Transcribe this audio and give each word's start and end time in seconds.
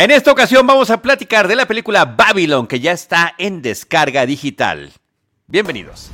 En 0.00 0.10
esta 0.10 0.32
ocasión 0.32 0.66
vamos 0.66 0.88
a 0.88 1.02
platicar 1.02 1.46
de 1.46 1.54
la 1.54 1.66
película 1.66 2.06
Babylon, 2.06 2.66
que 2.66 2.80
ya 2.80 2.92
está 2.92 3.34
en 3.36 3.60
descarga 3.60 4.24
digital. 4.24 4.90
Bienvenidos. 5.46 6.10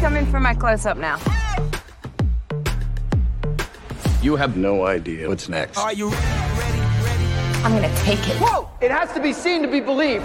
Coming 0.00 0.24
for 0.30 0.40
my 0.40 0.54
close 0.54 0.88
up 0.88 0.96
now. 0.96 1.18
You 4.22 4.38
have 4.38 4.56
no 4.56 4.86
idea 4.88 5.28
what's 5.28 5.50
next. 5.50 5.76
I'm 5.76 7.74
gonna 7.74 7.90
take 8.06 8.26
it. 8.26 8.40
Whoa! 8.40 8.70
It 8.80 8.90
has 8.90 9.12
to 9.12 9.20
be 9.20 9.34
seen 9.34 9.60
to 9.60 9.68
be 9.68 9.82
believed. 9.82 10.24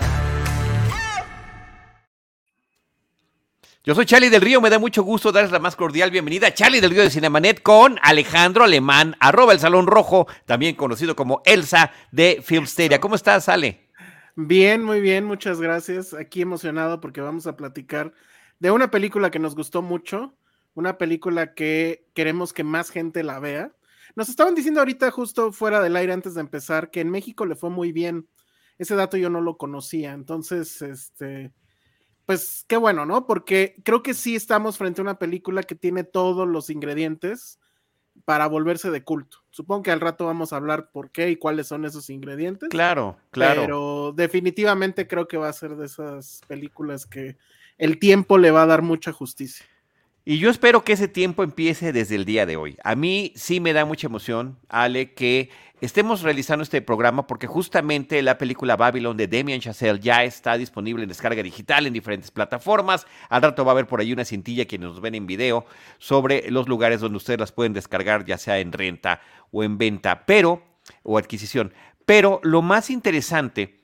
Yo 3.84 3.95
soy 3.95 4.05
Charlie 4.05 4.29
del 4.29 4.43
Río, 4.43 4.61
me 4.61 4.70
da 4.70 4.77
mucho 4.77 5.02
gusto 5.02 5.32
darles 5.32 5.52
la 5.52 5.57
más 5.57 5.75
cordial 5.75 6.11
bienvenida 6.11 6.45
a 6.45 6.54
Charlie 6.54 6.81
del 6.81 6.91
Río 6.91 7.02
de 7.02 7.09
Cinemanet 7.09 7.63
con 7.63 7.98
Alejandro 8.04 8.63
Alemán, 8.63 9.16
arroba 9.20 9.54
el 9.54 9.59
Salón 9.59 9.88
Rojo, 9.88 10.27
también 10.45 10.76
conocido 10.76 11.16
como 11.16 11.41
Elsa 11.45 11.91
de 12.12 12.44
Filmsteria. 12.44 13.02
¿Cómo 13.02 13.16
estás, 13.16 13.49
Ale? 13.49 13.89
Bien, 14.36 14.84
muy 14.84 15.02
bien, 15.02 15.25
muchas 15.25 15.59
gracias. 15.59 16.13
Aquí 16.13 16.44
emocionado 16.44 17.02
porque 17.02 17.22
vamos 17.22 17.48
a 17.48 17.58
platicar 17.58 18.13
de 18.59 18.70
una 18.70 18.91
película 18.91 19.31
que 19.31 19.39
nos 19.39 19.55
gustó 19.55 19.81
mucho, 19.81 20.36
una 20.75 21.00
película 21.00 21.55
que 21.55 22.05
queremos 22.13 22.53
que 22.53 22.63
más 22.63 22.91
gente 22.91 23.23
la 23.23 23.39
vea. 23.39 23.73
Nos 24.16 24.30
estaban 24.30 24.53
diciendo 24.53 24.81
ahorita 24.81 25.09
justo 25.09 25.52
fuera 25.52 25.81
del 25.81 25.95
aire 25.95 26.13
antes 26.13 26.36
de 26.36 26.41
empezar 26.41 26.91
que 26.91 27.02
en 27.02 27.09
México 27.09 27.48
le 27.48 27.55
fue 27.55 27.72
muy 27.72 27.91
bien. 27.91 28.27
Ese 28.77 28.94
dato 28.94 29.17
yo 29.17 29.31
no 29.31 29.41
lo 29.41 29.58
conocía, 29.58 30.13
entonces, 30.13 30.84
este, 30.84 31.52
pues 32.25 32.66
qué 32.67 32.77
bueno, 32.77 33.05
¿no? 33.05 33.25
Porque 33.25 33.75
creo 33.84 34.03
que 34.03 34.13
sí 34.13 34.35
estamos 34.35 34.77
frente 34.77 35.02
a 35.02 35.03
una 35.03 35.20
película 35.20 35.63
que 35.63 35.75
tiene 35.75 36.03
todos 36.03 36.47
los 36.47 36.70
ingredientes 36.70 37.59
para 38.25 38.47
volverse 38.47 38.91
de 38.91 39.03
culto. 39.03 39.38
Supongo 39.49 39.84
que 39.84 39.91
al 39.91 39.99
rato 39.99 40.25
vamos 40.25 40.53
a 40.53 40.57
hablar 40.57 40.91
por 40.91 41.11
qué 41.11 41.30
y 41.30 41.35
cuáles 41.35 41.67
son 41.67 41.85
esos 41.85 42.09
ingredientes. 42.09 42.69
Claro, 42.69 43.17
claro. 43.31 43.61
Pero 43.61 44.14
definitivamente 44.16 45.08
creo 45.08 45.27
que 45.27 45.38
va 45.38 45.49
a 45.49 45.53
ser 45.53 45.75
de 45.75 45.86
esas 45.86 46.42
películas 46.47 47.05
que 47.05 47.38
el 47.77 47.99
tiempo 47.99 48.38
le 48.38 48.52
va 48.52 48.64
a 48.64 48.67
dar 48.67 48.81
mucha 48.81 49.11
justicia. 49.11 49.66
Y 50.23 50.38
yo 50.38 50.52
espero 50.52 50.83
que 50.83 50.94
ese 50.94 51.08
tiempo 51.08 51.41
empiece 51.41 51.91
desde 51.91 52.16
el 52.16 52.25
día 52.25 52.45
de 52.45 52.55
hoy. 52.55 52.77
A 52.83 52.94
mí 52.94 53.33
sí 53.36 53.59
me 53.59 53.73
da 53.73 53.86
mucha 53.86 54.05
emoción, 54.05 54.59
Ale, 54.69 55.14
que 55.14 55.50
estemos 55.81 56.22
realizando 56.22 56.61
este 56.61 56.80
programa 56.83 57.25
porque 57.25 57.47
justamente 57.47 58.22
la 58.22 58.38
película 58.38 58.75
Babylon 58.75 59.17
de 59.17 59.27
Damien 59.27 59.61
Chazelle 59.61 59.99
ya 59.99 60.23
está 60.23 60.59
disponible 60.59 61.02
en 61.02 61.09
descarga 61.09 61.42
digital 61.42 61.88
en 61.88 61.94
diferentes 61.94 62.30
plataformas. 62.30 63.08
Al 63.30 63.42
rato 63.42 63.66
va 63.66 63.72
a 63.72 63.73
haber 63.73 63.88
por 63.88 63.99
ahí 63.99 64.14
una 64.14 64.23
cintilla 64.23 64.66
que 64.66 64.77
nos 64.77 65.02
ven 65.02 65.16
en 65.16 65.25
video 65.25 65.66
sobre 65.97 66.52
los 66.52 66.69
lugares 66.69 67.02
donde 67.02 67.17
ustedes 67.17 67.39
las 67.39 67.52
pueden 67.52 67.73
descargar, 67.73 68.23
ya 68.23 68.38
sea 68.38 68.59
en 68.59 68.73
renta 68.73 69.22
o 69.52 69.64
en 69.64 69.80
venta, 69.80 70.27
pero 70.27 70.61
o 71.02 71.17
adquisición. 71.17 71.73
Pero 72.05 72.39
lo 72.44 72.61
más 72.61 72.92
interesante 72.92 73.80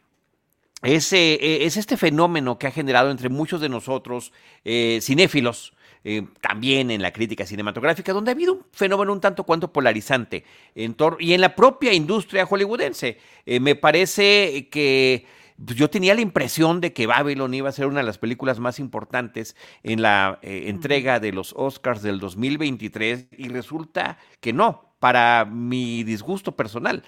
es, 0.83 1.11
eh, 1.13 1.65
es 1.65 1.77
este 1.77 1.97
fenómeno 1.97 2.59
que 2.59 2.67
ha 2.67 2.71
generado 2.71 3.09
entre 3.09 3.29
muchos 3.29 3.59
de 3.59 3.69
nosotros 3.69 4.31
eh, 4.63 4.99
cinéfilos 5.01 5.73
eh, 6.09 6.25
también 6.39 6.89
en 6.89 7.01
la 7.01 7.11
crítica 7.11 7.45
cinematográfica, 7.45 8.13
donde 8.13 8.31
ha 8.31 8.33
habido 8.33 8.53
un 8.53 8.65
fenómeno 8.71 9.11
un 9.11 9.19
tanto 9.19 9.43
cuanto 9.43 9.73
polarizante 9.73 10.45
en 10.73 10.95
y 11.19 11.33
en 11.33 11.41
la 11.41 11.53
propia 11.53 11.91
industria 11.91 12.45
hollywoodense. 12.45 13.17
Eh, 13.45 13.59
me 13.59 13.75
parece 13.75 14.69
que 14.71 15.25
pues, 15.61 15.77
yo 15.77 15.89
tenía 15.89 16.15
la 16.15 16.21
impresión 16.21 16.79
de 16.79 16.93
que 16.93 17.07
Babylon 17.07 17.53
iba 17.53 17.67
a 17.67 17.73
ser 17.73 17.87
una 17.87 17.99
de 17.99 18.05
las 18.05 18.19
películas 18.19 18.57
más 18.57 18.79
importantes 18.79 19.57
en 19.83 20.01
la 20.01 20.39
eh, 20.43 20.67
entrega 20.67 21.19
de 21.19 21.33
los 21.33 21.53
Oscars 21.57 22.01
del 22.01 22.21
2023 22.21 23.27
y 23.37 23.49
resulta 23.49 24.17
que 24.39 24.53
no, 24.53 24.95
para 24.99 25.43
mi 25.43 26.05
disgusto 26.05 26.55
personal, 26.55 27.03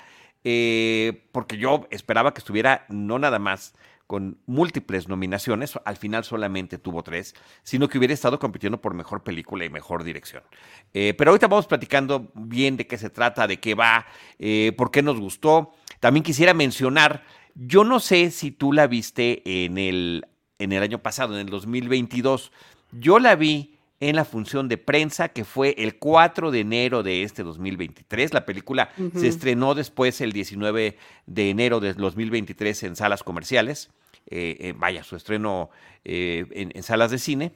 porque 1.32 1.58
yo 1.58 1.88
esperaba 1.90 2.34
que 2.34 2.40
estuviera 2.40 2.86
no 2.90 3.18
nada 3.18 3.40
más 3.40 3.76
con 4.10 4.40
múltiples 4.48 5.08
nominaciones, 5.08 5.78
al 5.86 5.96
final 5.96 6.24
solamente 6.24 6.80
tuvo 6.80 7.04
tres, 7.04 7.36
sino 7.62 7.88
que 7.88 8.00
hubiera 8.00 8.12
estado 8.12 8.40
compitiendo 8.40 8.82
por 8.82 8.96
mejor 8.96 9.22
película 9.22 9.66
y 9.66 9.70
mejor 9.70 10.04
dirección. 10.04 10.42
Eh, 10.96 11.14
pero 11.16 11.30
ahorita 11.30 11.48
vamos 11.48 11.68
platicando 11.68 12.32
bien 12.34 12.76
de 12.76 12.88
qué 12.88 12.98
se 12.98 13.12
trata, 13.12 13.46
de 13.46 13.60
qué 13.60 13.76
va, 13.76 14.08
eh, 14.40 14.74
por 14.76 14.90
qué 14.90 15.04
nos 15.04 15.20
gustó. 15.20 15.74
También 16.00 16.24
quisiera 16.24 16.56
mencionar, 16.56 17.24
yo 17.54 17.84
no 17.84 18.00
sé 18.00 18.32
si 18.32 18.50
tú 18.50 18.74
la 18.74 18.88
viste 18.88 19.44
en 19.64 19.78
el, 19.78 20.26
en 20.58 20.72
el 20.72 20.82
año 20.82 21.04
pasado, 21.04 21.36
en 21.36 21.42
el 21.42 21.52
2022, 21.52 22.52
yo 22.92 23.20
la 23.20 23.36
vi 23.36 23.78
en 24.00 24.16
la 24.16 24.26
función 24.26 24.70
de 24.70 24.78
prensa 24.78 25.30
que 25.30 25.44
fue 25.44 25.76
el 25.78 25.98
4 25.98 26.52
de 26.52 26.60
enero 26.62 27.04
de 27.04 27.24
este 27.24 27.44
2023. 27.44 28.34
La 28.34 28.46
película 28.46 28.92
se 29.14 29.28
estrenó 29.28 29.76
después 29.76 30.22
el 30.22 30.32
19 30.32 30.98
de 31.26 31.50
enero 31.50 31.80
de 31.80 31.94
2023 31.94 32.84
en 32.84 32.96
salas 32.96 33.24
comerciales. 33.24 33.90
Eh, 34.28 34.58
eh, 34.60 34.74
vaya, 34.78 35.04
su 35.04 35.16
estreno 35.16 35.70
eh, 36.06 36.46
en, 36.52 36.84
salas 36.84 37.12
de 37.12 37.18
cine. 37.18 37.52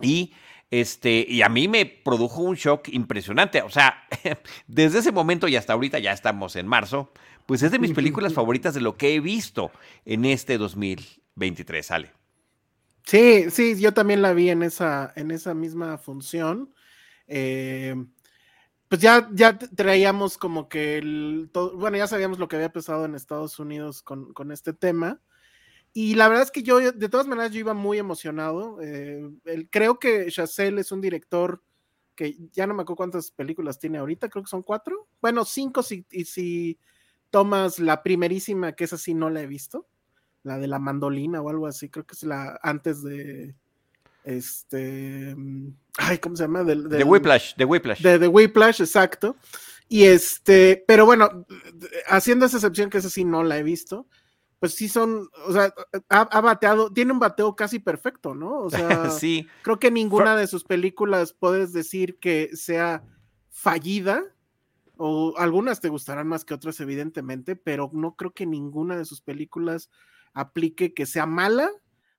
Y, 0.00 0.32
este, 0.70 1.26
y 1.28 1.42
a 1.42 1.48
mí 1.48 1.66
me 1.66 1.84
produjo 1.84 2.42
un 2.42 2.54
shock 2.54 2.88
impresionante. 2.88 3.62
O 3.62 3.70
sea, 3.70 4.04
desde 4.68 5.00
ese 5.00 5.10
momento 5.10 5.48
y 5.48 5.56
hasta 5.56 5.72
ahorita, 5.72 5.98
ya 5.98 6.12
estamos 6.12 6.54
en 6.54 6.68
marzo, 6.68 7.12
pues 7.46 7.62
es 7.62 7.72
de 7.72 7.80
mis 7.80 7.92
películas 7.94 8.34
favoritas 8.34 8.72
de 8.74 8.80
lo 8.82 8.96
que 8.96 9.16
he 9.16 9.20
visto 9.20 9.72
en 10.04 10.26
este 10.26 10.58
2023, 10.58 11.84
sale. 11.84 12.19
Sí, 13.04 13.50
sí, 13.50 13.80
yo 13.80 13.92
también 13.94 14.22
la 14.22 14.32
vi 14.32 14.50
en 14.50 14.62
esa, 14.62 15.12
en 15.16 15.30
esa 15.30 15.54
misma 15.54 15.98
función. 15.98 16.72
pues 18.88 19.00
ya, 19.00 19.28
ya 19.32 19.56
traíamos 19.58 20.36
como 20.36 20.68
que 20.68 20.98
el, 20.98 21.50
bueno, 21.74 21.96
ya 21.96 22.08
sabíamos 22.08 22.38
lo 22.38 22.48
que 22.48 22.56
había 22.56 22.72
pasado 22.72 23.04
en 23.04 23.14
Estados 23.14 23.58
Unidos 23.60 24.02
con, 24.02 24.32
con 24.32 24.50
este 24.50 24.72
tema. 24.72 25.20
Y 25.92 26.14
la 26.16 26.28
verdad 26.28 26.44
es 26.44 26.50
que 26.52 26.62
yo, 26.62 26.80
de 26.92 27.08
todas 27.08 27.26
maneras, 27.26 27.52
yo 27.52 27.60
iba 27.60 27.74
muy 27.74 27.98
emocionado. 27.98 28.78
Eh, 28.82 29.28
creo 29.70 29.98
que 29.98 30.28
Chazelle 30.30 30.80
es 30.80 30.92
un 30.92 31.00
director 31.00 31.62
que 32.14 32.36
ya 32.52 32.66
no 32.66 32.74
me 32.74 32.82
acuerdo 32.82 32.96
cuántas 32.98 33.30
películas 33.32 33.78
tiene 33.78 33.98
ahorita, 33.98 34.28
creo 34.28 34.44
que 34.44 34.50
son 34.50 34.62
cuatro. 34.62 35.08
Bueno, 35.22 35.44
cinco 35.44 35.82
si, 35.82 36.06
y 36.10 36.26
si 36.26 36.78
tomas 37.30 37.78
la 37.78 38.02
primerísima, 38.02 38.72
que 38.72 38.84
esa 38.84 38.98
sí 38.98 39.14
no 39.14 39.30
la 39.30 39.42
he 39.42 39.46
visto, 39.46 39.88
la 40.42 40.58
de 40.58 40.66
la 40.66 40.78
mandolina 40.78 41.40
o 41.40 41.50
algo 41.50 41.66
así, 41.66 41.88
creo 41.88 42.06
que 42.06 42.14
es 42.14 42.22
la 42.22 42.58
antes 42.62 43.02
de 43.02 43.54
este 44.24 45.36
ay, 45.98 46.18
¿cómo 46.18 46.36
se 46.36 46.44
llama? 46.44 46.64
De, 46.64 46.76
de 46.76 47.04
Whiplash, 47.04 47.54
de 47.56 47.64
Whiplash. 47.64 48.02
De, 48.02 48.18
de 48.18 48.28
Whiplash, 48.28 48.80
exacto. 48.80 49.36
Y 49.88 50.04
este, 50.04 50.84
pero 50.86 51.04
bueno, 51.04 51.46
haciendo 52.08 52.46
esa 52.46 52.58
excepción 52.58 52.90
que 52.90 52.98
esa 52.98 53.10
sí 53.10 53.24
no 53.24 53.42
la 53.42 53.58
he 53.58 53.62
visto, 53.64 54.06
pues 54.60 54.74
sí 54.74 54.88
son, 54.88 55.28
o 55.46 55.52
sea, 55.52 55.74
ha, 56.10 56.40
bateado, 56.40 56.92
tiene 56.92 57.12
un 57.12 57.18
bateo 57.18 57.56
casi 57.56 57.78
perfecto, 57.78 58.34
¿no? 58.34 58.60
O 58.60 58.70
sea, 58.70 59.10
sí. 59.10 59.48
creo 59.62 59.78
que 59.80 59.90
ninguna 59.90 60.36
de 60.36 60.46
sus 60.46 60.64
películas 60.64 61.32
puedes 61.32 61.72
decir 61.72 62.18
que 62.18 62.50
sea 62.54 63.02
fallida, 63.48 64.22
o 64.96 65.34
algunas 65.38 65.80
te 65.80 65.88
gustarán 65.88 66.28
más 66.28 66.44
que 66.44 66.54
otras, 66.54 66.78
evidentemente, 66.80 67.56
pero 67.56 67.90
no 67.94 68.16
creo 68.16 68.32
que 68.32 68.44
ninguna 68.44 68.96
de 68.96 69.06
sus 69.06 69.22
películas 69.22 69.90
aplique 70.32 70.94
que 70.94 71.06
sea 71.06 71.26
mala 71.26 71.70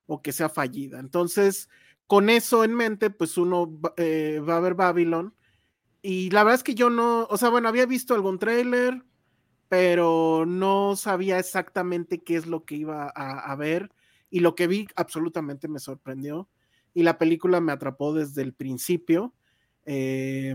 o 0.06 0.22
que 0.22 0.32
sea 0.32 0.48
fallida. 0.48 1.00
Entonces, 1.00 1.68
con 2.06 2.28
eso 2.30 2.64
en 2.64 2.74
mente, 2.74 3.10
pues 3.10 3.38
uno 3.38 3.80
eh, 3.96 4.40
va 4.46 4.56
a 4.56 4.60
ver 4.60 4.74
Babylon. 4.74 5.34
Y 6.02 6.30
la 6.30 6.42
verdad 6.44 6.56
es 6.56 6.64
que 6.64 6.74
yo 6.74 6.90
no, 6.90 7.26
o 7.30 7.36
sea, 7.38 7.48
bueno, 7.48 7.68
había 7.68 7.86
visto 7.86 8.14
algún 8.14 8.38
tráiler, 8.38 9.02
pero 9.68 10.44
no 10.46 10.96
sabía 10.96 11.38
exactamente 11.38 12.22
qué 12.22 12.36
es 12.36 12.46
lo 12.46 12.64
que 12.64 12.74
iba 12.74 13.08
a, 13.08 13.56
ver 13.56 13.90
y 14.28 14.40
lo 14.40 14.54
que 14.54 14.66
vi 14.66 14.86
absolutamente 14.96 15.68
me 15.68 15.78
sorprendió 15.78 16.50
y 16.92 17.04
la 17.04 17.16
película 17.16 17.60
me 17.60 17.72
atrapó 17.72 18.12
desde 18.12 18.42
el 18.42 18.52
principio. 18.52 19.32
Eh, 19.86 20.54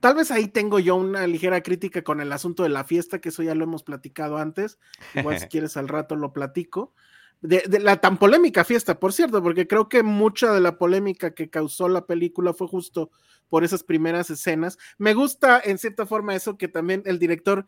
tal 0.00 0.14
vez 0.14 0.30
ahí 0.30 0.48
tengo 0.48 0.78
yo 0.78 0.96
una 0.96 1.26
ligera 1.26 1.62
crítica 1.62 2.02
con 2.02 2.20
el 2.20 2.32
asunto 2.32 2.62
de 2.62 2.68
la 2.68 2.84
fiesta, 2.84 3.20
que 3.20 3.30
eso 3.30 3.42
ya 3.42 3.54
lo 3.54 3.64
hemos 3.64 3.82
platicado 3.82 4.38
antes. 4.38 4.78
Igual 5.14 5.38
si 5.38 5.46
quieres 5.48 5.76
al 5.76 5.88
rato 5.88 6.16
lo 6.16 6.32
platico. 6.32 6.94
De, 7.42 7.62
de, 7.68 7.80
la 7.80 7.98
tan 7.98 8.18
polémica 8.18 8.64
fiesta, 8.64 8.98
por 8.98 9.12
cierto, 9.12 9.42
porque 9.42 9.66
creo 9.66 9.88
que 9.88 10.02
mucha 10.02 10.52
de 10.52 10.60
la 10.60 10.78
polémica 10.78 11.34
que 11.34 11.50
causó 11.50 11.88
la 11.88 12.06
película 12.06 12.54
fue 12.54 12.66
justo 12.66 13.10
por 13.48 13.62
esas 13.62 13.82
primeras 13.82 14.30
escenas. 14.30 14.78
Me 14.98 15.14
gusta 15.14 15.60
en 15.62 15.78
cierta 15.78 16.06
forma 16.06 16.34
eso 16.34 16.56
que 16.56 16.68
también 16.68 17.02
el 17.04 17.18
director 17.18 17.66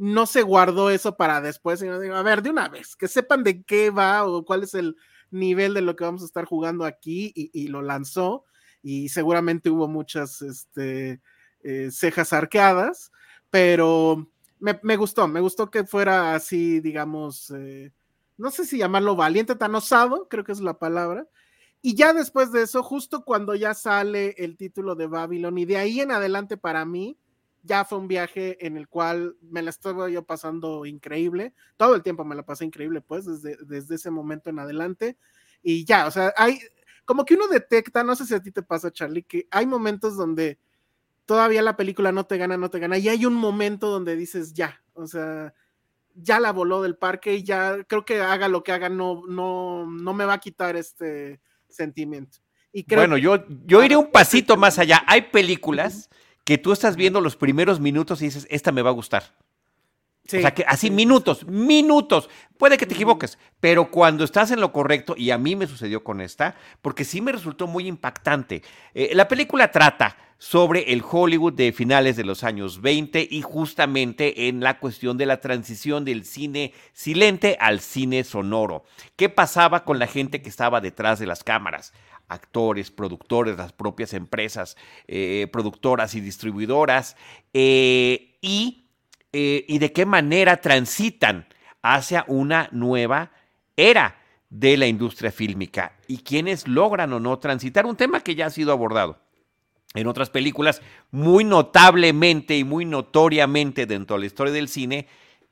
no 0.00 0.24
se 0.24 0.40
guardó 0.40 0.88
eso 0.88 1.18
para 1.18 1.42
después, 1.42 1.80
sino 1.80 2.00
digo, 2.00 2.14
a 2.14 2.22
ver, 2.22 2.40
de 2.40 2.48
una 2.48 2.68
vez, 2.68 2.96
que 2.96 3.06
sepan 3.06 3.44
de 3.44 3.62
qué 3.64 3.90
va 3.90 4.24
o 4.24 4.46
cuál 4.46 4.62
es 4.62 4.72
el 4.72 4.96
nivel 5.30 5.74
de 5.74 5.82
lo 5.82 5.94
que 5.94 6.04
vamos 6.04 6.22
a 6.22 6.24
estar 6.24 6.46
jugando 6.46 6.86
aquí 6.86 7.32
y, 7.34 7.68
lo 7.68 7.82
lanzó 7.82 8.46
y 8.82 9.10
seguramente 9.10 9.68
hubo 9.68 9.88
muchas 9.88 10.40
este, 10.40 11.20
eh, 11.62 11.90
cejas 11.90 12.32
arqueadas, 12.32 13.12
pero 13.50 14.30
me, 14.58 14.96
gustó, 14.96 15.26
me 15.28 15.40
gustó 15.40 15.70
que 15.70 15.84
fuera 15.84 16.34
así, 16.34 16.80
digamos, 16.80 17.50
eh, 17.50 17.92
no 18.36 18.50
sé 18.50 18.64
si 18.64 18.78
llamarlo 18.78 19.16
valiente, 19.16 19.54
tan 19.56 19.74
osado, 19.74 20.28
creo 20.28 20.44
que 20.44 20.52
es 20.52 20.60
la 20.60 20.78
palabra. 20.78 21.26
Y 21.82 21.94
ya 21.94 22.12
después 22.12 22.52
de 22.52 22.62
eso, 22.62 22.82
justo 22.82 23.24
cuando 23.24 23.54
ya 23.54 23.74
sale 23.74 24.34
el 24.38 24.56
título 24.56 24.94
de 24.94 25.06
Babylon 25.06 25.56
y 25.58 25.64
de 25.64 25.78
ahí 25.78 26.00
en 26.00 26.12
adelante 26.12 26.56
para 26.56 26.84
mí, 26.84 27.18
ya 27.62 27.84
fue 27.84 27.98
un 27.98 28.08
viaje 28.08 28.66
en 28.66 28.76
el 28.76 28.88
cual 28.88 29.36
me 29.42 29.62
la 29.62 29.70
estaba 29.70 30.08
yo 30.08 30.24
pasando 30.24 30.86
increíble. 30.86 31.54
Todo 31.76 31.94
el 31.94 32.02
tiempo 32.02 32.24
me 32.24 32.34
la 32.34 32.42
pasé 32.42 32.64
increíble, 32.64 33.00
pues, 33.00 33.26
desde, 33.26 33.56
desde 33.64 33.96
ese 33.96 34.10
momento 34.10 34.50
en 34.50 34.58
adelante. 34.58 35.16
Y 35.62 35.84
ya, 35.84 36.06
o 36.06 36.10
sea, 36.10 36.32
hay 36.36 36.60
como 37.04 37.24
que 37.24 37.34
uno 37.34 37.48
detecta, 37.48 38.04
no 38.04 38.14
sé 38.14 38.24
si 38.24 38.34
a 38.34 38.40
ti 38.40 38.52
te 38.52 38.62
pasa, 38.62 38.92
Charlie, 38.92 39.24
que 39.24 39.48
hay 39.50 39.66
momentos 39.66 40.16
donde 40.16 40.58
todavía 41.30 41.62
la 41.62 41.76
película 41.76 42.10
no 42.10 42.26
te 42.26 42.38
gana, 42.38 42.56
no 42.56 42.70
te 42.70 42.80
gana, 42.80 42.98
y 42.98 43.08
hay 43.08 43.24
un 43.24 43.34
momento 43.34 43.88
donde 43.88 44.16
dices, 44.16 44.52
ya, 44.52 44.82
o 44.94 45.06
sea, 45.06 45.54
ya 46.12 46.40
la 46.40 46.50
voló 46.50 46.82
del 46.82 46.96
parque 46.96 47.34
y 47.34 47.44
ya 47.44 47.84
creo 47.84 48.04
que 48.04 48.20
haga 48.20 48.48
lo 48.48 48.64
que 48.64 48.72
haga, 48.72 48.88
no, 48.88 49.22
no, 49.28 49.86
no 49.86 50.12
me 50.12 50.24
va 50.24 50.32
a 50.32 50.40
quitar 50.40 50.74
este 50.74 51.40
sentimiento. 51.68 52.38
Y 52.72 52.82
creo 52.82 53.02
bueno, 53.02 53.16
yo, 53.16 53.44
yo 53.64 53.84
iré 53.84 53.96
un 53.96 54.10
pasito 54.10 54.56
más 54.56 54.80
allá. 54.80 55.04
Hay 55.06 55.22
películas 55.30 56.10
que 56.42 56.58
tú 56.58 56.72
estás 56.72 56.96
viendo 56.96 57.20
los 57.20 57.36
primeros 57.36 57.78
minutos 57.78 58.20
y 58.22 58.24
dices, 58.24 58.48
esta 58.50 58.72
me 58.72 58.82
va 58.82 58.90
a 58.90 58.94
gustar. 58.94 59.22
O 60.26 60.40
sea, 60.40 60.54
que 60.54 60.64
así 60.66 60.90
minutos, 60.90 61.46
minutos. 61.46 62.28
Puede 62.56 62.76
que 62.76 62.86
te 62.86 62.94
equivoques, 62.94 63.38
pero 63.58 63.90
cuando 63.90 64.22
estás 64.22 64.50
en 64.50 64.60
lo 64.60 64.72
correcto, 64.72 65.14
y 65.16 65.30
a 65.30 65.38
mí 65.38 65.56
me 65.56 65.66
sucedió 65.66 66.04
con 66.04 66.20
esta, 66.20 66.56
porque 66.82 67.04
sí 67.04 67.20
me 67.20 67.32
resultó 67.32 67.66
muy 67.66 67.86
impactante. 67.86 68.62
Eh, 68.94 69.10
la 69.14 69.26
película 69.28 69.70
trata 69.70 70.16
sobre 70.38 70.92
el 70.92 71.02
Hollywood 71.08 71.52
de 71.52 71.72
finales 71.72 72.16
de 72.16 72.24
los 72.24 72.44
años 72.44 72.80
20 72.80 73.28
y 73.30 73.42
justamente 73.42 74.48
en 74.48 74.60
la 74.60 74.78
cuestión 74.78 75.18
de 75.18 75.26
la 75.26 75.40
transición 75.40 76.04
del 76.04 76.24
cine 76.24 76.72
silente 76.94 77.58
al 77.60 77.80
cine 77.80 78.24
sonoro. 78.24 78.84
¿Qué 79.16 79.28
pasaba 79.28 79.84
con 79.84 79.98
la 79.98 80.06
gente 80.06 80.40
que 80.40 80.48
estaba 80.48 80.80
detrás 80.80 81.18
de 81.18 81.26
las 81.26 81.44
cámaras? 81.44 81.92
actores, 82.30 82.92
productores, 82.92 83.56
las 83.56 83.72
propias 83.72 84.14
empresas, 84.14 84.76
eh, 85.08 85.48
productoras 85.52 86.14
y 86.14 86.20
distribuidoras, 86.20 87.16
eh, 87.52 88.38
y, 88.40 88.79
eh, 89.32 89.64
y 89.68 89.78
de 89.78 89.92
qué 89.92 90.06
manera 90.06 90.60
transitan 90.60 91.46
hacia 91.82 92.24
una 92.28 92.68
nueva 92.72 93.30
era 93.76 94.16
de 94.50 94.76
la 94.76 94.86
industria 94.86 95.30
fílmica 95.30 95.96
y 96.08 96.18
quienes 96.18 96.66
logran 96.66 97.12
o 97.12 97.20
no 97.20 97.38
transitar, 97.38 97.86
un 97.86 97.96
tema 97.96 98.20
que 98.20 98.34
ya 98.34 98.46
ha 98.46 98.50
sido 98.50 98.72
abordado 98.72 99.20
en 99.94 100.06
otras 100.06 100.30
películas 100.30 100.82
muy 101.10 101.44
notablemente 101.44 102.56
y 102.56 102.64
muy 102.64 102.84
notoriamente 102.84 103.86
dentro 103.86 104.16
de 104.16 104.20
la 104.20 104.26
historia 104.26 104.52
del 104.52 104.68
cine 104.68 105.06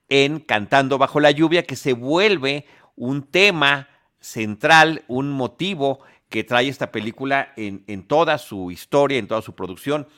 en 0.08 0.40
Cantando 0.40 0.98
bajo 0.98 1.20
la 1.20 1.30
lluvia, 1.30 1.64
que 1.64 1.76
se 1.76 1.92
vuelve 1.92 2.66
un 2.96 3.22
tema 3.22 3.88
central, 4.20 5.04
un 5.06 5.30
motivo 5.30 6.00
que 6.28 6.44
trae 6.44 6.68
esta 6.68 6.90
película 6.90 7.52
en, 7.56 7.84
en 7.86 8.02
toda 8.02 8.38
su 8.38 8.70
historia, 8.70 9.18
en 9.18 9.28
toda 9.28 9.42
su 9.42 9.54
producción. 9.54 10.08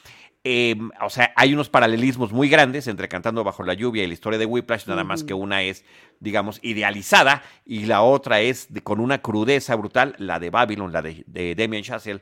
Em, 0.43 0.91
o 1.03 1.11
sea, 1.11 1.35
hay 1.37 1.53
unos 1.53 1.69
paralelismos 1.69 2.33
muy 2.33 2.49
grandes 2.49 2.87
entre 2.87 3.09
Cantando 3.09 3.45
bajo 3.45 3.63
la 3.63 3.75
lluvia 3.75 4.05
y 4.05 4.07
la 4.07 4.15
historia 4.15 4.39
de 4.39 4.47
Whiplash, 4.47 4.87
nada 4.87 5.05
más 5.05 5.23
que 5.23 5.35
una 5.35 5.63
es, 5.63 5.85
digamos, 6.19 6.61
idealizada 6.63 7.43
y 7.67 7.85
la 7.85 8.01
otra 8.01 8.41
es 8.41 8.69
con 8.83 9.01
una 9.01 9.21
crudeza 9.21 9.77
brutal, 9.77 10.15
la 10.17 10.39
de 10.41 10.49
Babylon, 10.49 10.93
la 10.93 11.03
de, 11.03 11.25
de 11.27 11.55
Damien 11.55 11.83
Chazelle. 11.83 12.21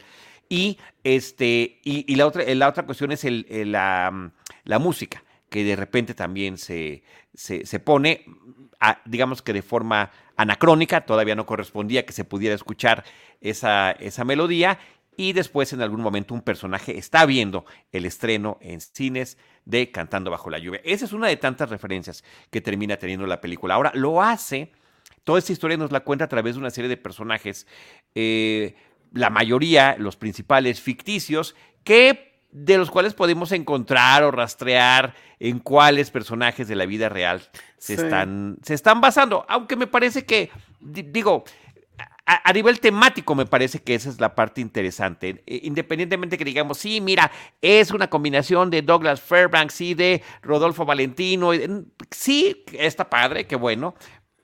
Y, 0.49 0.79
este, 1.05 1.79
y, 1.85 2.13
la, 2.17 2.27
otra, 2.27 2.43
la 2.55 2.69
otra 2.69 2.85
cuestión 2.87 3.13
es 3.13 3.25
el, 3.25 3.47
la, 3.71 4.33
la, 4.65 4.79
música, 4.79 5.23
que 5.49 5.63
de 5.63 5.77
repente 5.77 6.15
también 6.15 6.59
se, 6.59 7.05
se, 7.35 7.67
se 7.67 7.79
pone, 7.79 8.25
a, 8.81 9.01
digamos 9.05 9.43
que 9.43 9.53
de 9.53 9.63
forma 9.63 10.11
anacrónica, 10.37 11.03
todavía 11.03 11.35
no 11.37 11.47
correspondía 11.47 12.07
que 12.07 12.13
se 12.13 12.25
pudiera 12.25 12.55
escuchar 12.55 13.05
esa, 13.41 13.93
esa 13.93 14.25
melodía 14.25 14.79
y 15.19 15.33
después 15.33 15.73
en 15.73 15.83
algún 15.83 16.01
momento 16.01 16.33
un 16.33 16.43
personaje 16.43 16.97
está 16.97 17.27
viendo 17.27 17.67
el 17.91 18.07
estreno 18.07 18.57
en 18.61 18.81
cines 18.81 19.37
de 19.65 19.91
Cantando 19.91 20.31
bajo 20.31 20.49
la 20.49 20.61
lluvia. 20.61 20.81
Esa 20.85 21.07
es 21.07 21.13
una 21.13 21.27
de 21.27 21.37
tantas 21.37 21.69
referencias 21.69 22.23
que 22.51 22.61
termina 22.61 22.97
teniendo 22.97 23.27
la 23.27 23.41
película. 23.41 23.75
Ahora, 23.75 23.91
lo 23.95 24.23
hace, 24.23 24.71
toda 25.25 25.41
esta 25.41 25.53
historia 25.53 25.77
nos 25.77 25.91
la 25.91 26.01
cuenta 26.01 26.27
a 26.27 26.29
través 26.29 26.55
de 26.55 26.61
una 26.61 26.71
serie 26.71 26.89
de 26.89 26.97
personajes, 26.97 27.67
eh, 28.15 28.77
la 29.13 29.29
mayoría, 29.29 29.97
los 29.99 30.17
principales 30.17 30.81
ficticios, 30.81 31.57
que 31.83 32.45
de 32.53 32.79
los 32.79 32.89
cuales 32.89 33.13
podemos 33.13 33.51
encontrar 33.51 34.23
o 34.23 34.31
rastrear 34.31 35.15
en 35.41 35.59
cuáles 35.59 36.13
personajes 36.13 36.69
de 36.69 36.77
la 36.77 36.87
vida 36.87 37.09
real 37.09 37.43
se, 37.77 37.95
están, 37.95 38.59
se 38.63 38.75
están 38.75 39.01
basando. 39.01 39.45
Aunque 39.49 39.75
me 39.75 39.89
parece 39.89 40.25
que, 40.25 40.51
digo, 40.81 41.43
a, 42.29 42.53
nivel 42.53 42.79
temático 42.79 43.35
me 43.35 43.47
parece 43.47 43.81
que 43.81 43.95
esa 43.95 44.11
es 44.11 44.21
la 44.21 44.35
parte 44.35 44.61
interesante. 44.61 45.43
E, 45.47 45.61
independientemente 45.65 46.37
que 46.37 46.45
digamos, 46.45 46.77
sí, 46.77 47.01
mira, 47.01 47.31
es 47.63 47.91
una 47.91 48.11
combinación 48.11 48.69
de 48.71 48.83
Douglas 48.83 49.21
Fairbanks 49.21 49.81
y 49.81 49.95
de 49.95 50.23
Rodolfo 50.43 50.85
Valentino. 50.85 51.53
Sí, 52.11 52.65
está 52.73 53.09
padre, 53.09 53.47
qué 53.47 53.57
bueno. 53.57 53.95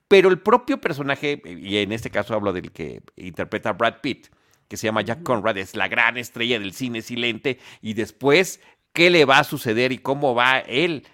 Pero 0.08 0.30
el 0.30 0.38
propio 0.38 0.80
personaje, 0.80 1.42
y 1.44 1.76
en 1.76 1.92
este 1.92 2.08
caso 2.08 2.34
hablo 2.34 2.52
del 2.54 2.72
que 2.72 3.02
interpreta 3.16 3.72
Brad 3.72 4.00
Pitt, 4.00 4.28
que 4.68 4.78
se 4.78 4.86
llama 4.86 5.02
Jack 5.02 5.22
Conrad, 5.22 5.58
es 5.58 5.76
la 5.76 5.88
gran 5.88 6.16
estrella 6.16 6.58
del 6.58 6.72
cine 6.72 7.02
silente, 7.02 7.58
y 7.82 7.94
después, 7.94 8.60
¿qué 8.94 9.10
le 9.10 9.26
va 9.26 9.40
a 9.40 9.44
suceder 9.44 9.92
y 9.92 9.98
cómo 9.98 10.34
va 10.34 10.58
él 10.60 11.06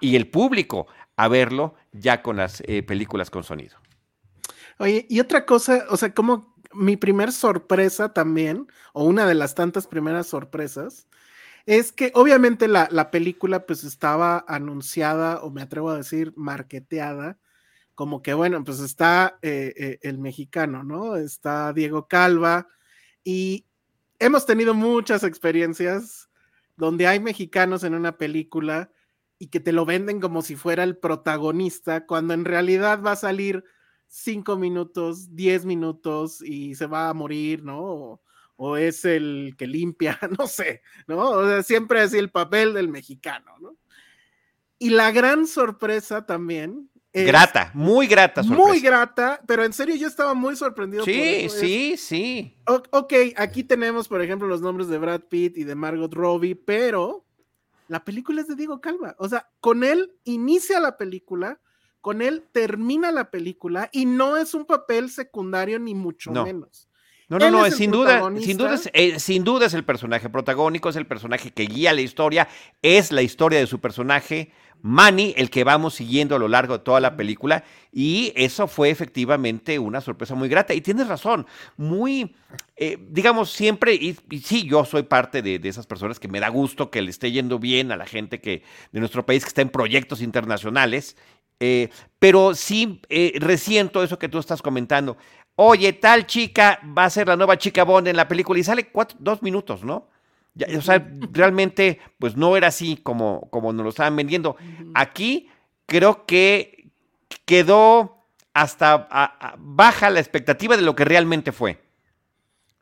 y 0.00 0.16
el 0.16 0.28
público 0.28 0.86
a 1.16 1.28
verlo 1.28 1.74
ya 1.92 2.22
con 2.22 2.36
las 2.36 2.62
eh, 2.66 2.82
películas 2.82 3.30
con 3.30 3.44
sonido? 3.44 3.81
Oye, 4.78 5.06
y 5.08 5.20
otra 5.20 5.46
cosa, 5.46 5.86
o 5.90 5.96
sea, 5.96 6.12
como 6.14 6.54
mi 6.72 6.96
primer 6.96 7.32
sorpresa 7.32 8.12
también, 8.12 8.66
o 8.92 9.04
una 9.04 9.26
de 9.26 9.34
las 9.34 9.54
tantas 9.54 9.86
primeras 9.86 10.26
sorpresas, 10.26 11.06
es 11.66 11.92
que 11.92 12.12
obviamente 12.14 12.68
la, 12.68 12.88
la 12.90 13.10
película 13.10 13.66
pues 13.66 13.84
estaba 13.84 14.44
anunciada, 14.48 15.42
o 15.42 15.50
me 15.50 15.62
atrevo 15.62 15.90
a 15.90 15.96
decir, 15.96 16.32
marketeada, 16.36 17.38
como 17.94 18.22
que 18.22 18.34
bueno, 18.34 18.64
pues 18.64 18.80
está 18.80 19.38
eh, 19.42 19.72
eh, 19.76 19.98
el 20.02 20.18
mexicano, 20.18 20.82
¿no? 20.82 21.16
Está 21.16 21.72
Diego 21.72 22.08
Calva, 22.08 22.68
y 23.24 23.66
hemos 24.18 24.46
tenido 24.46 24.74
muchas 24.74 25.22
experiencias 25.24 26.30
donde 26.76 27.06
hay 27.06 27.20
mexicanos 27.20 27.84
en 27.84 27.94
una 27.94 28.16
película 28.16 28.90
y 29.38 29.48
que 29.48 29.60
te 29.60 29.72
lo 29.72 29.84
venden 29.84 30.20
como 30.20 30.42
si 30.42 30.56
fuera 30.56 30.84
el 30.84 30.96
protagonista, 30.96 32.06
cuando 32.06 32.34
en 32.34 32.44
realidad 32.44 33.02
va 33.02 33.12
a 33.12 33.16
salir 33.16 33.64
cinco 34.12 34.56
minutos, 34.56 35.34
diez 35.34 35.64
minutos 35.64 36.42
y 36.42 36.74
se 36.74 36.86
va 36.86 37.08
a 37.08 37.14
morir, 37.14 37.64
¿no? 37.64 38.20
O, 38.56 38.76
es 38.76 39.04
el 39.06 39.54
que 39.56 39.66
limpia, 39.66 40.18
no 40.38 40.46
sé, 40.46 40.82
¿no? 41.06 41.30
O 41.30 41.48
sea, 41.48 41.62
siempre 41.62 42.02
es 42.02 42.12
el 42.12 42.30
papel 42.30 42.74
del 42.74 42.88
mexicano, 42.88 43.56
¿no? 43.58 43.76
Y 44.78 44.90
la 44.90 45.10
gran 45.12 45.46
sorpresa 45.46 46.26
también 46.26 46.90
grata, 47.12 47.70
muy 47.72 48.06
grata. 48.06 48.42
Sorpresa. 48.42 48.68
Muy 48.68 48.80
grata, 48.80 49.40
pero 49.46 49.64
en 49.64 49.72
serio 49.72 49.94
yo 49.94 50.08
estaba 50.08 50.34
muy 50.34 50.56
sorprendido. 50.56 51.04
Sí, 51.04 51.48
sí, 51.48 51.96
sí. 51.96 52.58
ok, 52.66 53.12
aquí 53.36 53.64
tenemos, 53.64 54.08
por 54.08 54.20
ejemplo, 54.20 54.46
los 54.46 54.60
nombres 54.60 54.88
de 54.88 54.98
Brad 54.98 55.22
Pitt 55.22 55.56
y 55.56 55.64
de 55.64 55.74
Margot 55.74 56.12
Robbie, 56.12 56.54
pero 56.54 57.24
la 57.88 58.04
película 58.04 58.42
es 58.42 58.48
de 58.48 58.56
Diego 58.56 58.80
Calva. 58.80 59.14
O 59.18 59.28
sea, 59.28 59.48
con 59.60 59.84
él 59.84 60.12
inicia 60.24 60.80
la 60.80 60.96
película, 60.96 61.60
con 62.02 62.20
él 62.20 62.44
termina 62.52 63.10
la 63.10 63.30
película 63.30 63.88
y 63.92 64.04
no 64.04 64.36
es 64.36 64.52
un 64.52 64.66
papel 64.66 65.08
secundario 65.08 65.78
ni 65.78 65.94
mucho 65.94 66.32
menos. 66.32 66.88
No, 67.28 67.38
no, 67.38 67.50
no, 67.50 67.64
es 67.64 67.76
sin 67.76 67.90
duda, 67.90 68.30
sin 68.40 68.58
duda, 68.58 68.78
eh, 68.92 69.18
sin 69.18 69.42
duda 69.42 69.64
es 69.64 69.72
el 69.72 69.84
personaje 69.84 70.28
protagónico, 70.28 70.90
es 70.90 70.96
el 70.96 71.06
personaje 71.06 71.50
que 71.50 71.62
guía 71.64 71.94
la 71.94 72.02
historia, 72.02 72.46
es 72.82 73.10
la 73.10 73.22
historia 73.22 73.58
de 73.58 73.66
su 73.66 73.80
personaje 73.80 74.52
Manny, 74.82 75.32
el 75.36 75.48
que 75.48 75.62
vamos 75.64 75.94
siguiendo 75.94 76.34
a 76.34 76.38
lo 76.38 76.48
largo 76.48 76.76
de 76.76 76.84
toda 76.84 77.00
la 77.00 77.16
película, 77.16 77.64
y 77.92 78.32
eso 78.34 78.66
fue 78.66 78.90
efectivamente 78.90 79.78
una 79.78 80.00
sorpresa 80.00 80.34
muy 80.34 80.48
grata. 80.48 80.74
Y 80.74 80.80
tienes 80.80 81.06
razón, 81.06 81.46
muy, 81.76 82.34
eh, 82.76 82.98
digamos, 83.08 83.50
siempre, 83.50 83.94
y, 83.94 84.16
sí, 84.42 84.64
yo 84.68 84.84
soy 84.84 85.04
parte 85.04 85.40
de, 85.40 85.60
esas 85.62 85.86
personas 85.86 86.18
que 86.18 86.28
me 86.28 86.40
da 86.40 86.48
gusto 86.48 86.90
que 86.90 87.00
le 87.00 87.10
esté 87.10 87.30
yendo 87.30 87.60
bien 87.60 87.92
a 87.92 87.96
la 87.96 88.06
gente 88.06 88.40
que, 88.40 88.64
de 88.90 89.00
nuestro 89.00 89.24
país 89.24 89.44
que 89.44 89.48
está 89.48 89.62
en 89.62 89.70
proyectos 89.70 90.20
internacionales, 90.20 91.16
eh, 91.64 91.90
pero 92.18 92.56
sí 92.56 93.00
eh, 93.08 93.34
resiento 93.36 94.02
eso 94.02 94.18
que 94.18 94.28
tú 94.28 94.40
estás 94.40 94.60
comentando. 94.60 95.16
Oye, 95.54 95.92
tal 95.92 96.26
chica 96.26 96.80
va 96.98 97.04
a 97.04 97.10
ser 97.10 97.28
la 97.28 97.36
nueva 97.36 97.56
chica 97.56 97.84
Bond 97.84 98.08
en 98.08 98.16
la 98.16 98.26
película 98.26 98.58
y 98.58 98.64
sale 98.64 98.88
cuatro, 98.88 99.16
dos 99.20 99.44
minutos, 99.44 99.84
¿no? 99.84 100.08
o 100.76 100.82
sea, 100.82 101.08
realmente, 101.30 102.00
pues 102.18 102.36
no 102.36 102.56
era 102.56 102.66
así 102.66 102.96
como, 102.96 103.48
como 103.50 103.72
nos 103.72 103.84
lo 103.84 103.90
estaban 103.90 104.16
vendiendo. 104.16 104.56
Aquí 104.92 105.48
creo 105.86 106.26
que 106.26 106.90
quedó 107.44 108.26
hasta 108.52 109.56
baja 109.58 110.10
la 110.10 110.18
expectativa 110.18 110.76
de 110.76 110.82
lo 110.82 110.96
que 110.96 111.04
realmente 111.04 111.52
fue. 111.52 111.80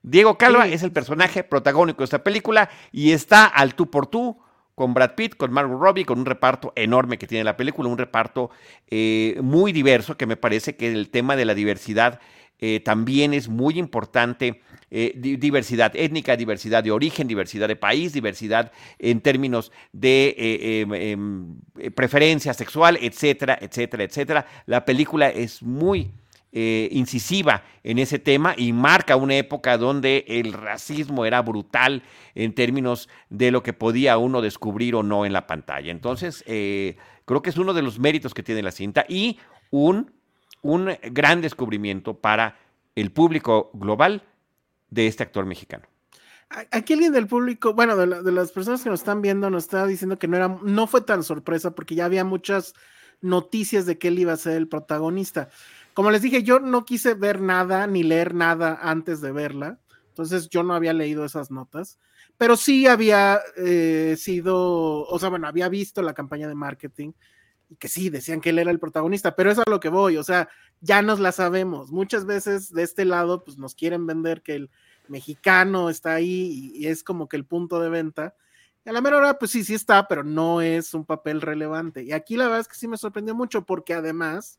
Diego 0.03 0.39
Calva 0.39 0.67
es 0.67 0.83
el 0.83 0.91
personaje 0.91 1.45
protagónico 1.45 1.99
de 1.99 2.05
esta 2.05 2.25
película 2.25 2.71
y 2.93 3.13
está 3.13 3.45
al 3.45 3.75
tú 3.75 3.91
por 3.91 4.07
tú 4.07 4.41
con 4.81 4.95
Brad 4.95 5.15
Pitt, 5.15 5.37
con 5.37 5.53
Margot 5.53 5.79
Robbie, 5.79 6.07
con 6.07 6.21
un 6.21 6.25
reparto 6.25 6.73
enorme 6.75 7.19
que 7.19 7.27
tiene 7.27 7.45
la 7.45 7.55
película, 7.55 7.91
un 7.91 7.99
reparto 7.99 8.49
eh, 8.89 9.39
muy 9.43 9.73
diverso 9.73 10.17
que 10.17 10.25
me 10.25 10.39
parece 10.39 10.75
que 10.75 10.91
el 10.91 11.11
tema 11.11 11.37
de 11.37 11.45
la 11.45 11.53
diversidad 11.53 12.19
eh, 12.61 12.81
también 12.81 13.35
es 13.35 13.47
muy 13.47 13.79
importante 13.79 14.63
eh, 14.91 15.13
diversidad 15.15 15.93
étnica, 15.95 16.35
diversidad 16.35 16.83
de 16.83 16.93
origen, 16.93 17.29
diversidad 17.29 17.69
de 17.69 17.77
país, 17.77 18.15
diversidad 18.15 18.73
en 18.99 19.21
términos 19.21 19.71
de 19.93 20.35
em, 20.39 20.95
em, 20.95 21.93
preferencia 21.95 22.55
sexual, 22.55 22.99
etcétera, 23.03 23.59
etcétera, 23.61 24.05
etcétera. 24.05 24.47
La 24.65 24.87
película 24.87 25.29
es 25.29 25.63
muy 25.63 26.11
incisiva 26.53 27.63
en 27.85 27.99
ese 27.99 28.19
tema 28.19 28.55
y 28.57 28.73
marca 28.73 29.17
una 29.17 29.37
época 29.37 29.79
donde 29.79 30.25
el 30.27 30.53
racismo 30.53 31.25
era 31.25 31.43
brutal 31.43 32.03
en 32.35 32.55
términos 32.55 33.09
de 33.29 33.51
lo 33.51 33.63
que 33.63 33.73
podía 33.73 34.19
uno 34.19 34.43
descubrir 34.43 34.97
o 34.97 35.03
no 35.03 35.25
en 35.25 35.33
la 35.33 35.47
pantalla. 35.47 35.93
Entonces, 35.93 36.43
creo 36.45 37.43
que 37.43 37.51
es 37.51 37.57
uno 37.57 37.73
de 37.73 37.83
los 37.83 38.01
méritos 38.01 38.35
que 38.35 38.43
tiene 38.43 38.63
la 38.63 38.73
cinta 38.73 39.05
y 39.09 39.39
un 39.71 40.11
un 40.63 40.97
gran 41.13 41.41
descubrimiento 41.41 42.19
para 42.19 42.59
el 42.95 43.13
público 43.13 43.71
global 43.75 44.23
de 44.91 45.07
este 45.07 45.23
actor 45.23 45.47
mexicano. 45.47 45.87
Aquí 46.73 46.95
alguien 46.95 47.13
del 47.13 47.29
público, 47.29 47.75
bueno, 47.75 47.97
de, 47.97 48.33
las 48.33 48.51
personas 48.51 48.83
que 48.83 48.91
nos 48.91 49.01
están 49.01 49.23
viendo, 49.23 49.51
nos 49.51 49.65
está 49.65 49.87
diciendo 49.87 50.19
que 50.19 50.27
no 50.27 50.37
era, 50.37 50.49
no 50.63 50.87
fue 50.89 51.01
tan 51.01 51.23
sorpresa 51.23 51.75
porque 51.75 51.95
ya 51.95 52.07
había 52.07 52.25
muchas 52.25 52.75
noticias 53.21 53.87
de 53.87 53.99
que 53.99 54.09
él 54.09 54.19
iba 54.19 54.33
a 54.33 54.37
ser 54.37 54.57
el 54.57 54.67
protagonista. 54.67 55.49
Como 55.95 56.11
les 56.11 56.23
dije, 56.23 56.43
yo 56.43 56.61
no 56.61 56.85
quise 56.85 57.15
ver 57.15 57.41
nada 57.41 57.87
ni 57.87 58.03
leer 58.03 58.35
nada 58.35 58.79
antes 58.81 59.21
de 59.21 59.33
verla, 59.33 59.81
entonces 60.09 60.49
yo 60.49 60.63
no 60.63 60.75
había 60.75 60.93
leído 60.93 61.25
esas 61.25 61.51
notas, 61.51 61.99
pero 62.37 62.57
sí 62.57 62.87
había 62.87 63.41
eh, 63.57 64.17
sido, 64.19 65.03
o 65.03 65.19
sea, 65.19 65.29
bueno, 65.29 65.47
había 65.47 65.69
visto 65.69 66.03
la 66.03 66.15
campaña 66.15 66.49
de 66.49 66.55
marketing 66.55 67.13
y 67.69 67.77
que 67.77 67.89
sí, 67.89 68.11
decían 68.11 68.41
que 68.41 68.51
él 68.51 68.59
era 68.59 68.71
el 68.71 68.81
protagonista, 68.81 69.37
pero 69.37 69.51
eso 69.51 69.63
es 69.63 69.67
a 69.69 69.71
lo 69.71 69.81
que 69.81 69.89
voy, 69.89 70.17
o 70.17 70.25
sea, 70.25 70.49
ya 70.81 71.03
nos 71.03 71.21
la 71.21 71.33
sabemos. 71.33 71.93
Muchas 71.93 72.27
veces 72.27 72.73
de 72.73 72.83
este 72.83 73.05
lado, 73.05 73.45
pues 73.45 73.59
nos 73.59 73.75
quieren 73.75 74.07
vender 74.07 74.43
que 74.43 74.55
el 74.55 74.71
mexicano 75.09 75.91
está 75.91 76.15
ahí 76.15 76.73
y, 76.75 76.87
es 76.87 77.05
como 77.05 77.29
que 77.29 77.37
el 77.37 77.45
punto 77.45 77.81
de 77.81 77.91
venta. 77.91 78.35
Y 78.85 78.89
a 78.89 78.93
la 78.93 79.01
mera 79.01 79.19
hora, 79.19 79.39
pues 79.39 79.51
sí, 79.51 79.63
sí 79.63 79.75
está, 79.75 80.09
pero 80.09 80.25
no 80.25 80.63
es 80.63 80.95
un 80.95 81.05
papel 81.05 81.43
relevante. 81.43 82.03
Y 82.03 82.13
aquí 82.13 82.37
la 82.37 82.45
verdad 82.45 82.61
es 82.61 82.69
que 82.69 82.77
sí 82.77 82.89
me 82.89 82.97
sorprendió 82.97 83.35
mucho 83.35 83.67
porque 83.67 83.93
además, 83.93 84.59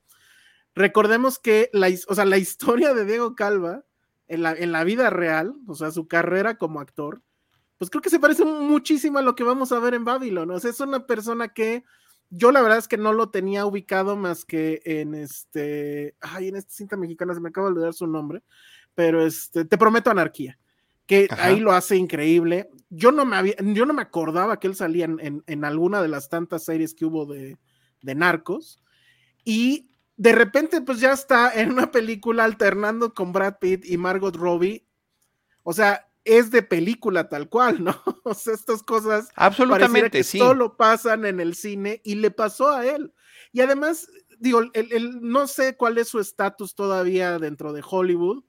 recordemos 0.75 1.39
que 1.39 1.69
la, 1.73 1.89
o 2.07 2.15
sea, 2.15 2.25
la 2.25 2.37
historia 2.37 2.93
de 2.93 3.05
Diego 3.05 3.35
Calva 3.35 3.83
en 4.27 4.43
la, 4.43 4.53
en 4.53 4.71
la 4.71 4.83
vida 4.83 5.09
real, 5.09 5.53
o 5.67 5.75
sea, 5.75 5.91
su 5.91 6.07
carrera 6.07 6.57
como 6.57 6.79
actor, 6.79 7.21
pues 7.77 7.89
creo 7.89 8.01
que 8.01 8.09
se 8.09 8.19
parece 8.19 8.45
muchísimo 8.45 9.17
a 9.17 9.23
lo 9.23 9.35
que 9.35 9.43
vamos 9.43 9.71
a 9.71 9.79
ver 9.79 9.93
en 9.93 10.05
Babylon. 10.05 10.51
O 10.51 10.59
sea, 10.59 10.69
es 10.69 10.79
una 10.79 11.05
persona 11.05 11.49
que 11.49 11.83
yo 12.31 12.51
la 12.51 12.61
verdad 12.61 12.77
es 12.77 12.87
que 12.87 12.97
no 12.97 13.11
lo 13.11 13.29
tenía 13.29 13.65
ubicado 13.65 14.15
más 14.15 14.45
que 14.45 14.81
en 14.85 15.13
este, 15.13 16.15
ay, 16.21 16.47
en 16.47 16.55
esta 16.55 16.71
cinta 16.73 16.95
mexicana, 16.95 17.33
se 17.33 17.41
me 17.41 17.49
acaba 17.49 17.67
de 17.67 17.73
olvidar 17.73 17.93
su 17.93 18.07
nombre, 18.07 18.41
pero 18.95 19.25
este, 19.25 19.65
te 19.65 19.77
prometo 19.77 20.09
anarquía, 20.09 20.57
que 21.05 21.27
ahí 21.37 21.59
lo 21.59 21.73
hace 21.73 21.97
increíble. 21.97 22.69
Yo 22.89 23.11
no 23.11 23.25
me 23.25 23.35
había, 23.35 23.55
yo 23.59 23.85
no 23.85 23.93
me 23.93 24.01
acordaba 24.01 24.59
que 24.59 24.67
él 24.67 24.75
salía 24.75 25.05
en, 25.05 25.43
en, 25.45 25.65
alguna 25.65 26.01
de 26.01 26.07
las 26.07 26.29
tantas 26.29 26.63
series 26.63 26.93
que 26.93 27.05
hubo 27.05 27.25
de, 27.25 27.57
de 28.01 28.15
narcos, 28.15 28.81
y 29.43 29.90
de 30.21 30.33
repente 30.33 30.81
pues 30.81 30.99
ya 30.99 31.13
está 31.13 31.51
en 31.51 31.71
una 31.71 31.89
película 31.89 32.43
alternando 32.43 33.15
con 33.15 33.33
Brad 33.33 33.55
Pitt 33.59 33.83
y 33.85 33.97
Margot 33.97 34.35
Robbie. 34.35 34.85
O 35.63 35.73
sea, 35.73 36.11
es 36.23 36.51
de 36.51 36.61
película 36.61 37.27
tal 37.27 37.49
cual, 37.49 37.83
¿no? 37.83 37.95
O 38.23 38.35
sea, 38.35 38.53
estas 38.53 38.83
cosas 38.83 39.29
absolutamente 39.35 40.19
que 40.19 40.23
sí. 40.23 40.37
solo 40.37 40.77
pasan 40.77 41.25
en 41.25 41.39
el 41.39 41.55
cine 41.55 42.01
y 42.03 42.13
le 42.15 42.29
pasó 42.29 42.69
a 42.69 42.85
él. 42.85 43.11
Y 43.51 43.61
además, 43.61 44.11
digo, 44.37 44.61
el, 44.73 45.21
no 45.23 45.47
sé 45.47 45.75
cuál 45.75 45.97
es 45.97 46.09
su 46.09 46.19
estatus 46.19 46.75
todavía 46.75 47.39
dentro 47.39 47.73
de 47.73 47.83
Hollywood, 47.83 48.43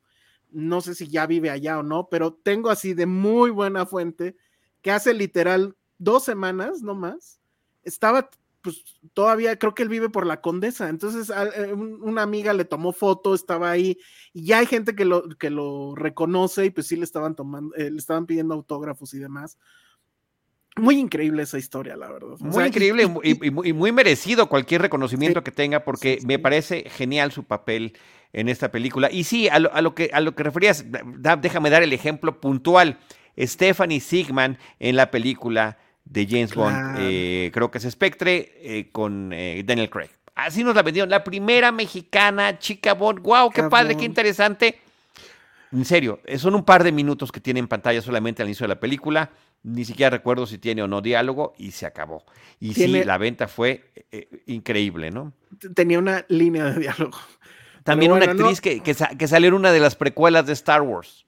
no 0.50 0.82
sé 0.82 0.94
si 0.94 1.08
ya 1.08 1.26
vive 1.26 1.48
allá 1.48 1.78
o 1.78 1.82
no, 1.82 2.10
pero 2.10 2.34
tengo 2.34 2.68
así 2.68 2.92
de 2.92 3.06
muy 3.06 3.50
buena 3.50 3.86
fuente 3.86 4.36
que 4.82 4.90
hace 4.90 5.14
literal 5.14 5.74
dos 5.96 6.22
semanas, 6.22 6.82
no 6.82 6.94
más, 6.94 7.40
estaba 7.82 8.28
pues 8.62 8.84
todavía 9.12 9.58
creo 9.58 9.74
que 9.74 9.82
él 9.82 9.88
vive 9.88 10.08
por 10.08 10.26
la 10.26 10.40
condesa, 10.40 10.88
entonces 10.88 11.30
eh, 11.30 11.72
una 11.72 12.22
amiga 12.22 12.52
le 12.52 12.64
tomó 12.64 12.92
foto, 12.92 13.34
estaba 13.34 13.70
ahí, 13.70 13.98
y 14.32 14.46
ya 14.46 14.58
hay 14.58 14.66
gente 14.66 14.94
que 14.94 15.04
lo, 15.04 15.28
que 15.30 15.50
lo 15.50 15.94
reconoce 15.96 16.66
y 16.66 16.70
pues 16.70 16.86
sí 16.86 16.96
le 16.96 17.04
estaban 17.04 17.34
tomando, 17.34 17.74
eh, 17.76 17.90
le 17.90 17.98
estaban 17.98 18.26
pidiendo 18.26 18.54
autógrafos 18.54 19.12
y 19.14 19.18
demás. 19.18 19.58
Muy 20.76 20.98
increíble 20.98 21.42
esa 21.42 21.58
historia, 21.58 21.96
la 21.96 22.10
verdad. 22.10 22.38
Muy 22.38 22.64
increíble 22.64 23.02
y, 23.02 23.50
muy, 23.50 23.92
merecido 23.92 24.48
cualquier 24.48 24.80
reconocimiento 24.80 25.44
que 25.44 25.50
tenga, 25.50 25.84
porque 25.84 26.18
me 26.24 26.38
parece 26.38 26.88
genial 26.88 27.30
su 27.30 27.44
papel 27.44 27.92
en 28.32 28.48
esta 28.48 28.70
película. 28.70 29.10
Y 29.12 29.24
sí, 29.24 29.50
a 29.50 29.58
lo, 29.58 29.94
que, 29.94 30.08
a 30.14 30.20
lo 30.20 30.34
que 30.34 30.42
referías, 30.44 30.86
déjame 31.40 31.68
dar 31.68 31.82
el 31.82 31.92
ejemplo 31.92 32.40
puntual. 32.40 32.98
Stephanie 33.38 34.00
Sigman 34.00 34.58
en 34.78 34.96
la 34.96 35.10
película 35.10 35.76
de 36.04 36.26
James 36.26 36.54
Bond, 36.54 36.96
eh, 36.98 37.50
creo 37.52 37.70
que 37.70 37.78
es 37.78 37.84
Spectre, 37.90 38.52
eh, 38.56 38.88
con 38.92 39.32
eh, 39.32 39.62
Daniel 39.64 39.90
Craig. 39.90 40.10
Así 40.34 40.64
nos 40.64 40.74
la 40.74 40.82
vendieron, 40.82 41.10
la 41.10 41.24
primera 41.24 41.72
mexicana, 41.72 42.58
chica 42.58 42.94
Bond, 42.94 43.20
wow, 43.20 43.50
qué 43.50 43.64
padre, 43.64 43.96
qué 43.96 44.04
interesante. 44.04 44.80
En 45.70 45.84
serio, 45.84 46.20
son 46.36 46.54
un 46.54 46.64
par 46.64 46.84
de 46.84 46.92
minutos 46.92 47.32
que 47.32 47.40
tiene 47.40 47.60
en 47.60 47.68
pantalla 47.68 48.02
solamente 48.02 48.42
al 48.42 48.48
inicio 48.48 48.64
de 48.64 48.68
la 48.68 48.80
película. 48.80 49.30
Ni 49.62 49.84
siquiera 49.84 50.10
recuerdo 50.10 50.46
si 50.46 50.58
tiene 50.58 50.82
o 50.82 50.88
no 50.88 51.00
diálogo 51.00 51.54
y 51.56 51.70
se 51.70 51.86
acabó. 51.86 52.24
Y 52.58 52.74
sí, 52.74 53.04
la 53.04 53.16
venta 53.16 53.46
fue 53.46 53.92
increíble, 54.46 55.10
¿no? 55.10 55.32
Tenía 55.74 55.98
una 55.98 56.24
línea 56.28 56.64
de 56.64 56.80
diálogo. 56.80 57.18
También 57.84 58.12
una 58.12 58.24
actriz 58.24 58.60
que, 58.60 58.80
que, 58.80 58.94
salió 59.28 59.48
en 59.48 59.54
una 59.54 59.72
de 59.72 59.80
las 59.80 59.96
precuelas 59.96 60.46
de 60.46 60.52
Star 60.52 60.82
Wars. 60.82 61.26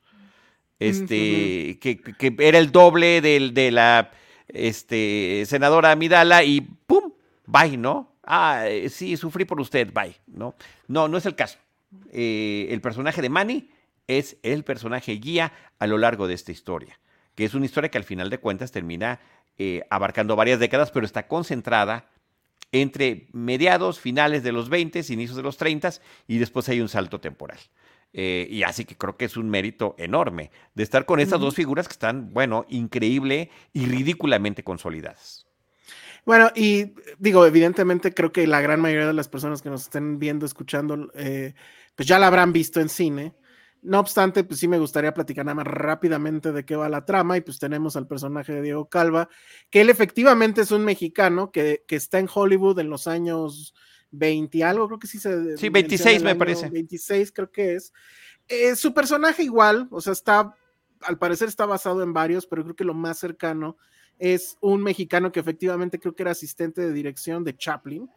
Este, 0.79 1.79
que, 1.81 2.01
que, 2.01 2.35
era 2.39 2.59
el 2.59 2.73
doble 2.73 3.21
del, 3.21 3.55
de 3.55 3.71
la 3.71 4.11
este, 4.55 5.45
senadora 5.47 5.91
Amidala 5.93 6.45
y 6.45 6.61
¡pum! 6.61 7.13
Bye, 7.47 7.77
¿no? 7.77 8.17
Ah, 8.23 8.65
eh, 8.67 8.89
sí, 8.89 9.17
sufrí 9.17 9.45
por 9.45 9.61
usted, 9.61 9.93
bye, 9.93 10.17
¿no? 10.27 10.55
No, 10.89 11.09
no 11.09 11.19
es 11.19 11.27
el 11.27 11.35
caso. 11.35 11.59
Eh, 12.11 12.69
el 12.71 12.81
personaje 12.81 13.21
de 13.21 13.29
Manny 13.29 13.71
es 14.07 14.39
el 14.43 14.65
personaje 14.65 15.13
guía 15.13 15.53
a 15.79 15.87
lo 15.87 15.99
largo 15.99 16.27
de 16.27 16.35
esta 16.35 16.53
historia, 16.53 16.99
que 17.35 17.45
es 17.45 17.55
una 17.55 17.67
historia 17.67 17.91
que 17.91 17.99
al 17.99 18.05
final 18.05 18.31
de 18.31 18.39
cuentas 18.39 18.73
termina 18.73 19.21
eh, 19.59 19.83
abarcando 19.91 20.37
varias 20.37 20.59
décadas, 20.59 20.91
pero 20.91 21.07
está 21.07 21.27
concentrada 21.27 22.09
entre 22.73 23.29
mediados, 23.33 24.01
finales 24.01 24.43
de 24.43 24.53
los 24.53 24.69
20, 24.69 25.01
inicios 25.09 25.37
de 25.37 25.43
los 25.43 25.57
30 25.57 25.93
y 26.27 26.39
después 26.39 26.69
hay 26.69 26.81
un 26.81 26.89
salto 26.89 27.21
temporal. 27.21 27.59
Eh, 28.17 28.47
y 28.49 28.63
así 28.63 28.85
que 28.85 28.97
creo 28.97 29.17
que 29.17 29.25
es 29.25 29.37
un 29.37 29.51
mérito 29.51 29.97
enorme 29.99 30.53
de 30.75 30.85
estar 30.85 31.05
con 31.05 31.19
estas 31.19 31.41
dos 31.41 31.57
figuras 31.57 31.89
que 31.89 31.95
están, 31.95 32.33
bueno, 32.33 32.65
increíble 32.69 33.51
y 33.73 33.87
ridículamente 33.87 34.63
consolidadas. 34.63 35.49
Bueno, 36.25 36.51
y 36.55 36.93
digo, 37.19 37.45
evidentemente 37.45 38.15
creo 38.15 38.31
que 38.31 38.47
la 38.47 38.61
gran 38.61 38.81
mayoría 38.81 39.09
de 39.09 39.15
las 39.15 39.29
personas 39.29 39.63
que 39.63 39.69
nos 39.69 39.83
estén 39.83 40.21
viendo, 40.21 40.47
escuchando, 40.47 41.11
eh, 41.15 41.55
pues 41.97 42.09
ya 42.09 42.21
la 42.21 42.29
habrán 42.29 42.53
visto 42.53 42.81
en 42.81 42.89
cine. 42.89 43.35
No 43.83 43.99
obstante, 43.99 44.45
pues 44.45 44.61
sí 44.61 44.69
me 44.69 44.79
gustaría 44.79 45.13
platicar 45.13 45.45
nada 45.45 45.57
más 45.57 45.67
rápidamente 45.67 46.53
de 46.53 46.65
qué 46.65 46.77
va 46.77 46.89
la 46.89 47.05
trama 47.05 47.37
y 47.37 47.41
pues 47.41 47.59
tenemos 47.59 47.97
al 47.97 48.07
personaje 48.07 48.53
de 48.53 48.63
Diego 48.63 48.89
Calva, 48.89 49.29
que 49.71 49.81
él 49.81 49.91
efectivamente 49.91 50.61
es 50.61 50.71
un 50.71 50.85
mexicano 50.85 51.51
que, 51.51 51.83
que 51.87 51.97
está 51.97 52.21
en 52.21 52.29
Hollywood 52.33 52.79
en 52.79 52.91
los 52.91 53.09
años 53.09 53.75
20 54.15 54.65
algo, 54.65 54.87
creo 54.87 54.99
que 54.99 55.07
sí 55.07 55.19
se. 55.19 55.57
Sí, 55.57 55.69
26 55.69 56.23
me 56.23 56.35
parece. 56.35 56.71
26 56.71 57.33
creo 57.33 57.51
que 57.51 57.75
es. 57.75 57.93
Eh, 58.49 58.77
su 58.77 58.93
personaje 58.93 59.43
igual, 59.43 59.89
o 59.91 60.01
sea, 60.01 60.13
está, 60.13 60.55
al 61.01 61.19
parecer 61.19 61.49
está 61.49 61.67
basado 61.67 62.03
en 62.03 62.13
varios, 62.13 62.47
pero 62.47 62.63
creo 62.63 62.77
que 62.77 62.85
lo 62.85 62.95
más 62.95 63.19
cercano 63.19 63.77
es 64.19 64.57
un 64.61 64.83
mexicano 64.83 65.33
que 65.33 65.41
efectivamente 65.41 65.99
creo 65.99 66.15
que 66.15 66.23
era 66.23 66.33
asistente 66.33 66.83
de 66.83 66.93
dirección 66.93 67.43
de 67.45 67.57
Chaplin 67.57 68.09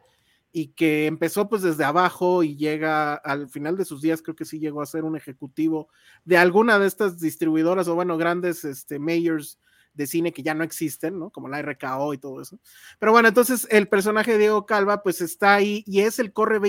y 0.51 0.69
que 0.69 1.05
empezó 1.05 1.49
pues 1.49 1.61
desde 1.61 1.83
abajo 1.83 2.43
y 2.43 2.55
llega 2.55 3.15
al 3.15 3.49
final 3.49 3.77
de 3.77 3.85
sus 3.85 4.01
días, 4.01 4.21
creo 4.21 4.35
que 4.35 4.45
sí 4.45 4.59
llegó 4.59 4.81
a 4.81 4.85
ser 4.85 5.03
un 5.03 5.15
ejecutivo 5.15 5.89
de 6.23 6.37
alguna 6.37 6.79
de 6.79 6.87
estas 6.87 7.19
distribuidoras 7.19 7.87
o 7.87 7.95
bueno, 7.95 8.17
grandes 8.17 8.63
este, 8.63 8.99
mayors 8.99 9.59
de 9.97 10.07
cine 10.07 10.31
que 10.31 10.43
ya 10.43 10.53
no 10.53 10.63
existen, 10.63 11.19
¿no? 11.19 11.29
Como 11.31 11.49
la 11.49 11.61
RKO 11.61 12.13
y 12.13 12.17
todo 12.17 12.41
eso. 12.41 12.59
Pero 12.99 13.11
bueno, 13.11 13.27
entonces 13.27 13.67
el 13.69 13.87
personaje 13.89 14.33
de 14.33 14.37
Diego 14.37 14.65
Calva 14.65 15.03
pues 15.03 15.19
está 15.19 15.55
ahí 15.55 15.83
y 15.85 16.01
es 16.01 16.19
el 16.19 16.31
corre 16.31 16.59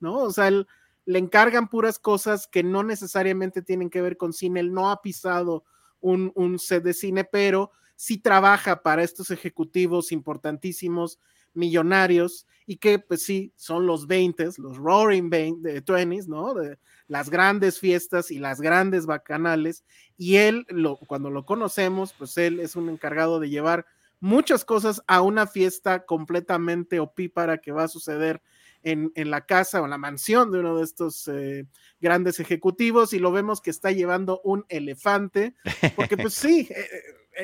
¿no? 0.00 0.16
O 0.18 0.32
sea, 0.32 0.48
él, 0.48 0.66
le 1.06 1.18
encargan 1.18 1.68
puras 1.68 1.98
cosas 1.98 2.46
que 2.46 2.62
no 2.62 2.82
necesariamente 2.82 3.62
tienen 3.62 3.90
que 3.90 4.02
ver 4.02 4.16
con 4.16 4.32
cine, 4.32 4.60
él 4.60 4.72
no 4.72 4.90
ha 4.90 5.00
pisado 5.02 5.64
un, 6.00 6.32
un 6.34 6.58
set 6.58 6.82
de 6.84 6.94
cine, 6.94 7.24
pero 7.24 7.70
sí 7.96 8.18
trabaja 8.18 8.82
para 8.82 9.02
estos 9.02 9.30
ejecutivos 9.30 10.12
importantísimos, 10.12 11.18
millonarios, 11.54 12.46
y 12.66 12.76
que 12.76 13.00
pues 13.00 13.24
sí, 13.24 13.52
son 13.56 13.86
los 13.86 14.06
20, 14.06 14.50
los 14.58 14.76
roaring 14.76 15.28
20, 15.28 15.72
de 15.72 15.80
20 15.80 16.28
¿no? 16.28 16.54
De, 16.54 16.78
las 17.08 17.28
grandes 17.28 17.80
fiestas 17.80 18.30
y 18.30 18.38
las 18.38 18.60
grandes 18.60 19.06
bacanales. 19.06 19.84
Y 20.16 20.36
él, 20.36 20.64
lo, 20.68 20.96
cuando 20.96 21.30
lo 21.30 21.44
conocemos, 21.44 22.14
pues 22.16 22.38
él 22.38 22.60
es 22.60 22.76
un 22.76 22.88
encargado 22.88 23.40
de 23.40 23.50
llevar 23.50 23.86
muchas 24.20 24.64
cosas 24.64 25.02
a 25.08 25.20
una 25.20 25.48
fiesta 25.48 26.06
completamente 26.06 27.00
opípara 27.00 27.58
que 27.58 27.72
va 27.72 27.84
a 27.84 27.88
suceder 27.88 28.40
en, 28.84 29.10
en, 29.16 29.30
la 29.30 29.44
casa 29.44 29.80
o 29.80 29.84
en 29.84 29.90
la 29.90 29.98
mansión 29.98 30.52
de 30.52 30.60
uno 30.60 30.76
de 30.76 30.84
estos 30.84 31.26
eh, 31.26 31.66
grandes 32.00 32.38
ejecutivos 32.38 33.12
y 33.12 33.18
lo 33.18 33.32
vemos 33.32 33.60
que 33.60 33.70
está 33.70 33.90
llevando 33.90 34.40
un 34.44 34.64
elefante, 34.68 35.56
porque 35.96 36.16
pues 36.16 36.34
sí, 36.34 36.68
eh, 36.70 36.88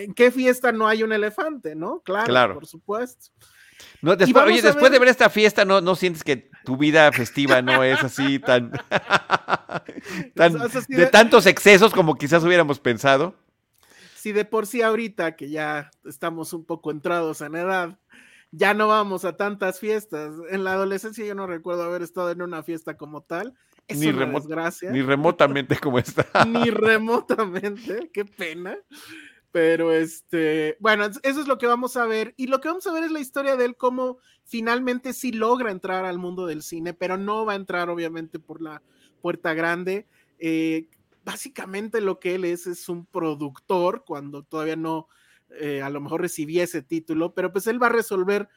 ¿en 0.04 0.14
qué 0.14 0.30
fiesta 0.30 0.70
no 0.70 0.86
hay 0.86 1.02
un 1.02 1.12
elefante, 1.12 1.74
no? 1.74 2.00
Claro, 2.04 2.26
Claro. 2.26 2.54
por 2.54 2.66
supuesto. 2.66 3.32
No, 4.02 4.14
después, 4.16 4.34
vamos 4.34 4.52
oye, 4.52 4.62
después 4.62 4.82
ver- 4.84 4.92
de 4.92 4.98
ver 4.98 5.08
esta 5.08 5.30
fiesta, 5.30 5.64
¿no, 5.64 5.80
¿no 5.80 5.94
sientes 5.96 6.22
que 6.24 6.50
tu 6.64 6.76
vida 6.76 7.10
festiva 7.12 7.62
no 7.62 7.82
es 7.84 8.02
así 8.04 8.38
tan, 8.38 8.70
tan- 10.34 10.56
O 10.60 10.68
sea, 10.68 10.80
sí 10.82 10.92
de 10.94 11.04
de- 11.04 11.06
tantos 11.06 11.46
excesos 11.46 11.92
como 11.92 12.14
quizás 12.16 12.42
hubiéramos 12.44 12.78
pensado? 12.80 13.34
Si 14.16 14.32
de 14.32 14.44
por 14.44 14.66
sí 14.66 14.82
ahorita 14.82 15.36
que 15.36 15.50
ya 15.50 15.90
estamos 16.04 16.52
un 16.52 16.64
poco 16.64 16.90
entrados 16.90 17.40
en 17.40 17.54
edad, 17.54 17.98
ya 18.50 18.74
no 18.74 18.88
vamos 18.88 19.24
a 19.24 19.36
tantas 19.36 19.78
fiestas. 19.80 20.32
En 20.50 20.64
la 20.64 20.72
adolescencia 20.72 21.24
yo 21.24 21.34
no 21.34 21.46
recuerdo 21.46 21.84
haber 21.84 22.02
estado 22.02 22.30
en 22.30 22.42
una 22.42 22.62
fiesta 22.62 22.96
como 22.96 23.22
tal. 23.22 23.54
Es 23.88 23.98
Ni 23.98 24.08
una 24.08 24.26
desgracia. 24.26 24.90
Ni 24.90 25.02
remotamente 25.02 25.76
como 25.78 25.98
está. 26.00 26.26
ni 26.44 26.70
remotamente, 26.70 28.10
qué 28.12 28.24
pena. 28.24 28.76
Pero 29.52 29.92
este, 29.92 30.76
bueno, 30.80 31.04
es- 31.06 31.20
eso 31.22 31.40
es 31.40 31.46
lo 31.48 31.58
que 31.58 31.66
vamos 31.66 31.96
a 31.96 32.06
ver. 32.06 32.34
Y 32.36 32.46
lo 32.48 32.60
que 32.60 32.68
vamos 32.68 32.86
a 32.86 32.92
ver 32.92 33.04
es 33.04 33.10
la 33.12 33.20
historia 33.20 33.56
de 33.56 33.64
él, 33.66 33.76
cómo 33.76 34.18
finalmente 34.44 35.12
sí 35.12 35.32
logra 35.32 35.70
entrar 35.70 36.04
al 36.04 36.18
mundo 36.18 36.46
del 36.46 36.62
cine, 36.62 36.94
pero 36.94 37.16
no 37.16 37.44
va 37.46 37.54
a 37.54 37.56
entrar 37.56 37.88
obviamente 37.90 38.38
por 38.38 38.60
la 38.62 38.82
puerta 39.22 39.54
grande. 39.54 40.06
Eh, 40.38 40.88
básicamente 41.24 42.00
lo 42.00 42.20
que 42.20 42.34
él 42.36 42.44
es 42.44 42.66
es 42.66 42.88
un 42.88 43.06
productor, 43.06 44.04
cuando 44.04 44.42
todavía 44.44 44.76
no, 44.76 45.08
eh, 45.50 45.82
a 45.82 45.90
lo 45.90 46.00
mejor 46.00 46.20
recibía 46.20 46.64
ese 46.64 46.82
título, 46.82 47.34
pero 47.34 47.52
pues 47.52 47.66
él 47.66 47.82
va 47.82 47.86
a 47.86 47.90
resolver 47.90 48.48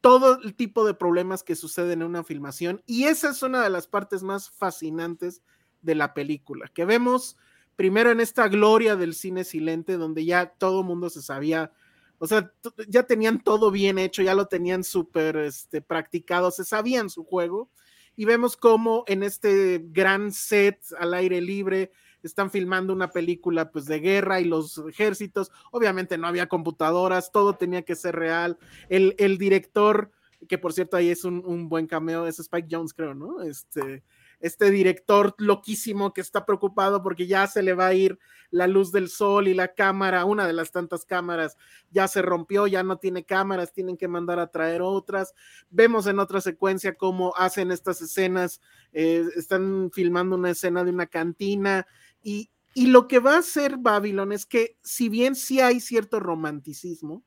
todo 0.00 0.40
el 0.42 0.54
tipo 0.54 0.86
de 0.86 0.94
problemas 0.94 1.42
que 1.42 1.56
suceden 1.56 2.02
en 2.02 2.08
una 2.08 2.24
filmación. 2.24 2.82
Y 2.86 3.04
esa 3.04 3.30
es 3.30 3.42
una 3.42 3.62
de 3.62 3.70
las 3.70 3.86
partes 3.88 4.22
más 4.22 4.50
fascinantes 4.50 5.42
de 5.82 5.94
la 5.94 6.14
película, 6.14 6.68
que 6.72 6.84
vemos 6.84 7.36
primero 7.76 8.10
en 8.10 8.20
esta 8.20 8.48
gloria 8.48 8.96
del 8.96 9.14
cine 9.14 9.44
silente, 9.44 9.96
donde 9.96 10.24
ya 10.24 10.46
todo 10.46 10.82
mundo 10.82 11.10
se 11.10 11.22
sabía, 11.22 11.70
o 12.18 12.26
sea, 12.26 12.52
ya 12.88 13.04
tenían 13.04 13.42
todo 13.42 13.70
bien 13.70 13.98
hecho, 13.98 14.22
ya 14.22 14.34
lo 14.34 14.46
tenían 14.46 14.82
súper 14.82 15.36
este, 15.36 15.82
practicado, 15.82 16.50
se 16.50 16.64
sabían 16.64 17.10
su 17.10 17.24
juego, 17.24 17.70
y 18.16 18.24
vemos 18.24 18.56
cómo 18.56 19.04
en 19.06 19.22
este 19.22 19.84
gran 19.90 20.32
set 20.32 20.80
al 20.98 21.12
aire 21.12 21.42
libre 21.42 21.92
están 22.22 22.50
filmando 22.50 22.94
una 22.94 23.10
película 23.10 23.70
pues 23.70 23.84
de 23.84 24.00
guerra 24.00 24.40
y 24.40 24.44
los 24.44 24.78
ejércitos, 24.88 25.52
obviamente 25.70 26.16
no 26.16 26.26
había 26.26 26.48
computadoras, 26.48 27.30
todo 27.30 27.54
tenía 27.54 27.82
que 27.82 27.94
ser 27.94 28.16
real, 28.16 28.58
el, 28.88 29.14
el 29.18 29.36
director, 29.36 30.10
que 30.48 30.56
por 30.56 30.72
cierto 30.72 30.96
ahí 30.96 31.10
es 31.10 31.24
un, 31.24 31.42
un 31.44 31.68
buen 31.68 31.86
cameo, 31.86 32.26
es 32.26 32.38
Spike 32.38 32.68
Jones 32.70 32.94
creo, 32.94 33.14
¿no? 33.14 33.42
Este, 33.42 34.02
este 34.40 34.70
director 34.70 35.34
loquísimo 35.38 36.12
que 36.12 36.20
está 36.20 36.44
preocupado 36.44 37.02
porque 37.02 37.26
ya 37.26 37.46
se 37.46 37.62
le 37.62 37.74
va 37.74 37.86
a 37.86 37.94
ir 37.94 38.18
la 38.50 38.66
luz 38.66 38.92
del 38.92 39.08
sol 39.08 39.48
y 39.48 39.54
la 39.54 39.74
cámara, 39.74 40.24
una 40.24 40.46
de 40.46 40.52
las 40.52 40.70
tantas 40.70 41.04
cámaras 41.04 41.56
ya 41.90 42.08
se 42.08 42.22
rompió, 42.22 42.66
ya 42.66 42.82
no 42.82 42.98
tiene 42.98 43.24
cámaras, 43.24 43.72
tienen 43.72 43.96
que 43.96 44.08
mandar 44.08 44.38
a 44.38 44.50
traer 44.50 44.82
otras. 44.82 45.34
Vemos 45.70 46.06
en 46.06 46.18
otra 46.18 46.40
secuencia 46.40 46.94
cómo 46.94 47.34
hacen 47.36 47.70
estas 47.70 48.00
escenas, 48.02 48.60
eh, 48.92 49.24
están 49.36 49.90
filmando 49.92 50.36
una 50.36 50.50
escena 50.50 50.84
de 50.84 50.90
una 50.90 51.06
cantina 51.06 51.86
y, 52.22 52.50
y 52.74 52.86
lo 52.86 53.08
que 53.08 53.18
va 53.18 53.34
a 53.34 53.38
hacer 53.38 53.78
Babylon 53.78 54.32
es 54.32 54.46
que 54.46 54.78
si 54.82 55.08
bien 55.08 55.34
sí 55.34 55.60
hay 55.60 55.80
cierto 55.80 56.20
romanticismo, 56.20 57.24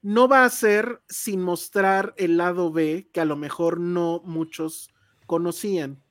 no 0.00 0.28
va 0.28 0.44
a 0.44 0.50
ser 0.50 1.02
sin 1.08 1.42
mostrar 1.42 2.14
el 2.16 2.36
lado 2.36 2.72
B 2.72 3.10
que 3.12 3.20
a 3.20 3.24
lo 3.24 3.36
mejor 3.36 3.80
no 3.80 4.22
muchos 4.24 4.90
conocían. 5.28 6.02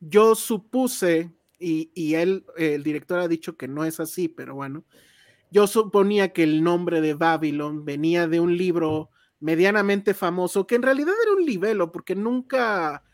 Yo 0.00 0.34
supuse, 0.34 1.32
y, 1.60 1.92
y 1.94 2.14
él, 2.14 2.44
el 2.56 2.82
director 2.82 3.20
ha 3.20 3.28
dicho 3.28 3.56
que 3.56 3.68
no 3.68 3.84
es 3.84 4.00
así, 4.00 4.26
pero 4.26 4.56
bueno, 4.56 4.84
yo 5.52 5.68
suponía 5.68 6.32
que 6.32 6.42
el 6.42 6.64
nombre 6.64 7.00
de 7.00 7.14
Babylon 7.14 7.84
venía 7.84 8.26
de 8.26 8.40
un 8.40 8.56
libro 8.56 9.10
medianamente 9.38 10.14
famoso, 10.14 10.66
que 10.66 10.74
en 10.74 10.82
realidad 10.82 11.14
era 11.22 11.36
un 11.36 11.44
libelo, 11.44 11.92
porque 11.92 12.16
nunca, 12.16 13.04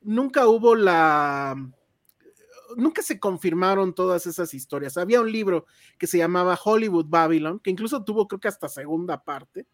nunca 0.00 0.46
hubo 0.46 0.76
la, 0.76 1.56
nunca 2.76 3.02
se 3.02 3.18
confirmaron 3.18 3.94
todas 3.94 4.26
esas 4.26 4.54
historias. 4.54 4.96
Había 4.96 5.20
un 5.20 5.32
libro 5.32 5.66
que 5.98 6.06
se 6.06 6.18
llamaba 6.18 6.58
Hollywood 6.62 7.06
Babylon, 7.08 7.60
que 7.60 7.70
incluso 7.70 8.04
tuvo 8.04 8.28
creo 8.28 8.40
que 8.40 8.48
hasta 8.48 8.68
segunda 8.68 9.24
parte. 9.24 9.66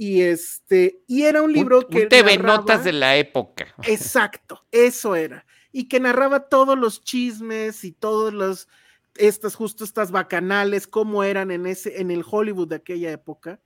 Y 0.00 0.22
este, 0.22 1.02
y 1.08 1.24
era 1.24 1.42
un 1.42 1.52
libro 1.52 1.78
un, 1.80 1.84
que 1.86 2.02
un 2.04 2.08
TV 2.08 2.38
narraba- 2.38 2.56
Notas 2.58 2.84
de 2.84 2.92
la 2.92 3.16
época. 3.16 3.66
Exacto, 3.82 4.64
eso 4.70 5.16
era. 5.16 5.44
Y 5.72 5.88
que 5.88 5.98
narraba 5.98 6.48
todos 6.48 6.78
los 6.78 7.02
chismes 7.02 7.82
y 7.82 7.90
todos 7.90 8.32
los 8.32 8.68
estas 9.16 9.56
justo 9.56 9.82
estas 9.82 10.12
bacanales 10.12 10.86
cómo 10.86 11.24
eran 11.24 11.50
en 11.50 11.66
ese 11.66 12.00
en 12.00 12.12
el 12.12 12.24
Hollywood 12.24 12.68
de 12.68 12.76
aquella 12.76 13.10
época. 13.10 13.60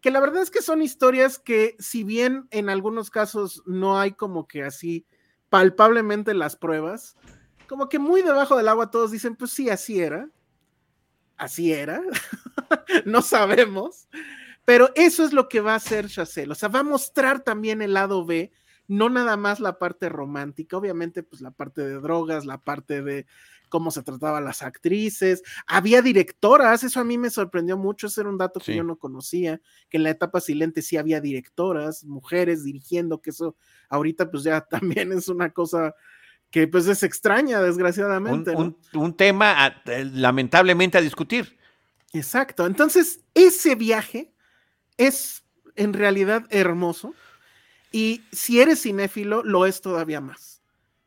Que 0.00 0.10
la 0.10 0.20
verdad 0.20 0.42
es 0.42 0.50
que 0.50 0.62
son 0.62 0.80
historias 0.80 1.38
que 1.38 1.76
si 1.78 2.04
bien 2.04 2.48
en 2.52 2.70
algunos 2.70 3.10
casos 3.10 3.62
no 3.66 4.00
hay 4.00 4.12
como 4.12 4.48
que 4.48 4.64
así 4.64 5.04
palpablemente 5.50 6.32
las 6.32 6.56
pruebas, 6.56 7.16
como 7.68 7.90
que 7.90 7.98
muy 7.98 8.22
debajo 8.22 8.56
del 8.56 8.68
agua 8.68 8.90
todos 8.90 9.10
dicen, 9.10 9.36
pues 9.36 9.50
sí, 9.50 9.68
así 9.68 10.00
era. 10.00 10.30
Así 11.36 11.70
era. 11.70 12.00
no 13.04 13.20
sabemos. 13.20 14.08
Pero 14.66 14.90
eso 14.96 15.24
es 15.24 15.32
lo 15.32 15.48
que 15.48 15.60
va 15.60 15.72
a 15.72 15.76
hacer 15.76 16.08
Chazelle. 16.08 16.52
O 16.52 16.54
sea, 16.54 16.68
va 16.68 16.80
a 16.80 16.84
mostrar 16.84 17.40
también 17.42 17.80
el 17.80 17.94
lado 17.94 18.26
B, 18.26 18.52
no 18.88 19.08
nada 19.08 19.36
más 19.38 19.58
la 19.60 19.78
parte 19.78 20.08
romántica, 20.10 20.76
obviamente, 20.76 21.22
pues 21.22 21.40
la 21.40 21.50
parte 21.52 21.80
de 21.82 21.94
drogas, 21.94 22.44
la 22.44 22.58
parte 22.58 23.00
de 23.02 23.26
cómo 23.68 23.90
se 23.90 24.02
trataban 24.02 24.44
las 24.44 24.62
actrices. 24.62 25.42
Había 25.66 26.02
directoras, 26.02 26.84
eso 26.84 27.00
a 27.00 27.04
mí 27.04 27.16
me 27.18 27.30
sorprendió 27.30 27.76
mucho, 27.76 28.06
ese 28.08 28.20
era 28.20 28.30
un 28.30 28.38
dato 28.38 28.60
que 28.60 28.76
yo 28.76 28.84
no 28.84 28.96
conocía, 28.96 29.60
que 29.88 29.96
en 29.96 30.02
la 30.04 30.10
etapa 30.10 30.40
silente 30.40 30.82
sí 30.82 30.96
había 30.96 31.20
directoras, 31.20 32.04
mujeres 32.04 32.62
dirigiendo, 32.62 33.20
que 33.22 33.30
eso 33.30 33.56
ahorita 33.88 34.30
pues 34.30 34.44
ya 34.44 34.60
también 34.70 35.12
es 35.12 35.28
una 35.28 35.50
cosa 35.50 35.94
que 36.50 36.68
pues 36.68 36.86
es 36.86 37.02
extraña, 37.02 37.58
Un, 37.60 37.66
desgraciadamente. 37.66 38.52
¿no? 38.52 38.58
un- 38.58 38.76
un 38.94 39.16
tema 39.16 39.64
a- 39.64 39.82
eh, 39.86 40.04
lamentablemente 40.12 40.98
a 40.98 41.00
discutir. 41.00 41.56
Exacto. 42.12 42.66
Entonces, 42.66 43.20
ese 43.34 43.74
viaje 43.74 44.32
es 44.96 45.44
en 45.76 45.92
realidad 45.92 46.46
hermoso. 46.50 47.14
Y 47.92 48.24
si 48.32 48.60
eres 48.60 48.82
cinéfilo, 48.82 49.42
lo 49.42 49.66
es 49.66 49.80
todavía 49.80 50.20
más. 50.20 50.62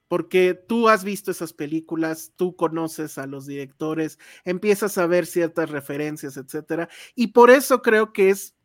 Porque 0.08 0.56
tú 0.56 0.90
has 0.90 1.04
visto 1.04 1.30
esas 1.30 1.54
películas, 1.54 2.34
tú 2.36 2.56
conoces 2.56 3.20
a 3.20 3.28
los 3.28 3.46
directores, 3.46 4.18
empiezas 4.44 4.98
a 4.98 5.06
ver 5.06 5.28
ciertas 5.28 5.70
referencias, 5.70 6.36
etcétera. 6.36 6.90
Y 7.14 7.28
por 7.28 7.52
eso 7.52 7.84
creo 7.84 8.12
que 8.12 8.32
es, 8.32 8.56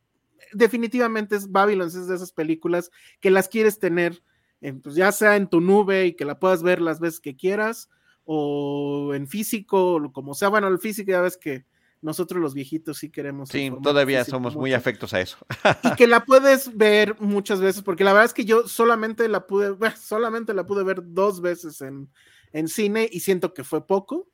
definitivamente 0.55 1.37
es 1.37 1.51
Babylon, 1.51 1.89
es 1.89 2.07
de 2.07 2.15
esas 2.15 2.33
películas 2.33 2.91
que 3.21 3.31
las 3.31 3.49
quieres 3.49 3.79
tener, 3.79 4.23
en, 4.63 4.81
pues 4.81 4.95
ya 4.95 5.13
sea 5.13 5.37
en 5.37 5.49
tu 5.49 5.61
nube 5.61 6.07
y 6.07 6.15
que 6.15 6.25
la 6.25 6.39
puedas 6.39 6.63
ver 6.63 6.81
las 6.81 6.99
veces 6.99 7.21
que 7.21 7.37
quieras, 7.37 7.91
o 8.25 9.13
en 9.15 9.29
físico, 9.29 10.01
como 10.15 10.33
sea. 10.33 10.49
Bueno, 10.49 10.69
el 10.69 10.79
físico 10.79 11.11
ya 11.11 11.21
ves 11.21 11.37
que 11.37 11.67
nosotros 12.05 12.41
los 12.41 12.53
viejitos 12.55 12.99
sí 12.99 13.11
queremos. 13.11 13.49
Sí, 13.49 13.71
todavía 13.83 14.25
somos 14.25 14.55
muy 14.55 14.75
afectos 14.75 15.15
a 15.15 15.21
eso. 15.21 15.39
Y 15.83 15.95
que 15.97 16.07
la 16.07 16.25
puedes 16.25 16.77
ver 16.77 17.19
muchas 17.21 17.61
veces, 17.61 17.83
porque 17.83 18.05
la 18.05 18.13
verdad 18.13 18.27
es 18.27 18.35
que 18.35 18.45
yo 18.45 18.69
solamente 18.69 19.27
la 19.29 19.47
pude, 19.47 19.71
bueno, 19.71 19.95
solamente 19.99 20.53
la 20.53 20.67
pude 20.67 20.85
ver 20.85 21.01
dos 21.03 21.41
veces 21.41 21.81
en, 21.81 22.11
en 22.53 22.69
cine 22.69 23.09
y 23.11 23.21
siento 23.21 23.55
que 23.55 23.65
fue 23.65 23.87
poco, 23.87 24.29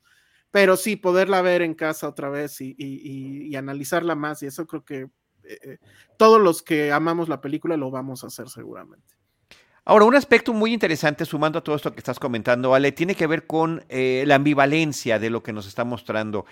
pero 0.51 0.75
sí, 0.75 0.97
poderla 0.97 1.41
ver 1.41 1.61
en 1.61 1.73
casa 1.73 2.09
otra 2.09 2.29
vez 2.29 2.59
y, 2.59 2.75
y- 2.77 3.01
y- 3.03 3.47
y 3.47 3.55
analizarla 3.55 4.15
más, 4.15 4.43
y 4.43 4.47
eso 4.47 4.67
creo 4.67 4.83
que 4.83 4.99
eh, 5.43 5.59
eh, 5.63 5.77
todos 6.17 6.39
los 6.41 6.61
que 6.61 6.91
amamos 6.91 7.29
la 7.29 7.39
película 7.41 7.77
lo 7.77 7.89
vamos 7.89 8.23
a 8.23 8.27
hacer 8.27 8.49
seguramente. 8.49 9.15
Ahora, 9.83 10.05
un 10.05 10.13
aspecto 10.15 10.53
muy 10.53 10.73
interesante, 10.73 11.25
sumando 11.25 11.57
a 11.57 11.63
todo 11.63 11.75
esto 11.75 11.91
que 11.91 11.97
estás 11.99 12.19
comentando, 12.19 12.75
Ale, 12.75 12.91
tiene 12.91 13.15
que 13.15 13.25
ver 13.25 13.47
con 13.47 13.83
eh, 13.89 14.23
la 14.27 14.35
ambivalencia 14.35 15.17
de 15.17 15.31
lo 15.31 15.41
que 15.41 15.53
nos 15.53 15.65
está 15.65 15.83
mostrando. 15.83 16.45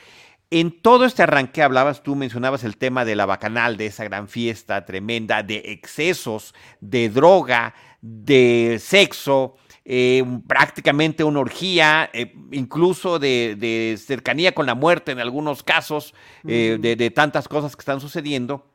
En 0.52 0.82
todo 0.82 1.06
este 1.06 1.22
arranque 1.22 1.62
hablabas 1.62 2.02
tú, 2.02 2.16
mencionabas 2.16 2.64
el 2.64 2.76
tema 2.78 3.06
de 3.06 3.16
la 3.16 3.28
bacanal, 3.28 3.78
de 3.78 3.86
esa 3.86 4.04
gran 4.04 4.28
fiesta 4.28 4.84
tremenda, 4.84 5.44
de 5.44 5.58
excesos, 5.68 6.56
de 6.82 7.10
droga, 7.10 7.76
de 8.02 8.78
sexo, 8.82 9.58
eh, 9.86 10.24
prácticamente 10.48 11.24
una 11.24 11.40
orgía, 11.42 12.10
eh, 12.14 12.34
incluso 12.52 13.20
de, 13.20 13.56
de 13.60 13.98
cercanía 14.04 14.54
con 14.56 14.66
la 14.66 14.74
muerte 14.74 15.12
en 15.12 15.20
algunos 15.20 15.62
casos, 15.62 16.16
eh, 16.48 16.78
de, 16.80 16.96
de 16.96 17.12
tantas 17.12 17.48
cosas 17.48 17.76
que 17.76 17.82
están 17.82 18.02
sucediendo, 18.02 18.66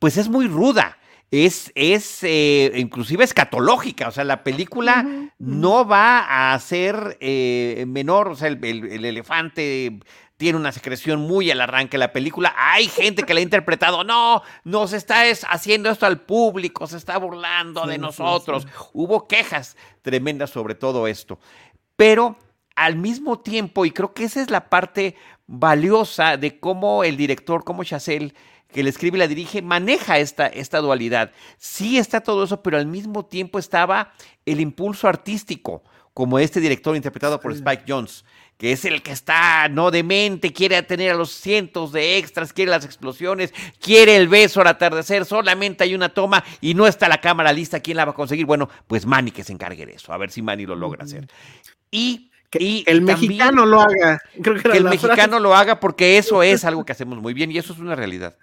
pues 0.00 0.16
es 0.16 0.28
muy 0.28 0.48
ruda. 0.48 0.98
Es, 1.30 1.70
es 1.74 2.22
inclusive 2.74 3.22
escatológica, 3.22 4.08
o 4.08 4.10
sea, 4.10 4.24
la 4.24 4.42
película 4.42 5.30
no 5.38 5.86
va 5.86 6.52
a 6.54 6.58
ser 6.58 7.18
menor, 7.86 8.28
o 8.28 8.34
sea, 8.34 8.48
el, 8.48 8.64
el- 8.64 8.86
el 8.90 9.04
elefante 9.04 10.00
tiene 10.38 10.56
una 10.56 10.72
secreción 10.72 11.20
muy 11.20 11.50
al 11.50 11.60
arranque 11.60 11.96
de 11.96 11.98
la 11.98 12.12
película. 12.12 12.54
Hay 12.56 12.86
gente 12.86 13.24
que 13.24 13.34
la 13.34 13.40
ha 13.40 13.42
interpretado, 13.42 14.04
no, 14.04 14.42
nos 14.64 14.92
está 14.92 15.24
haciendo 15.48 15.90
esto 15.90 16.06
al 16.06 16.20
público, 16.20 16.86
se 16.86 16.96
está 16.96 17.18
burlando 17.18 17.86
de 17.86 17.98
nosotros. 17.98 18.66
Hubo 18.92 19.26
quejas 19.26 19.76
tremendas 20.00 20.50
sobre 20.50 20.76
todo 20.76 21.08
esto. 21.08 21.40
Pero 21.96 22.38
al 22.76 22.94
mismo 22.94 23.40
tiempo, 23.40 23.84
y 23.84 23.90
creo 23.90 24.14
que 24.14 24.24
esa 24.24 24.40
es 24.40 24.50
la 24.50 24.70
parte 24.70 25.16
valiosa 25.48 26.36
de 26.36 26.60
cómo 26.60 27.02
el 27.02 27.16
director, 27.16 27.64
como 27.64 27.82
Chazelle, 27.82 28.32
que 28.68 28.84
le 28.84 28.90
escribe 28.90 29.16
y 29.16 29.20
la 29.20 29.26
dirige, 29.26 29.60
maneja 29.60 30.18
esta, 30.18 30.46
esta 30.46 30.78
dualidad. 30.78 31.32
Sí 31.56 31.98
está 31.98 32.20
todo 32.20 32.44
eso, 32.44 32.62
pero 32.62 32.76
al 32.76 32.86
mismo 32.86 33.26
tiempo 33.26 33.58
estaba 33.58 34.12
el 34.46 34.60
impulso 34.60 35.08
artístico, 35.08 35.82
como 36.14 36.38
este 36.38 36.60
director 36.60 36.94
interpretado 36.94 37.40
por 37.40 37.52
Spike 37.52 37.84
Jones, 37.88 38.24
que 38.58 38.72
es 38.72 38.84
el 38.84 39.02
que 39.02 39.12
está 39.12 39.68
no 39.68 39.90
demente, 39.90 40.52
quiere 40.52 40.82
tener 40.82 41.12
a 41.12 41.14
los 41.14 41.30
cientos 41.30 41.92
de 41.92 42.18
extras, 42.18 42.52
quiere 42.52 42.72
las 42.72 42.84
explosiones, 42.84 43.54
quiere 43.80 44.16
el 44.16 44.28
beso 44.28 44.60
al 44.60 44.66
atardecer, 44.66 45.24
solamente 45.24 45.84
hay 45.84 45.94
una 45.94 46.08
toma 46.08 46.44
y 46.60 46.74
no 46.74 46.86
está 46.86 47.08
la 47.08 47.20
cámara 47.20 47.52
lista, 47.52 47.80
¿quién 47.80 47.96
la 47.96 48.04
va 48.04 48.10
a 48.10 48.14
conseguir? 48.14 48.46
Bueno, 48.46 48.68
pues 48.88 49.06
Manny 49.06 49.30
que 49.30 49.44
se 49.44 49.52
encargue 49.52 49.86
de 49.86 49.92
eso, 49.92 50.12
a 50.12 50.18
ver 50.18 50.30
si 50.30 50.42
Manny 50.42 50.66
lo 50.66 50.74
logra 50.74 51.04
hacer. 51.04 51.28
Y 51.90 52.30
que 52.50 52.82
el 52.86 53.02
mexicano 53.02 53.64
lo 53.64 53.80
haga. 53.80 54.20
que, 54.42 54.50
el 54.76 54.84
mexicano 54.84 55.38
lo 55.38 55.54
haga 55.54 55.78
porque 55.78 56.18
eso 56.18 56.42
es 56.42 56.64
algo 56.64 56.84
que 56.84 56.92
hacemos 56.92 57.18
muy 57.20 57.34
bien 57.34 57.52
y 57.52 57.58
eso 57.58 57.72
es 57.72 57.78
una 57.78 57.94
realidad. 57.94 58.36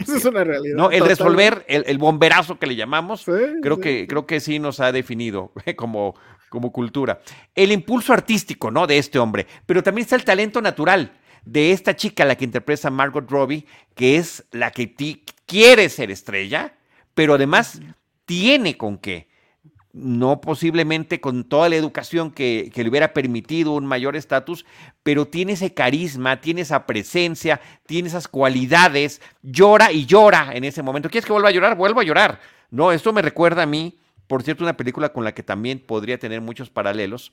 Eso 0.00 0.16
es 0.16 0.24
una 0.24 0.44
realidad. 0.44 0.76
¿no? 0.76 0.90
El 0.90 1.04
resolver, 1.04 1.64
el, 1.68 1.98
bomberazo 1.98 2.58
que 2.58 2.66
le 2.66 2.76
llamamos, 2.76 3.24
creo, 3.24 3.78
Que, 3.78 4.06
creo 4.06 4.26
que 4.26 4.40
sí 4.40 4.58
nos 4.58 4.80
ha 4.80 4.92
definido 4.92 5.52
como, 5.76 6.14
como 6.48 6.72
cultura. 6.72 7.20
El 7.54 7.72
impulso 7.72 8.12
artístico, 8.12 8.70
¿no? 8.70 8.86
De 8.86 8.98
este 8.98 9.18
hombre, 9.18 9.46
pero 9.66 9.82
también 9.82 10.04
está 10.04 10.16
el 10.16 10.24
talento 10.24 10.60
natural 10.60 11.12
de 11.44 11.72
esta 11.72 11.96
chica, 11.96 12.24
la 12.24 12.36
que 12.36 12.44
interpreta 12.44 12.90
Margot 12.90 13.30
Robbie, 13.30 13.64
que 13.94 14.16
es 14.16 14.44
la 14.50 14.70
que 14.70 14.94
quiere 15.46 15.88
ser 15.88 16.10
estrella, 16.10 16.74
pero 17.14 17.34
además 17.34 17.80
tiene 18.26 18.76
con 18.76 18.98
qué. 18.98 19.27
No 19.98 20.40
posiblemente 20.40 21.20
con 21.20 21.44
toda 21.44 21.68
la 21.68 21.76
educación 21.76 22.30
que, 22.30 22.70
que 22.72 22.82
le 22.82 22.90
hubiera 22.90 23.12
permitido 23.12 23.72
un 23.72 23.86
mayor 23.86 24.16
estatus, 24.16 24.64
pero 25.02 25.26
tiene 25.26 25.52
ese 25.52 25.74
carisma, 25.74 26.40
tiene 26.40 26.62
esa 26.62 26.86
presencia, 26.86 27.60
tiene 27.86 28.08
esas 28.08 28.28
cualidades, 28.28 29.20
llora 29.42 29.92
y 29.92 30.06
llora 30.06 30.50
en 30.54 30.64
ese 30.64 30.82
momento. 30.82 31.10
¿Quieres 31.10 31.26
que 31.26 31.32
vuelva 31.32 31.48
a 31.48 31.52
llorar? 31.52 31.76
Vuelvo 31.76 32.00
a 32.00 32.04
llorar. 32.04 32.40
No, 32.70 32.92
esto 32.92 33.12
me 33.12 33.22
recuerda 33.22 33.62
a 33.62 33.66
mí 33.66 33.98
por 34.28 34.42
cierto, 34.42 34.62
una 34.62 34.76
película 34.76 35.08
con 35.08 35.24
la 35.24 35.32
que 35.32 35.42
también 35.42 35.80
podría 35.80 36.18
tener 36.18 36.42
muchos 36.42 36.68
paralelos, 36.68 37.32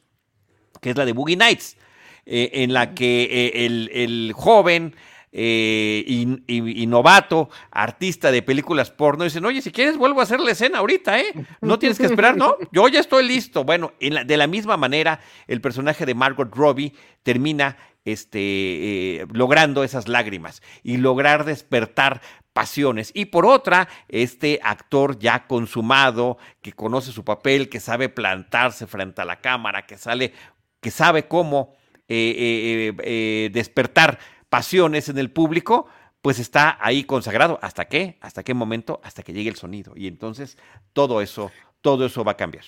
que 0.81 0.89
es 0.89 0.97
la 0.97 1.05
de 1.05 1.11
Boogie 1.11 1.35
Nights, 1.35 1.77
eh, 2.25 2.51
en 2.53 2.73
la 2.73 2.95
que 2.95 3.23
eh, 3.23 3.65
el, 3.65 4.31
joven 4.33 4.95
eh, 5.37 6.05
y, 6.47 6.87
novato 6.87 7.49
artista 7.71 8.31
de 8.31 8.41
películas 8.41 8.89
porno 8.89 9.25
dicen, 9.25 9.43
oye, 9.43 9.61
si 9.61 9.69
quieres 9.69 9.97
vuelvo 9.97 10.21
a 10.21 10.23
hacer 10.23 10.39
la 10.39 10.51
escena 10.51 10.77
ahorita, 10.77 11.19
¿eh? 11.19 11.33
No 11.59 11.77
tienes 11.79 11.97
que 11.97 12.05
esperar, 12.05 12.37
¿no? 12.37 12.55
Yo 12.71 12.87
ya 12.87 13.01
estoy 13.01 13.27
listo. 13.27 13.65
Bueno, 13.65 13.91
de 13.99 14.37
la 14.37 14.47
misma 14.47 14.77
manera, 14.77 15.19
el 15.47 15.59
personaje 15.59 16.05
de 16.05 16.15
Margot 16.15 16.55
Robbie 16.55 16.93
termina 17.23 17.75
este, 18.05 19.27
logrando 19.33 19.83
esas 19.83 20.07
lágrimas 20.07 20.61
y 20.83 20.97
lograr 20.97 21.43
despertar 21.43 22.21
pasiones. 22.53 23.11
Y 23.13 23.25
por 23.25 23.45
otra, 23.45 23.89
este 24.07 24.61
actor 24.63 25.19
ya 25.19 25.47
consumado, 25.47 26.37
que 26.61 26.71
conoce 26.71 27.11
su 27.11 27.25
papel, 27.25 27.67
que 27.67 27.81
sabe 27.81 28.07
plantarse 28.07 28.87
frente 28.87 29.21
a 29.21 29.25
la 29.25 29.41
cámara, 29.41 29.85
que 29.85 29.97
sale, 29.97 30.31
que 30.79 30.91
sabe 30.91 31.27
cómo 31.27 31.75
eh, 32.07 32.35
eh, 32.37 32.93
eh, 33.03 33.49
despertar 33.51 34.19
pasiones 34.55 35.09
en 35.09 35.17
el 35.17 35.31
público, 35.31 35.87
pues 36.21 36.39
está 36.39 36.77
ahí 36.79 37.03
consagrado. 37.03 37.59
¿Hasta 37.61 37.85
qué? 37.85 38.17
¿Hasta 38.21 38.43
qué 38.43 38.53
momento? 38.53 39.01
Hasta 39.03 39.21
que 39.21 39.33
llegue 39.33 39.49
el 39.49 39.55
sonido. 39.57 39.93
Y 39.95 40.07
entonces 40.07 40.57
todo 40.93 41.21
eso, 41.21 41.51
todo 41.81 42.05
eso 42.05 42.23
va 42.23 42.33
a 42.33 42.37
cambiar. 42.37 42.63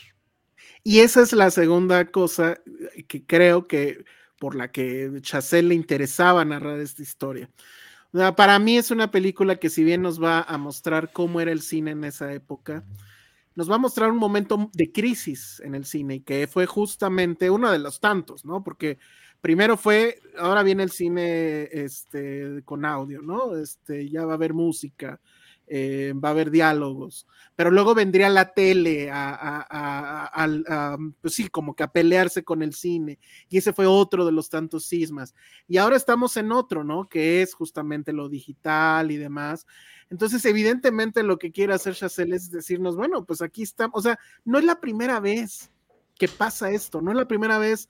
Y 0.84 1.00
esa 1.00 1.22
es 1.22 1.34
la 1.34 1.50
segunda 1.50 2.06
cosa 2.12 2.60
que 3.08 3.26
creo 3.26 3.68
que 3.68 4.04
por 4.38 4.54
la 4.56 4.72
que 4.72 5.12
Chazelle 5.22 5.70
le 5.70 5.76
interesaba 5.76 6.46
narrar 6.46 6.80
esta 6.80 7.02
historia 7.02 7.50
para 8.36 8.60
mí 8.60 8.78
es 8.78 8.92
una 8.92 9.12
película 9.12 9.58
que 9.58 9.70
si 9.70 9.84
bien 9.84 10.02
nos 10.02 10.22
va 10.22 10.42
a 10.42 10.58
mostrar 10.58 11.12
cómo 11.12 11.42
era 11.42 11.52
el 11.52 11.62
cine 11.62 11.92
en 11.92 12.04
esa 12.04 12.32
época, 12.34 12.84
nos 13.56 13.70
va 13.70 13.76
a 13.76 13.80
mostrar 13.80 14.12
un 14.12 14.18
momento 14.18 14.70
de 14.74 14.92
crisis 14.92 15.62
en 15.64 15.76
el 15.76 15.86
cine 15.86 16.16
y 16.16 16.20
que 16.22 16.48
fue 16.48 16.66
justamente 16.66 17.50
uno 17.50 17.72
de 17.72 17.80
los 17.80 18.00
tantos, 18.00 18.46
¿no? 18.46 18.64
Porque 18.64 18.98
primero 19.42 19.78
fue, 19.78 20.20
ahora 20.38 20.64
viene 20.64 20.84
el 20.84 20.92
cine 20.92 21.70
este, 21.72 22.62
con 22.66 22.86
audio, 22.86 23.22
¿no? 23.22 23.56
Este, 23.56 24.10
ya 24.10 24.26
va 24.26 24.34
a 24.34 24.36
haber 24.36 24.54
música, 24.54 25.20
eh, 25.68 26.14
va 26.16 26.30
a 26.30 26.32
haber 26.32 26.50
diálogos, 26.50 27.28
pero 27.56 27.72
luego 27.72 27.94
vendría 27.94 28.30
la 28.30 28.54
tele 28.54 29.10
a, 29.12 30.98
pues 31.22 31.34
sí, 31.34 31.50
como 31.50 31.76
que 31.76 31.84
a 31.84 31.92
pelearse 31.92 32.44
con 32.44 32.62
el 32.62 32.74
cine, 32.74 33.20
y 33.50 33.58
ese 33.58 33.74
fue 33.74 33.86
otro 33.86 34.26
de 34.26 34.32
los 34.32 34.50
tantos 34.50 34.86
sismas. 34.86 35.36
Y 35.68 35.78
ahora 35.78 35.98
estamos 35.98 36.38
en 36.38 36.52
otro, 36.52 36.84
¿no? 36.84 37.10
Que 37.10 37.42
es 37.42 37.54
justamente 37.54 38.14
lo 38.14 38.30
digital 38.30 39.12
y 39.12 39.18
demás. 39.18 39.66
Entonces, 40.10 40.46
evidentemente 40.46 41.22
lo 41.22 41.38
que 41.38 41.52
quiere 41.52 41.74
hacer 41.74 41.96
Chazelle 41.96 42.36
es 42.36 42.50
decirnos, 42.50 42.96
bueno, 42.96 43.26
pues 43.26 43.42
aquí 43.42 43.64
estamos, 43.64 44.00
o 44.00 44.02
sea, 44.02 44.18
no 44.46 44.58
es 44.58 44.64
la 44.64 44.80
primera 44.80 45.20
vez 45.20 45.70
que 46.18 46.28
pasa 46.28 46.72
esto, 46.72 47.02
no 47.02 47.12
es 47.12 47.18
la 47.18 47.28
primera 47.28 47.58
vez 47.58 47.90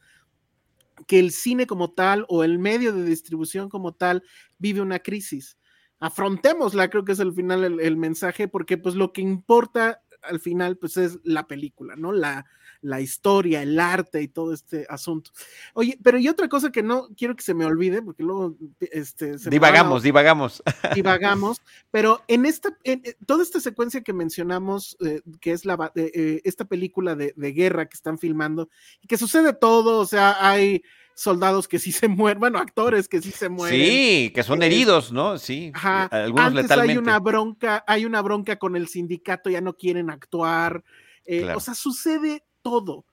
que 1.05 1.19
el 1.19 1.31
cine 1.31 1.67
como 1.67 1.91
tal 1.91 2.25
o 2.29 2.43
el 2.43 2.59
medio 2.59 2.93
de 2.93 3.03
distribución 3.03 3.69
como 3.69 3.93
tal 3.93 4.23
vive 4.57 4.81
una 4.81 4.99
crisis 4.99 5.57
afrontémosla, 5.99 6.89
creo 6.89 7.05
que 7.05 7.13
es 7.13 7.19
al 7.19 7.33
final 7.33 7.79
el, 7.79 7.97
mensaje, 7.97 8.47
porque 8.47 8.77
pues 8.77 8.95
lo 8.95 9.13
que 9.13 9.21
importa 9.21 10.03
al 10.21 10.39
final 10.39 10.77
pues 10.77 10.97
es 10.97 11.19
la 11.23 11.47
película, 11.47 11.95
¿no? 11.95 12.11
La, 12.11 12.45
la 12.87 13.01
historia, 13.01 13.61
el 13.61 13.79
arte 13.79 14.21
y 14.21 14.27
todo 14.27 14.53
este 14.53 14.85
asunto. 14.89 15.31
Oye, 15.73 15.97
pero 16.01 16.17
y 16.17 16.27
otra 16.27 16.47
cosa 16.47 16.71
que 16.71 16.83
no 16.83 17.09
quiero 17.17 17.35
que 17.35 17.43
se 17.43 17.53
me 17.53 17.65
olvide, 17.65 18.01
porque 18.01 18.23
luego 18.23 18.55
este, 18.79 19.35
divagamos, 19.49 20.03
divagamos. 20.03 20.63
Divagamos, 20.95 21.61
pero 21.91 22.21
en 22.27 22.45
esta, 22.45 22.77
en, 22.83 23.01
eh, 23.03 23.15
toda 23.25 23.43
esta 23.43 23.59
secuencia 23.59 24.01
que 24.01 24.13
mencionamos, 24.13 24.97
eh, 25.05 25.21
que 25.41 25.51
es 25.51 25.65
la, 25.65 25.91
eh, 25.95 26.41
esta 26.43 26.65
película 26.65 27.15
de, 27.15 27.33
de, 27.35 27.51
guerra 27.51 27.87
que 27.87 27.95
están 27.95 28.17
filmando, 28.17 28.69
y 29.01 29.07
que 29.07 29.17
sucede 29.17 29.53
todo, 29.53 29.99
o 29.99 30.05
sea, 30.05 30.37
hay 30.39 30.81
soldados 31.17 31.67
que 31.67 31.79
sí 31.79 31.91
se 31.91 32.07
mueren, 32.07 32.39
bueno, 32.39 32.59
actores 32.59 33.07
que 33.07 33.21
sí 33.21 33.31
se 33.31 33.49
mueren. 33.49 33.79
Sí, 33.79 34.31
que 34.33 34.43
son 34.43 34.63
heridos, 34.63 35.11
¿no? 35.11 35.37
Sí. 35.37 35.71
Ajá. 35.73 36.05
Algunos 36.05 36.45
Antes 36.45 36.71
hay 36.71 36.97
una 36.97 37.19
bronca, 37.19 37.83
hay 37.87 38.05
una 38.05 38.21
bronca 38.21 38.57
con 38.57 38.75
el 38.75 38.87
sindicato, 38.87 39.49
ya 39.49 39.61
no 39.61 39.73
quieren 39.75 40.09
actuar. 40.09 40.83
Eh, 41.25 41.53
o 41.53 41.59
sea, 41.59 41.73
sucede 41.73 42.43
todo. 42.69 43.05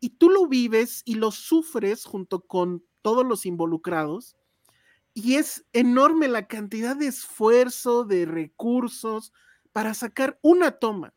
Y 0.00 0.16
tú 0.16 0.30
lo 0.30 0.48
vives 0.48 1.02
y 1.04 1.16
lo 1.16 1.30
sufres 1.32 2.06
junto 2.06 2.40
con 2.40 2.82
todos 3.02 3.26
los 3.26 3.44
involucrados. 3.44 4.36
Y 5.12 5.34
es 5.34 5.66
enorme 5.74 6.28
la 6.28 6.46
cantidad 6.46 6.96
de 6.96 7.08
esfuerzo, 7.08 8.04
de 8.04 8.24
recursos 8.24 9.34
para 9.72 9.92
sacar 9.92 10.38
una 10.40 10.70
toma. 10.70 11.12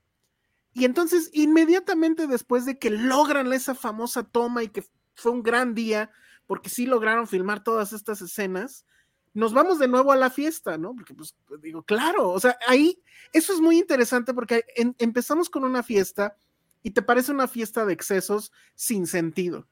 Y 0.74 0.84
entonces, 0.84 1.30
inmediatamente 1.32 2.28
después 2.28 2.66
de 2.66 2.78
que 2.78 2.90
logran 2.90 3.54
esa 3.54 3.76
famosa 3.76 4.24
toma 4.24 4.62
y 4.62 4.68
que 4.68 4.84
fue 5.16 5.32
un 5.32 5.42
gran 5.42 5.74
día, 5.74 6.12
porque 6.48 6.70
sí 6.70 6.86
lograron 6.86 7.30
filmar 7.30 7.64
todas 7.64 7.94
estas 7.94 8.22
escenas, 8.22 8.86
nos 9.34 9.54
vamos 9.54 9.80
de 9.80 9.88
nuevo 9.88 10.12
a 10.12 10.18
la 10.18 10.30
fiesta, 10.30 10.78
¿no? 10.78 10.94
Porque 10.94 11.14
pues 11.14 11.34
digo, 11.62 11.84
claro, 11.84 12.30
o 12.30 12.40
sea, 12.42 12.58
ahí 12.68 13.02
eso 13.32 13.54
es 13.54 13.62
muy 13.62 13.78
interesante 13.78 14.34
porque 14.34 14.66
empezamos 14.76 15.50
con 15.50 15.64
una 15.64 15.82
fiesta 15.82 16.36
y 16.86 16.92
te 16.92 17.02
parece 17.02 17.32
una 17.32 17.48
fiesta 17.48 17.84
de 17.84 17.94
excesos 17.94 18.52
sin 18.76 19.08
sentido. 19.08 19.68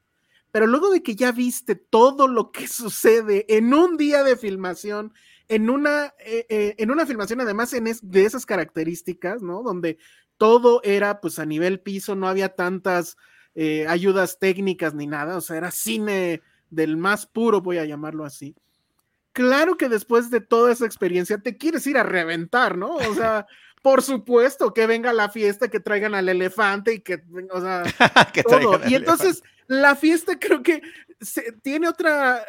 Pero 0.50 0.66
luego 0.66 0.90
de 0.90 1.00
que 1.00 1.14
ya 1.14 1.30
viste 1.30 1.76
todo 1.76 2.26
lo 2.26 2.50
que 2.50 2.66
sucede 2.68 3.46
en 3.48 3.72
un 3.72 3.96
día 3.96 4.24
de 4.24 4.36
filmación, 4.36 5.14
en 5.46 5.70
una, 5.70 6.12
eh, 6.18 6.44
eh, 6.48 6.74
en 6.76 6.90
una 6.90 7.06
filmación 7.06 7.40
además 7.40 7.70
de 7.70 8.24
esas 8.24 8.44
características, 8.44 9.42
¿no? 9.42 9.62
Donde 9.62 9.96
todo 10.38 10.82
era 10.82 11.20
pues 11.20 11.38
a 11.38 11.46
nivel 11.46 11.78
piso, 11.78 12.16
no 12.16 12.26
había 12.26 12.48
tantas 12.48 13.16
eh, 13.54 13.86
ayudas 13.86 14.40
técnicas 14.40 14.92
ni 14.92 15.06
nada, 15.06 15.36
o 15.36 15.40
sea, 15.40 15.56
era 15.56 15.70
cine 15.70 16.42
del 16.70 16.96
más 16.96 17.26
puro, 17.26 17.60
voy 17.60 17.78
a 17.78 17.84
llamarlo 17.84 18.24
así. 18.24 18.56
Claro 19.32 19.76
que 19.76 19.88
después 19.88 20.30
de 20.30 20.40
toda 20.40 20.72
esa 20.72 20.84
experiencia 20.84 21.38
te 21.38 21.56
quieres 21.56 21.86
ir 21.86 21.96
a 21.96 22.02
reventar, 22.02 22.76
¿no? 22.76 22.96
O 22.96 23.14
sea, 23.14 23.46
por 23.84 24.00
supuesto 24.00 24.72
que 24.72 24.86
venga 24.86 25.12
la 25.12 25.28
fiesta, 25.28 25.68
que 25.68 25.78
traigan 25.78 26.14
al 26.14 26.26
elefante 26.26 26.94
y 26.94 27.00
que, 27.00 27.22
o 27.52 27.60
sea, 27.60 27.82
todo. 28.48 28.80
Y 28.88 28.94
entonces 28.94 29.42
la 29.66 29.94
fiesta 29.94 30.38
creo 30.38 30.62
que 30.62 30.80
tiene 31.60 31.86
otra, 31.86 32.42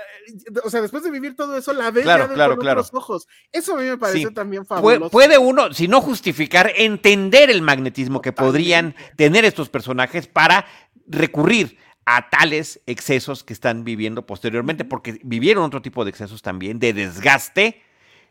o 0.63 0.69
sea, 0.69 0.82
después 0.82 1.04
de 1.04 1.12
vivir 1.12 1.36
todo 1.36 1.58
eso, 1.58 1.74
la 1.74 1.91
ves 1.91 2.06
claro, 2.06 2.34
claro, 2.34 2.56
con 2.56 2.65
otros 2.65 2.89
ojos. 2.93 3.28
Eso 3.52 3.76
a 3.76 3.82
mí 3.82 3.84
me 3.84 3.98
parece 3.98 4.32
también 4.32 4.65
fabuloso. 4.65 5.10
Puede 5.10 5.38
uno, 5.38 5.74
si 5.74 5.89
no 5.89 6.00
justificar, 6.00 6.71
entender 6.74 7.50
el 7.50 7.62
magnetismo 7.62 8.21
que 8.21 8.32
podrían 8.32 8.95
tener 9.17 9.43
estos 9.43 9.67
personajes 9.67 10.28
para 10.28 10.65
recurrir 11.06 11.78
a 12.06 12.30
tales 12.30 12.80
excesos 12.86 13.43
que 13.43 13.52
están 13.52 13.84
viviendo 13.84 14.26
posteriormente, 14.26 14.86
porque 14.86 15.19
vivieron 15.21 15.65
otro 15.65 15.82
tipo 15.82 16.06
de 16.06 16.12
excesos 16.12 16.41
también, 16.41 16.80
de 16.80 16.93
desgaste 16.93 17.82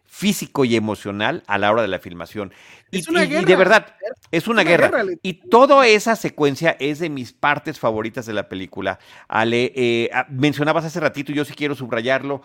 físico 0.07 0.65
y 0.65 0.77
emocional 0.77 1.43
a 1.47 1.59
la 1.59 1.73
hora 1.73 1.83
de 1.83 1.89
la 1.89 1.99
filmación. 1.99 2.53
Es 2.93 3.09
y, 3.09 3.11
una 3.11 3.25
y- 3.25 3.27
y 3.27 3.31
guerra. 3.31 3.47
de 3.47 3.57
verdad, 3.57 3.87
es 4.31 4.47
una, 4.47 4.63
una 4.63 4.71
guerra. 4.71 5.03
y 5.23 5.35
toda 5.35 5.85
esa 5.89 6.15
secuencia 6.15 6.77
es 6.79 7.01
de 7.01 7.09
mis 7.11 7.33
partes 7.33 7.81
favoritas 7.81 8.25
de 8.25 8.33
la 8.33 8.49
película. 8.49 9.01
Ale, 9.27 9.73
eh, 9.75 10.11
ah, 10.15 10.27
mencionabas 10.31 10.85
hace 10.85 11.01
ratito, 11.01 11.33
y 11.33 11.35
yo 11.35 11.45
sí 11.45 11.55
quiero 11.55 11.75
subrayarlo, 11.75 12.43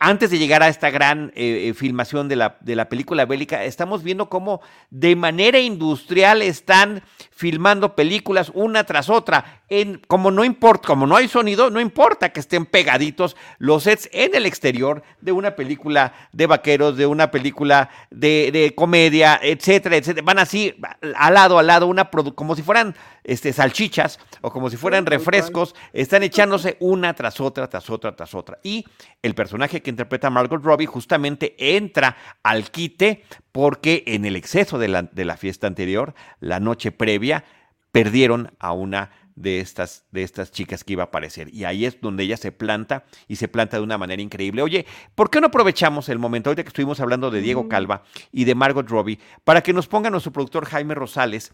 antes 0.00 0.30
de 0.30 0.38
llegar 0.38 0.62
a 0.64 0.68
esta 0.68 0.90
gran 0.90 1.32
eh, 1.36 1.68
eh, 1.68 1.74
filmación 1.74 2.28
de 2.28 2.34
la, 2.36 2.56
de 2.60 2.74
la 2.74 2.88
película 2.88 3.24
bélica, 3.26 3.62
estamos 3.64 4.02
viendo 4.02 4.28
cómo 4.28 4.60
de 4.90 5.14
manera 5.14 5.60
industrial 5.60 6.42
están 6.42 7.02
filmando 7.30 7.94
películas 7.94 8.50
una 8.54 8.82
tras 8.84 9.08
otra. 9.08 9.62
En, 9.68 10.00
como 10.08 10.30
no 10.32 10.44
importa, 10.44 10.88
como 10.88 11.06
no 11.06 11.16
hay 11.16 11.28
sonido, 11.28 11.70
no 11.70 11.80
importa 11.80 12.30
que 12.32 12.40
estén 12.40 12.66
pegaditos 12.66 13.36
los 13.58 13.84
sets 13.84 14.08
en 14.12 14.34
el 14.34 14.44
exterior 14.46 15.02
de 15.20 15.32
una 15.32 15.54
película 15.56 16.12
de 16.32 16.46
vaqueros, 16.46 16.96
de 16.96 17.01
una 17.06 17.30
película 17.30 17.90
de, 18.10 18.50
de 18.52 18.74
comedia, 18.74 19.38
etcétera, 19.42 19.96
etcétera. 19.96 20.24
Van 20.24 20.38
así, 20.38 20.74
al 21.16 21.34
lado, 21.34 21.58
al 21.58 21.66
lado, 21.66 21.86
una 21.86 22.10
como 22.10 22.54
si 22.56 22.62
fueran 22.62 22.94
este, 23.24 23.52
salchichas 23.52 24.18
o 24.40 24.50
como 24.50 24.70
si 24.70 24.76
fueran 24.76 25.06
refrescos, 25.06 25.74
están 25.92 26.22
echándose 26.22 26.76
una 26.80 27.14
tras 27.14 27.40
otra, 27.40 27.68
tras 27.68 27.88
otra, 27.90 28.14
tras 28.14 28.34
otra. 28.34 28.58
Y 28.62 28.84
el 29.22 29.34
personaje 29.34 29.82
que 29.82 29.90
interpreta 29.90 30.30
Margot 30.30 30.62
Robbie 30.62 30.86
justamente 30.86 31.54
entra 31.76 32.16
al 32.42 32.70
quite 32.70 33.24
porque 33.52 34.04
en 34.06 34.24
el 34.24 34.36
exceso 34.36 34.78
de 34.78 34.88
la, 34.88 35.02
de 35.02 35.24
la 35.24 35.36
fiesta 35.36 35.66
anterior, 35.66 36.14
la 36.40 36.60
noche 36.60 36.92
previa, 36.92 37.44
perdieron 37.92 38.52
a 38.58 38.72
una 38.72 39.10
de 39.34 39.60
estas, 39.60 40.04
de 40.10 40.22
estas 40.22 40.50
chicas 40.50 40.84
que 40.84 40.94
iba 40.94 41.02
a 41.02 41.06
aparecer. 41.06 41.52
Y 41.54 41.64
ahí 41.64 41.84
es 41.84 42.00
donde 42.00 42.24
ella 42.24 42.36
se 42.36 42.52
planta 42.52 43.04
y 43.28 43.36
se 43.36 43.48
planta 43.48 43.76
de 43.76 43.82
una 43.82 43.98
manera 43.98 44.22
increíble. 44.22 44.62
Oye, 44.62 44.86
¿por 45.14 45.30
qué 45.30 45.40
no 45.40 45.48
aprovechamos 45.48 46.08
el 46.08 46.18
momento, 46.18 46.50
ahorita 46.50 46.62
que 46.62 46.68
estuvimos 46.68 47.00
hablando 47.00 47.30
de 47.30 47.40
Diego 47.40 47.68
Calva 47.68 48.02
y 48.30 48.44
de 48.44 48.54
Margot 48.54 48.88
Robbie, 48.88 49.18
para 49.44 49.62
que 49.62 49.72
nos 49.72 49.86
ponga 49.86 50.10
nuestro 50.10 50.32
productor 50.32 50.66
Jaime 50.66 50.94
Rosales 50.94 51.52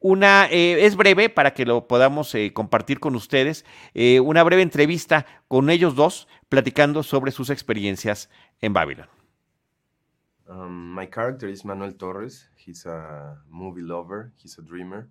una, 0.00 0.46
eh, 0.46 0.86
es 0.86 0.96
breve 0.96 1.28
para 1.28 1.52
que 1.52 1.66
lo 1.66 1.86
podamos 1.86 2.34
eh, 2.34 2.52
compartir 2.54 3.00
con 3.00 3.14
ustedes, 3.14 3.66
eh, 3.92 4.18
una 4.20 4.42
breve 4.42 4.62
entrevista 4.62 5.26
con 5.46 5.68
ellos 5.68 5.94
dos 5.94 6.26
platicando 6.48 7.02
sobre 7.02 7.32
sus 7.32 7.50
experiencias 7.50 8.30
en 8.60 8.72
Babylon. 8.72 9.08
Um, 10.48 10.94
my 10.94 11.06
character 11.06 11.48
is 11.48 11.64
Manuel 11.64 11.94
Torres. 11.94 12.50
He's 12.56 12.86
a 12.86 13.40
movie 13.48 13.82
lover, 13.82 14.32
he's 14.42 14.58
a 14.58 14.62
dreamer, 14.62 15.08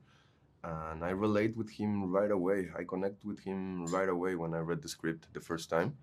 and 0.64 1.04
I 1.04 1.10
relate 1.10 1.56
with 1.56 1.70
him 1.70 2.12
right 2.12 2.32
away. 2.32 2.70
I 2.78 2.84
connect 2.84 3.24
with 3.26 3.40
him 3.40 3.86
right 3.88 4.10
away 4.10 4.36
when 4.36 4.54
I 4.54 4.60
read 4.60 4.82
the 4.82 4.90
script 4.90 5.28
the 5.34 5.40
first 5.40 5.70
time, 5.70 5.98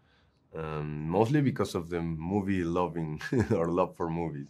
um, 0.54 1.08
mostly 1.08 1.40
because 1.40 1.74
of 1.74 1.90
the 1.90 2.00
movie 2.00 2.64
loving 2.64 3.20
or 3.50 3.66
love 3.66 3.96
for 3.96 4.08
movies. 4.08 4.48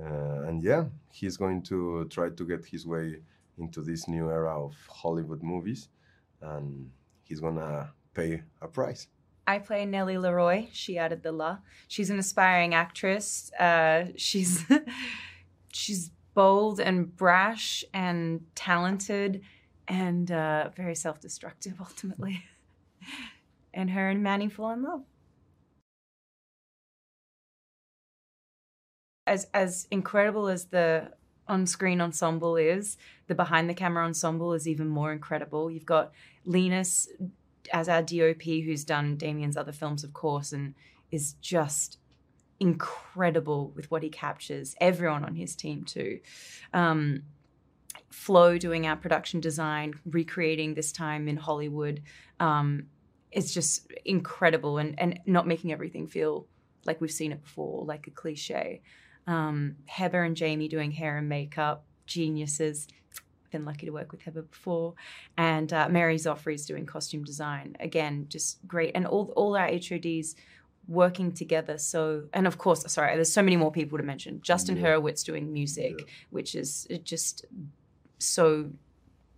Uh, 0.00 0.42
and 0.46 0.62
yeah, 0.62 0.84
he's 1.12 1.36
going 1.36 1.62
to 1.62 2.06
try 2.10 2.30
to 2.30 2.44
get 2.44 2.64
his 2.64 2.86
way 2.86 3.20
into 3.58 3.82
this 3.82 4.06
new 4.08 4.30
era 4.30 4.64
of 4.64 4.74
Hollywood 4.88 5.42
movies, 5.42 5.88
and 6.40 6.90
he's 7.24 7.40
gonna 7.40 7.92
pay 8.14 8.42
a 8.62 8.68
price. 8.68 9.08
I 9.46 9.58
play 9.58 9.86
Nellie 9.86 10.18
Leroy. 10.18 10.68
She 10.72 10.98
added 10.98 11.22
the 11.22 11.32
la. 11.32 11.58
She's 11.88 12.10
an 12.10 12.18
aspiring 12.18 12.74
actress. 12.74 13.50
Uh, 13.58 14.06
she's 14.16 14.64
she's 15.72 16.10
bold 16.38 16.78
and 16.78 17.16
brash 17.16 17.84
and 17.92 18.40
talented 18.54 19.42
and 19.88 20.30
uh, 20.30 20.70
very 20.76 20.94
self-destructive 20.94 21.74
ultimately. 21.80 22.44
and 23.74 23.90
her 23.90 24.08
and 24.08 24.22
Manny 24.22 24.48
fall 24.48 24.70
in 24.70 24.84
love. 24.84 25.02
As 29.26 29.48
as 29.52 29.88
incredible 29.90 30.46
as 30.46 30.66
the 30.66 31.10
on-screen 31.48 32.00
ensemble 32.00 32.54
is, 32.54 32.96
the 33.26 33.34
behind 33.34 33.68
the 33.68 33.74
camera 33.74 34.04
ensemble 34.04 34.52
is 34.52 34.68
even 34.68 34.86
more 34.86 35.10
incredible. 35.12 35.68
You've 35.68 35.86
got 35.86 36.12
Linus 36.44 37.08
as 37.72 37.88
our 37.88 38.00
DOP, 38.00 38.44
who's 38.44 38.84
done 38.84 39.16
Damien's 39.16 39.56
other 39.56 39.72
films, 39.72 40.04
of 40.04 40.12
course, 40.12 40.52
and 40.52 40.76
is 41.10 41.32
just 41.40 41.98
incredible 42.60 43.72
with 43.74 43.90
what 43.90 44.02
he 44.02 44.08
captures. 44.08 44.74
Everyone 44.80 45.24
on 45.24 45.34
his 45.34 45.54
team, 45.56 45.84
too. 45.84 46.20
Um, 46.72 47.22
Flo 48.10 48.58
doing 48.58 48.86
our 48.86 48.96
production 48.96 49.40
design, 49.40 49.94
recreating 50.04 50.74
this 50.74 50.92
time 50.92 51.28
in 51.28 51.36
Hollywood, 51.36 52.02
um, 52.40 52.86
is 53.30 53.52
just 53.52 53.92
incredible 54.04 54.78
and, 54.78 54.98
and 54.98 55.20
not 55.26 55.46
making 55.46 55.72
everything 55.72 56.06
feel 56.06 56.46
like 56.84 57.00
we've 57.00 57.10
seen 57.10 57.32
it 57.32 57.42
before, 57.42 57.84
like 57.84 58.06
a 58.06 58.10
cliche. 58.10 58.80
Um, 59.26 59.76
Heather 59.86 60.22
and 60.24 60.36
Jamie 60.36 60.68
doing 60.68 60.90
hair 60.90 61.18
and 61.18 61.28
makeup, 61.28 61.84
geniuses 62.06 62.88
been 63.50 63.64
lucky 63.64 63.86
to 63.86 63.92
work 63.92 64.12
with 64.12 64.22
Heather 64.22 64.42
before, 64.42 64.94
and 65.36 65.72
uh, 65.72 65.88
Mary 65.88 66.16
Zoffrey's 66.16 66.66
doing 66.66 66.86
costume 66.86 67.24
design. 67.24 67.76
Again, 67.80 68.26
just 68.28 68.66
great, 68.66 68.92
and 68.94 69.06
all 69.06 69.32
all 69.36 69.56
our 69.56 69.68
HODs 69.68 70.34
working 70.88 71.32
together. 71.32 71.78
So, 71.78 72.24
and 72.32 72.46
of 72.46 72.58
course, 72.58 72.90
sorry, 72.90 73.14
there's 73.14 73.32
so 73.32 73.42
many 73.42 73.56
more 73.56 73.70
people 73.70 73.98
to 73.98 74.04
mention. 74.04 74.40
Justin 74.42 74.76
Hurwitz 74.76 75.24
doing 75.24 75.52
music, 75.52 76.08
which 76.30 76.54
is 76.54 76.86
it 76.90 77.04
just 77.04 77.44
so 78.18 78.70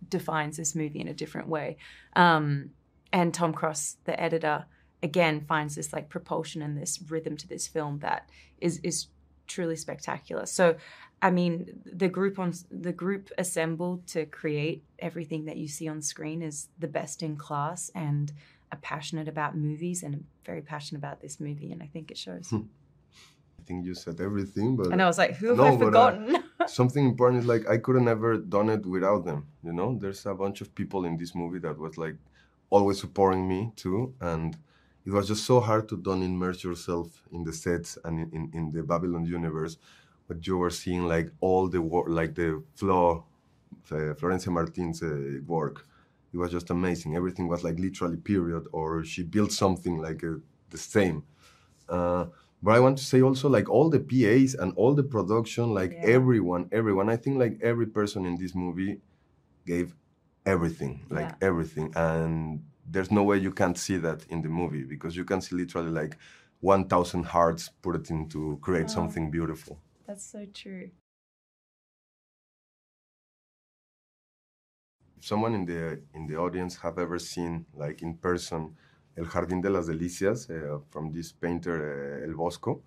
defines 0.09 0.57
this 0.57 0.73
movie 0.75 0.99
in 0.99 1.07
a 1.07 1.13
different 1.13 1.47
way. 1.47 1.77
Um, 2.15 2.71
and 3.13 3.33
Tom 3.33 3.53
Cross, 3.53 3.97
the 4.05 4.19
editor, 4.19 4.65
again 5.03 5.41
finds 5.41 5.75
this 5.75 5.91
like 5.91 6.09
propulsion 6.09 6.61
and 6.61 6.77
this 6.77 7.01
rhythm 7.09 7.35
to 7.35 7.47
this 7.47 7.67
film 7.67 7.99
that 7.99 8.29
is 8.59 8.79
is 8.83 9.07
truly 9.47 9.75
spectacular. 9.75 10.45
So, 10.45 10.75
I 11.21 11.29
mean, 11.31 11.81
the 11.85 12.07
group 12.07 12.39
on 12.39 12.53
the 12.71 12.93
group 12.93 13.29
assembled 13.37 14.07
to 14.07 14.25
create 14.25 14.83
everything 14.99 15.45
that 15.45 15.57
you 15.57 15.67
see 15.67 15.87
on 15.87 16.01
screen 16.01 16.41
is 16.41 16.69
the 16.79 16.87
best 16.87 17.21
in 17.21 17.35
class 17.35 17.91
and 17.93 18.31
passionate 18.77 19.27
about 19.27 19.55
movies 19.55 20.03
and 20.03 20.23
very 20.45 20.61
passionate 20.61 20.99
about 20.99 21.21
this 21.21 21.39
movie, 21.39 21.71
and 21.71 21.81
I 21.83 21.87
think 21.87 22.11
it 22.11 22.17
shows. 22.17 22.53
I 22.53 23.63
think 23.63 23.85
you 23.85 23.93
said 23.93 24.19
everything, 24.19 24.75
but 24.75 24.91
and 24.91 25.01
I 25.01 25.05
was 25.05 25.17
like, 25.17 25.35
who 25.35 25.49
have 25.49 25.57
No, 25.57 25.65
I 25.65 25.75
but, 25.75 25.81
uh, 25.81 25.85
forgotten? 25.85 26.43
something 26.67 27.05
important 27.05 27.41
is 27.41 27.47
like 27.47 27.67
I 27.69 27.77
could 27.77 27.95
have 27.95 28.03
never 28.03 28.37
done 28.37 28.69
it 28.69 28.85
without 28.85 29.25
them. 29.25 29.47
You 29.63 29.73
know, 29.73 29.97
there's 29.99 30.25
a 30.25 30.33
bunch 30.33 30.61
of 30.61 30.73
people 30.73 31.05
in 31.05 31.17
this 31.17 31.35
movie 31.35 31.59
that 31.59 31.77
was 31.77 31.97
like 31.97 32.15
always 32.69 32.99
supporting 32.99 33.47
me 33.47 33.71
too, 33.75 34.13
and 34.21 34.57
it 35.05 35.11
was 35.11 35.27
just 35.27 35.45
so 35.45 35.59
hard 35.59 35.87
to 35.89 35.97
don't 35.97 36.23
immerse 36.23 36.63
yourself 36.63 37.23
in 37.31 37.43
the 37.43 37.53
sets 37.53 37.97
and 38.05 38.19
in, 38.19 38.29
in, 38.33 38.51
in 38.53 38.71
the 38.71 38.83
Babylon 38.83 39.25
universe, 39.25 39.77
but 40.27 40.45
you 40.45 40.57
were 40.57 40.69
seeing 40.69 41.07
like 41.07 41.31
all 41.39 41.67
the 41.67 41.81
work, 41.81 42.05
like 42.07 42.35
the 42.35 42.63
Flo, 42.75 43.25
uh, 43.91 44.13
Florencia 44.19 44.51
Martin's 44.51 45.01
uh, 45.03 45.39
work. 45.45 45.87
It 46.33 46.37
was 46.37 46.51
just 46.51 46.69
amazing. 46.69 47.15
Everything 47.15 47.47
was 47.47 47.63
like 47.63 47.77
literally 47.79 48.17
period, 48.17 48.63
or 48.71 49.03
she 49.03 49.23
built 49.23 49.51
something 49.51 49.97
like 49.97 50.23
uh, 50.23 50.35
the 50.69 50.77
same. 50.77 51.23
Uh, 51.89 52.27
but 52.63 52.71
I 52.75 52.79
want 52.79 52.97
to 52.99 53.03
say 53.03 53.21
also 53.21 53.49
like 53.49 53.69
all 53.69 53.89
the 53.89 53.99
PAs 53.99 54.53
and 54.55 54.73
all 54.75 54.93
the 54.95 55.03
production, 55.03 55.73
like 55.73 55.93
Yeah. 55.93 56.09
everyone, 56.17 56.69
everyone. 56.71 57.09
I 57.09 57.17
think 57.17 57.37
like 57.39 57.59
every 57.61 57.87
person 57.87 58.25
in 58.25 58.37
this 58.37 58.53
movie 58.55 59.01
gave 59.65 59.95
everything, 60.45 61.05
like 61.09 61.29
Yeah. 61.29 61.47
everything, 61.49 61.93
and 61.95 62.63
there's 62.89 63.11
no 63.11 63.23
way 63.23 63.37
you 63.37 63.51
can't 63.51 63.77
see 63.77 63.97
that 63.97 64.25
in 64.29 64.41
the 64.41 64.49
movie 64.49 64.83
because 64.83 65.15
you 65.15 65.25
can 65.25 65.41
see 65.41 65.55
literally 65.55 65.91
like 65.91 66.17
1,000 66.61 67.23
hearts 67.25 67.69
put 67.81 67.95
it 67.95 68.09
in 68.11 68.27
to 68.29 68.57
create 68.61 68.85
Oh. 68.89 68.95
something 68.99 69.31
beautiful. 69.31 69.79
That's 70.07 70.25
so 70.25 70.45
true. 70.45 70.91
Someone 75.21 75.53
in 75.55 75.65
the 75.65 76.03
in 76.13 76.27
the 76.27 76.37
audience 76.37 76.77
have 76.77 76.97
ever 76.99 77.19
seen 77.19 77.65
like 77.73 78.01
in 78.01 78.17
person 78.17 78.75
El 79.17 79.25
Jardín 79.25 79.61
de 79.61 79.69
las 79.69 79.87
Delicias 79.87 80.49
uh, 80.49 80.79
from 80.89 81.11
this 81.11 81.31
painter 81.33 81.77
uh, 82.23 82.27
El 82.27 82.35
Bosco, 82.35 82.83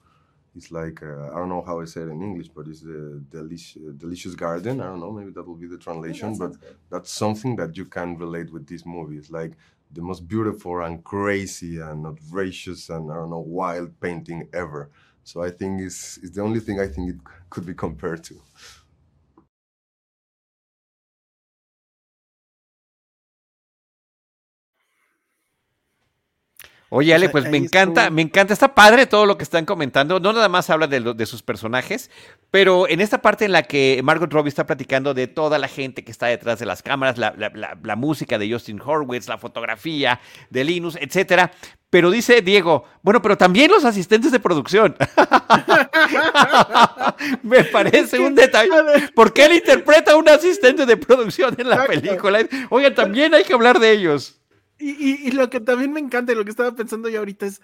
it's 0.54 0.70
like 0.70 1.02
uh, 1.02 1.30
I 1.32 1.36
don't 1.38 1.48
know 1.48 1.62
how 1.62 1.80
I 1.80 1.84
say 1.84 2.02
it 2.02 2.08
in 2.08 2.22
English, 2.22 2.48
but 2.48 2.68
it's 2.68 2.82
the 2.82 3.22
delicious, 3.28 3.82
delicious 3.96 4.34
garden. 4.36 4.80
I 4.80 4.86
don't 4.86 5.00
know, 5.00 5.12
maybe 5.12 5.32
that 5.32 5.44
will 5.46 5.56
be 5.56 5.66
the 5.66 5.78
translation, 5.78 6.38
but 6.38 6.56
that's 6.90 7.10
something 7.10 7.56
that 7.56 7.76
you 7.76 7.86
can 7.86 8.16
relate 8.16 8.52
with 8.52 8.66
this 8.68 8.86
movie. 8.86 9.18
It's 9.18 9.30
like 9.30 9.56
the 9.90 10.02
most 10.02 10.28
beautiful 10.28 10.82
and 10.82 11.02
crazy 11.04 11.80
and 11.80 12.06
outrageous 12.06 12.88
and 12.90 13.10
I 13.10 13.16
don't 13.16 13.30
know 13.30 13.40
wild 13.40 14.00
painting 14.00 14.48
ever. 14.52 14.90
So 15.24 15.42
I 15.42 15.50
think 15.50 15.80
it's, 15.80 16.18
it's 16.18 16.36
the 16.36 16.42
only 16.42 16.60
thing 16.60 16.78
I 16.80 16.86
think 16.86 17.10
it 17.14 17.20
could 17.50 17.66
be 17.66 17.74
compared 17.74 18.22
to. 18.24 18.40
Oye, 26.96 27.12
Ale, 27.12 27.28
pues 27.28 27.50
me 27.50 27.56
encanta, 27.56 28.08
me 28.08 28.22
encanta, 28.22 28.52
está 28.52 28.72
padre 28.72 29.06
todo 29.06 29.26
lo 29.26 29.36
que 29.36 29.42
están 29.42 29.64
comentando. 29.64 30.20
No 30.20 30.32
nada 30.32 30.48
más 30.48 30.70
habla 30.70 30.86
de, 30.86 31.00
de, 31.00 31.26
sus 31.26 31.42
personajes, 31.42 32.08
pero 32.52 32.88
en 32.88 33.00
esta 33.00 33.20
parte 33.20 33.44
en 33.44 33.50
la 33.50 33.64
que 33.64 34.00
Margot 34.04 34.32
Robbie 34.32 34.48
está 34.48 34.64
platicando 34.64 35.12
de 35.12 35.26
toda 35.26 35.58
la 35.58 35.66
gente 35.66 36.04
que 36.04 36.12
está 36.12 36.26
detrás 36.26 36.60
de 36.60 36.66
las 36.66 36.84
cámaras, 36.84 37.18
la, 37.18 37.34
la, 37.36 37.76
la, 37.82 37.96
música 37.96 38.38
de 38.38 38.48
Justin 38.48 38.80
Horwitz, 38.80 39.26
la 39.26 39.38
fotografía 39.38 40.20
de 40.50 40.62
Linus, 40.62 40.96
etcétera. 41.00 41.50
Pero 41.90 42.12
dice 42.12 42.42
Diego, 42.42 42.84
bueno, 43.02 43.20
pero 43.20 43.36
también 43.36 43.72
los 43.72 43.84
asistentes 43.84 44.30
de 44.30 44.38
producción. 44.38 44.94
Me 47.42 47.64
parece 47.64 48.20
un 48.20 48.36
detalle. 48.36 48.70
Porque 49.16 49.46
él 49.46 49.54
interpreta 49.54 50.12
a 50.12 50.16
un 50.16 50.28
asistente 50.28 50.86
de 50.86 50.96
producción 50.96 51.56
en 51.58 51.70
la 51.70 51.86
película. 51.86 52.38
Oigan, 52.70 52.94
también 52.94 53.34
hay 53.34 53.42
que 53.42 53.52
hablar 53.52 53.80
de 53.80 53.90
ellos. 53.90 54.38
Y, 54.86 55.30
lo 55.30 55.48
que 55.48 55.60
también 55.60 55.94
me 55.94 56.00
encanta 56.00 56.32
y 56.32 56.34
lo 56.34 56.44
que 56.44 56.50
estaba 56.50 56.72
pensando 56.72 57.08
yo 57.08 57.20
ahorita 57.20 57.46
es, 57.46 57.62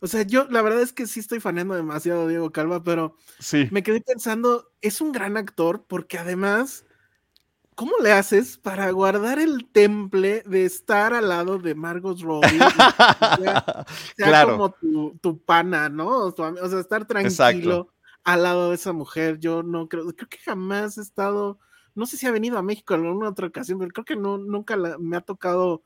o 0.00 0.06
sea, 0.06 0.22
yo 0.22 0.46
la 0.48 0.62
verdad 0.62 0.80
es 0.80 0.94
que 0.94 1.06
sí 1.06 1.20
estoy 1.20 1.38
faneando 1.38 1.74
demasiado 1.74 2.22
a 2.22 2.26
Diego 2.26 2.50
Calva, 2.50 2.82
pero 2.82 3.14
sí. 3.38 3.68
me 3.70 3.82
quedé 3.82 4.00
pensando, 4.00 4.72
es 4.80 5.02
un 5.02 5.12
gran 5.12 5.36
actor 5.36 5.84
porque 5.86 6.16
además, 6.16 6.86
¿cómo 7.74 7.92
le 8.02 8.12
haces 8.12 8.56
para 8.56 8.90
guardar 8.90 9.38
el 9.38 9.68
temple 9.70 10.42
de 10.46 10.64
estar 10.64 11.12
al 11.12 11.28
lado 11.28 11.58
de 11.58 11.74
Margot 11.74 12.18
Robbie? 12.18 12.48
sea, 13.38 13.84
claro. 14.16 14.56
como 14.56 15.18
tu, 15.20 15.44
pana, 15.44 15.90
¿no? 15.90 16.08
O 16.08 16.32
sea, 16.32 16.80
estar 16.80 17.06
tranquilo 17.06 17.92
al 18.24 18.44
lado 18.44 18.70
de 18.70 18.76
esa 18.76 18.94
mujer. 18.94 19.40
Yo 19.40 19.62
no 19.62 19.90
creo, 19.90 20.06
creo 20.06 20.28
que 20.30 20.38
jamás 20.38 20.96
he 20.96 21.02
estado, 21.02 21.58
no 21.94 22.06
sé 22.06 22.16
si 22.16 22.26
ha 22.26 22.30
venido 22.30 22.56
a 22.56 22.62
México 22.62 22.94
en 22.94 23.04
alguna 23.04 23.28
otra 23.28 23.48
ocasión, 23.48 23.78
pero 23.78 23.90
creo 23.90 24.04
que 24.06 24.16
no, 24.16 24.38
nunca 24.38 24.74
me 24.98 25.18
ha 25.18 25.20
tocado 25.20 25.82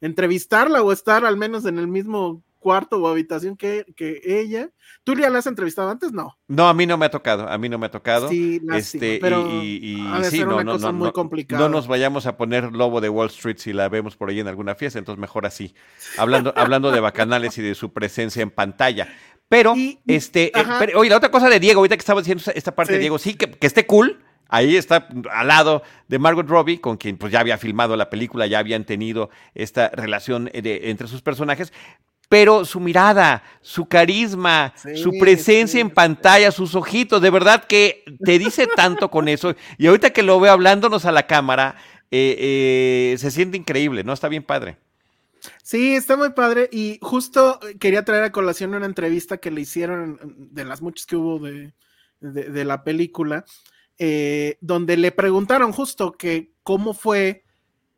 entrevistarla 0.00 0.82
o 0.82 0.92
estar 0.92 1.24
al 1.24 1.36
menos 1.36 1.64
en 1.66 1.78
el 1.78 1.88
mismo 1.88 2.42
cuarto 2.60 2.98
o 2.98 3.08
habitación 3.08 3.56
que, 3.56 3.84
que 3.96 4.20
ella. 4.24 4.70
¿Tú 5.02 5.14
ya 5.14 5.30
la 5.30 5.38
has 5.38 5.46
entrevistado 5.46 5.90
antes? 5.90 6.12
No. 6.12 6.38
No, 6.46 6.68
a 6.68 6.74
mí 6.74 6.86
no 6.86 6.96
me 6.98 7.06
ha 7.06 7.10
tocado, 7.10 7.48
a 7.48 7.58
mí 7.58 7.68
no 7.68 7.78
me 7.78 7.86
ha 7.86 7.90
tocado. 7.90 8.28
Sí, 8.28 8.60
este, 8.72 9.18
pero 9.20 9.50
y, 9.50 9.96
sí, 10.24 10.44
no, 10.44 10.62
no, 10.62 10.78
no, 10.78 10.92
muy 10.92 11.10
complicada. 11.10 11.60
no 11.60 11.68
nos 11.68 11.88
vayamos 11.88 12.26
a 12.26 12.36
poner 12.36 12.72
lobo 12.72 13.00
de 13.00 13.08
Wall 13.08 13.28
Street 13.28 13.56
si 13.58 13.72
la 13.72 13.88
vemos 13.88 14.16
por 14.16 14.28
ahí 14.28 14.40
en 14.40 14.46
alguna 14.46 14.74
fiesta, 14.74 14.98
entonces 14.98 15.18
mejor 15.18 15.46
así. 15.46 15.74
Hablando, 16.18 16.52
hablando 16.54 16.92
de 16.92 17.00
bacanales 17.00 17.56
y 17.58 17.62
de 17.62 17.74
su 17.74 17.92
presencia 17.92 18.42
en 18.42 18.50
pantalla. 18.50 19.08
Pero, 19.48 19.74
este, 20.06 20.52
eh, 20.56 20.94
oye, 20.94 21.10
la 21.10 21.16
otra 21.16 21.30
cosa 21.30 21.48
de 21.48 21.58
Diego, 21.58 21.80
ahorita 21.80 21.96
que 21.96 22.00
estaba 22.00 22.20
diciendo 22.20 22.44
esta 22.54 22.72
parte 22.72 22.92
de 22.92 22.98
Diego, 23.00 23.18
sí, 23.18 23.34
que, 23.34 23.50
que 23.50 23.66
esté 23.66 23.84
cool, 23.84 24.22
Ahí 24.50 24.76
está 24.76 25.08
al 25.30 25.46
lado 25.46 25.82
de 26.08 26.18
Margot 26.18 26.46
Robbie, 26.48 26.80
con 26.80 26.96
quien 26.96 27.16
pues 27.16 27.32
ya 27.32 27.40
había 27.40 27.56
filmado 27.56 27.96
la 27.96 28.10
película, 28.10 28.48
ya 28.48 28.58
habían 28.58 28.84
tenido 28.84 29.30
esta 29.54 29.90
relación 29.90 30.50
eh, 30.52 30.80
entre 30.84 31.06
sus 31.06 31.22
personajes, 31.22 31.72
pero 32.28 32.64
su 32.64 32.80
mirada, 32.80 33.44
su 33.60 33.86
carisma, 33.86 34.74
su 34.96 35.12
presencia 35.18 35.80
en 35.80 35.90
pantalla, 35.90 36.50
sus 36.50 36.74
ojitos, 36.74 37.22
de 37.22 37.30
verdad 37.30 37.64
que 37.64 38.04
te 38.24 38.38
dice 38.38 38.66
tanto 38.66 39.10
con 39.10 39.28
eso. 39.28 39.54
Y 39.78 39.86
ahorita 39.86 40.10
que 40.10 40.22
lo 40.22 40.38
veo 40.40 40.52
hablándonos 40.52 41.04
a 41.04 41.12
la 41.12 41.26
cámara, 41.26 41.76
eh, 42.10 42.36
eh, 43.14 43.18
se 43.18 43.30
siente 43.30 43.56
increíble, 43.56 44.02
¿no? 44.02 44.12
Está 44.12 44.28
bien 44.28 44.42
padre. 44.42 44.78
Sí, 45.62 45.94
está 45.94 46.16
muy 46.16 46.30
padre. 46.30 46.68
Y 46.72 46.98
justo 47.02 47.60
quería 47.78 48.04
traer 48.04 48.24
a 48.24 48.32
colación 48.32 48.74
una 48.74 48.86
entrevista 48.86 49.38
que 49.38 49.50
le 49.50 49.60
hicieron 49.60 50.18
de 50.52 50.64
las 50.64 50.82
muchas 50.82 51.06
que 51.06 51.16
hubo 51.16 51.38
de, 51.38 51.72
de 52.20 52.64
la 52.64 52.84
película 52.84 53.44
eh, 54.02 54.56
donde 54.62 54.96
le 54.96 55.12
preguntaron 55.12 55.72
justo 55.72 56.12
que 56.12 56.54
cómo 56.62 56.94
fue, 56.94 57.44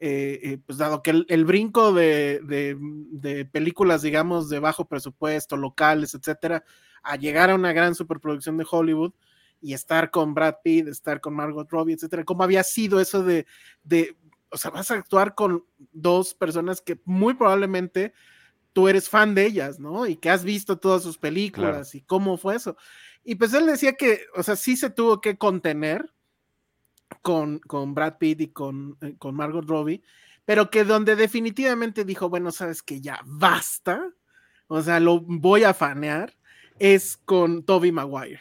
eh, 0.01 0.41
eh, 0.43 0.59
pues 0.67 0.77
dado 0.77 1.01
que 1.01 1.11
el, 1.29 1.45
brinco 1.45 1.93
de, 1.93 3.47
películas, 3.53 4.03
digamos, 4.03 4.49
de 4.49 4.59
bajo 4.59 4.87
presupuesto, 4.87 5.57
locales, 5.57 6.15
etcétera, 6.15 6.65
a 7.05 7.15
llegar 7.15 7.51
a 7.51 7.55
una 7.55 7.73
gran 7.73 7.95
superproducción 7.95 8.57
de 8.57 8.67
Hollywood 8.69 9.13
y 9.61 9.75
estar 9.75 10.11
con 10.11 10.35
Brad 10.35 10.57
Pitt, 10.65 10.89
estar 10.89 11.21
con 11.21 11.35
Margot 11.35 11.71
Robbie, 11.71 11.95
etcétera, 11.95 12.25
cómo 12.25 12.43
había 12.43 12.65
sido 12.65 12.99
eso 12.99 13.23
de, 13.23 13.47
de 13.85 14.17
o 14.51 14.57
sea, 14.57 14.73
vas 14.73 14.91
a 14.91 14.95
actuar 14.95 15.37
con 15.37 15.65
dos 15.93 16.35
personas 16.35 16.81
que 16.81 17.01
muy 17.05 17.35
probablemente 17.35 18.13
tú 18.73 18.89
eres 18.89 19.09
fan 19.09 19.37
de 19.37 19.47
ellas, 19.47 19.79
¿no? 19.79 20.05
Y 20.09 20.17
que 20.17 20.31
has 20.31 20.43
visto 20.43 20.79
todas 20.79 21.05
sus 21.05 21.17
películas 21.17 21.95
y 21.95 22.01
cómo 22.01 22.37
fue 22.39 22.57
eso. 22.57 22.77
Y 23.25 23.37
pues 23.37 23.55
él 23.55 23.67
decía 23.67 23.95
que, 23.95 24.23
o 24.35 24.43
sea, 24.43 24.57
sí 24.57 24.77
se 24.77 24.91
tuvo 24.91 25.21
que 25.21 25.37
contener 25.37 26.13
con, 27.23 27.59
con 27.61 27.95
Brad 27.95 28.19
Pitt 28.19 28.41
y 28.41 28.49
con, 28.49 28.97
eh, 29.01 29.15
con 29.19 29.35
Margot 29.35 29.67
Robbie, 29.67 30.03
pero 30.45 30.71
que 30.71 30.85
donde 30.85 31.15
definitivamente 31.15 32.05
dijo, 32.05 32.29
bueno, 32.29 32.51
sabes 32.51 32.83
que 32.83 33.01
ya 33.01 33.21
basta, 33.25 34.11
o 34.67 34.83
sea, 34.83 34.99
lo 34.99 35.21
voy 35.21 35.65
a 35.65 35.75
fanear, 35.75 36.35
es 36.79 37.17
con 37.17 37.63
Toby 37.65 37.93
Maguire. 37.93 38.41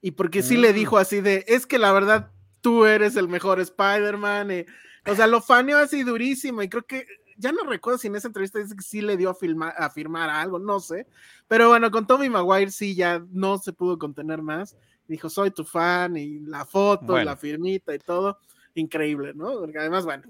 Y 0.00 0.12
porque 0.12 0.42
sí 0.42 0.56
le 0.56 0.72
mm. 0.72 0.74
dijo 0.74 0.98
así 0.98 1.20
de, 1.20 1.44
es 1.46 1.66
que 1.66 1.78
la 1.78 1.92
verdad, 1.92 2.32
tú 2.62 2.86
eres 2.86 3.16
el 3.16 3.28
mejor 3.28 3.60
Spider-Man. 3.60 4.50
Eh, 4.50 4.66
o 5.06 5.14
sea, 5.14 5.26
lo 5.26 5.42
faneó 5.42 5.78
así 5.78 6.02
durísimo 6.02 6.62
y 6.62 6.68
creo 6.68 6.86
que 6.86 7.06
ya 7.36 7.52
no 7.52 7.64
recuerdo 7.64 7.98
si 7.98 8.08
en 8.08 8.16
esa 8.16 8.28
entrevista 8.28 8.58
dice 8.58 8.76
que 8.76 8.82
sí 8.82 9.00
le 9.00 9.16
dio 9.16 9.30
a, 9.30 9.34
filmar, 9.34 9.74
a 9.76 9.90
firmar 9.90 10.30
algo, 10.30 10.58
no 10.58 10.80
sé. 10.80 11.06
Pero 11.48 11.68
bueno, 11.68 11.90
con 11.90 12.06
Tommy 12.06 12.28
Maguire 12.28 12.70
sí 12.70 12.94
ya 12.94 13.24
no 13.30 13.58
se 13.58 13.72
pudo 13.72 13.98
contener 13.98 14.42
más. 14.42 14.76
Dijo, 15.08 15.28
soy 15.28 15.50
tu 15.50 15.64
fan 15.64 16.16
y 16.16 16.40
la 16.40 16.64
foto, 16.64 17.22
la 17.22 17.36
firmita 17.36 17.94
y 17.94 17.98
todo. 17.98 18.38
Increíble, 18.74 19.32
¿no? 19.34 19.58
Porque 19.58 19.78
además, 19.78 20.04
bueno, 20.04 20.22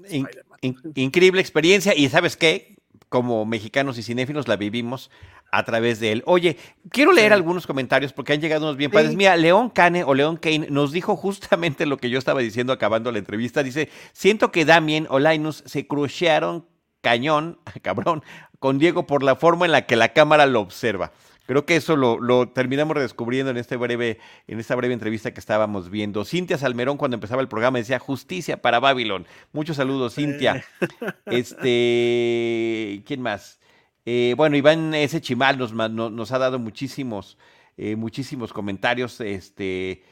increíble 0.94 1.40
experiencia 1.40 1.94
y 1.96 2.08
¿sabes 2.08 2.36
qué? 2.36 2.76
Como 3.08 3.44
mexicanos 3.44 3.98
y 3.98 4.02
cinéfilos 4.02 4.48
la 4.48 4.56
vivimos 4.56 5.10
a 5.52 5.64
través 5.64 6.00
de 6.00 6.12
él. 6.12 6.22
Oye, 6.26 6.56
quiero 6.90 7.12
leer 7.12 7.32
algunos 7.32 7.66
comentarios 7.66 8.12
porque 8.12 8.32
han 8.32 8.40
llegado 8.40 8.64
unos 8.64 8.78
bien 8.78 8.90
padres. 8.90 9.14
Mira, 9.14 9.36
León 9.36 9.68
Cane 9.68 10.02
o 10.02 10.14
León 10.14 10.38
Kane 10.38 10.66
nos 10.70 10.92
dijo 10.92 11.14
justamente 11.14 11.84
lo 11.84 11.98
que 11.98 12.08
yo 12.10 12.18
estaba 12.18 12.40
diciendo 12.40 12.72
acabando 12.72 13.12
la 13.12 13.18
entrevista. 13.18 13.62
Dice, 13.62 13.90
siento 14.12 14.50
que 14.50 14.64
Damien 14.64 15.06
o 15.10 15.18
Linus 15.18 15.62
se 15.66 15.86
crucearon 15.86 16.66
cañón, 17.02 17.58
cabrón, 17.82 18.22
con 18.58 18.78
Diego 18.78 19.06
por 19.06 19.22
la 19.22 19.36
forma 19.36 19.66
en 19.66 19.72
la 19.72 19.84
que 19.84 19.96
la 19.96 20.14
cámara 20.14 20.46
lo 20.46 20.60
observa. 20.60 21.12
Creo 21.44 21.66
que 21.66 21.74
eso 21.76 21.96
lo, 21.96 22.48
terminamos 22.48 22.96
redescubriendo 22.96 23.50
en, 23.50 23.56
este 23.56 23.76
breve, 23.76 24.18
en 24.46 24.60
esta 24.60 24.76
breve 24.76 24.94
entrevista 24.94 25.34
que 25.34 25.40
estábamos 25.40 25.90
viendo. 25.90 26.24
Cintia 26.24 26.56
Salmerón, 26.56 26.96
cuando 26.96 27.16
empezaba 27.16 27.42
el 27.42 27.48
programa, 27.48 27.78
decía 27.78 27.98
justicia 27.98 28.62
para 28.62 28.78
Babylon. 28.78 29.26
Muchos 29.52 29.76
saludos, 29.76 30.14
Cintia. 30.14 30.64
Este, 31.26 33.02
¿quién 33.06 33.20
más? 33.20 33.58
Eh, 34.06 34.34
bueno, 34.36 34.56
Iván 34.56 34.94
ese 34.94 35.20
Chimal 35.20 35.58
nos, 35.58 35.72
nos, 35.72 36.32
ha 36.32 36.38
dado 36.38 36.58
muchísimos, 36.58 37.38
eh, 37.76 37.96
muchísimos 37.96 38.52
comentarios. 38.52 39.20
Este, 39.20 40.02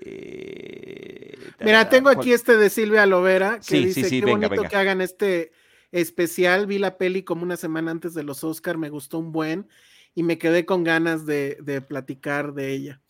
eh, 0.00 1.34
Mira, 1.60 1.88
tengo 1.88 2.08
aquí 2.08 2.32
este 2.32 2.56
de 2.56 2.70
Silvia 2.70 3.06
Lovera 3.06 3.58
que 3.66 3.78
dice 3.78 4.08
qué 4.08 4.24
bonito 4.24 4.62
que 4.62 4.76
hagan 4.76 5.00
este 5.00 5.52
especial. 5.94 6.66
Vi 6.66 6.78
la 6.78 6.98
peli 6.98 7.22
como 7.22 7.44
una 7.44 7.56
semana 7.56 7.92
antes 7.92 8.14
de 8.14 8.24
los 8.24 8.42
Oscar, 8.42 8.76
me 8.76 8.90
gustó 8.90 9.18
un 9.18 9.30
buen 9.30 9.68
y 10.12 10.24
me 10.24 10.38
quedé 10.38 10.66
con 10.66 10.82
ganas 10.82 11.24
de, 11.24 11.84
platicar 11.88 12.52
de 12.52 12.72
ella. 12.72 13.00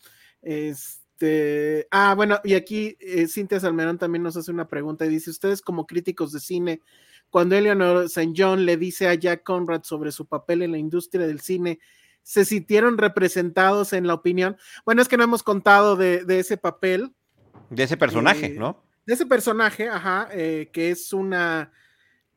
Este, 0.43 1.87
ah, 1.89 2.13
bueno, 2.15 2.39
y 2.43 2.53
aquí 2.53 2.95
eh, 2.99 3.27
Cintia 3.27 3.59
Salmerón 3.59 3.97
también 3.97 4.21
nos 4.21 4.37
hace 4.37 4.51
una 4.51 4.67
pregunta 4.67 5.05
y 5.05 5.09
dice: 5.09 5.31
Ustedes, 5.31 5.63
como 5.63 5.87
críticos 5.87 6.31
de 6.31 6.39
cine, 6.39 6.81
cuando 7.31 7.55
Eleanor 7.55 8.05
St. 8.05 8.33
John 8.37 8.65
le 8.65 8.77
dice 8.77 9.07
a 9.07 9.15
Jack 9.15 9.41
Conrad 9.41 9.83
sobre 9.83 10.11
su 10.11 10.27
papel 10.27 10.61
en 10.61 10.71
la 10.71 10.77
industria 10.77 11.25
del 11.25 11.41
cine, 11.41 11.79
¿se 12.21 12.45
sintieron 12.45 12.99
representados 12.99 13.93
en 13.93 14.05
la 14.05 14.13
opinión? 14.13 14.57
Bueno, 14.85 15.01
es 15.01 15.07
que 15.07 15.17
no 15.17 15.23
hemos 15.23 15.41
contado 15.41 15.95
de, 15.95 16.23
ese 16.27 16.57
papel. 16.57 17.15
De 17.71 17.81
ese 17.81 17.97
personaje, 17.97 18.45
eh, 18.45 18.55
¿no? 18.59 18.83
De 19.07 19.15
ese 19.15 19.25
personaje, 19.25 19.89
ajá, 19.89 20.29
eh, 20.31 20.69
que 20.71 20.91
es 20.91 21.13
una 21.13 21.71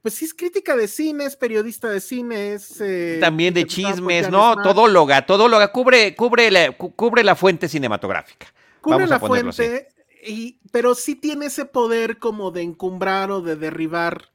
pues 0.02 0.14
sí 0.14 0.24
es 0.24 0.34
crítica 0.34 0.76
de 0.76 0.88
cine, 0.88 1.24
es 1.24 1.36
periodista 1.36 1.88
de 1.88 2.00
cine, 2.00 2.54
es... 2.54 2.80
Eh, 2.80 3.18
También 3.20 3.52
de 3.52 3.66
chismes, 3.66 4.30
¿no? 4.30 4.56
Todo 4.62 4.86
loga, 4.86 5.26
todo 5.26 5.48
loga, 5.48 5.72
cubre, 5.72 6.14
cubre, 6.14 6.50
la, 6.50 6.72
cubre 6.72 7.24
la 7.24 7.34
fuente 7.34 7.68
cinematográfica. 7.68 8.46
Cubre 8.80 9.06
la 9.06 9.18
fuente, 9.18 9.88
y, 10.24 10.58
pero 10.70 10.94
sí 10.94 11.16
tiene 11.16 11.46
ese 11.46 11.64
poder 11.64 12.18
como 12.18 12.50
de 12.50 12.62
encumbrar 12.62 13.30
o 13.30 13.40
de 13.40 13.56
derribar 13.56 14.30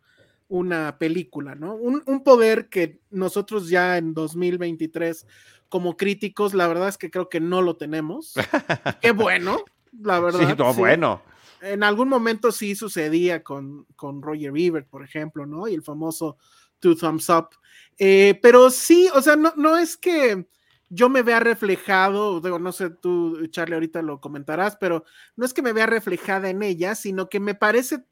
una 0.49 0.97
película, 0.97 1.55
¿no? 1.55 1.75
Un, 1.75 2.23
poder 2.23 2.69
que 2.69 2.99
nosotros 3.09 3.69
ya 3.69 3.97
en 3.97 4.13
2023 4.13 5.25
como 5.69 5.97
críticos, 5.97 6.53
la 6.53 6.67
verdad 6.67 6.89
es 6.89 6.97
que 6.97 7.09
creo 7.09 7.29
que 7.29 7.39
no 7.39 7.61
lo 7.61 7.77
tenemos. 7.77 8.33
Qué 9.01 9.11
bueno, 9.11 9.63
la 9.99 10.19
verdad. 10.19 10.47
Sí, 10.47 10.55
todo 10.55 10.73
bueno 10.73 11.21
en 11.63 11.83
algún 11.83 12.09
momento 12.09 12.51
sí 12.51 12.75
sucedía 12.75 13.43
con, 13.43 13.85
con 13.95 14.21
Roger 14.21 14.53
Ebert, 14.55 14.87
por 14.89 15.03
ejemplo, 15.03 15.45
¿no? 15.45 15.67
Y 15.67 15.73
el 15.73 15.83
famoso 15.83 16.37
Two 16.79 16.95
Thumbs 16.95 17.29
Up. 17.29 17.49
Eh, 17.97 18.39
pero 18.41 18.69
sí, 18.69 19.09
o 19.13 19.21
sea, 19.21 19.35
no, 19.35 19.53
no 19.55 19.77
es 19.77 19.95
que 19.97 20.45
yo 20.89 21.09
me 21.09 21.23
vea 21.23 21.39
reflejado, 21.39 22.39
digo, 22.39 22.59
no 22.59 22.71
sé, 22.71 22.89
tú, 22.91 23.47
Charlie, 23.47 23.73
ahorita 23.73 24.01
lo 24.01 24.19
comentarás, 24.19 24.75
pero 24.75 25.05
no 25.35 25.45
es 25.45 25.53
que 25.53 25.61
me 25.61 25.73
vea 25.73 25.85
reflejada 25.85 26.49
en 26.49 26.61
ella, 26.61 26.93
sino 26.93 27.29
que 27.29 27.39
me 27.39 27.55
parece, 27.55 28.03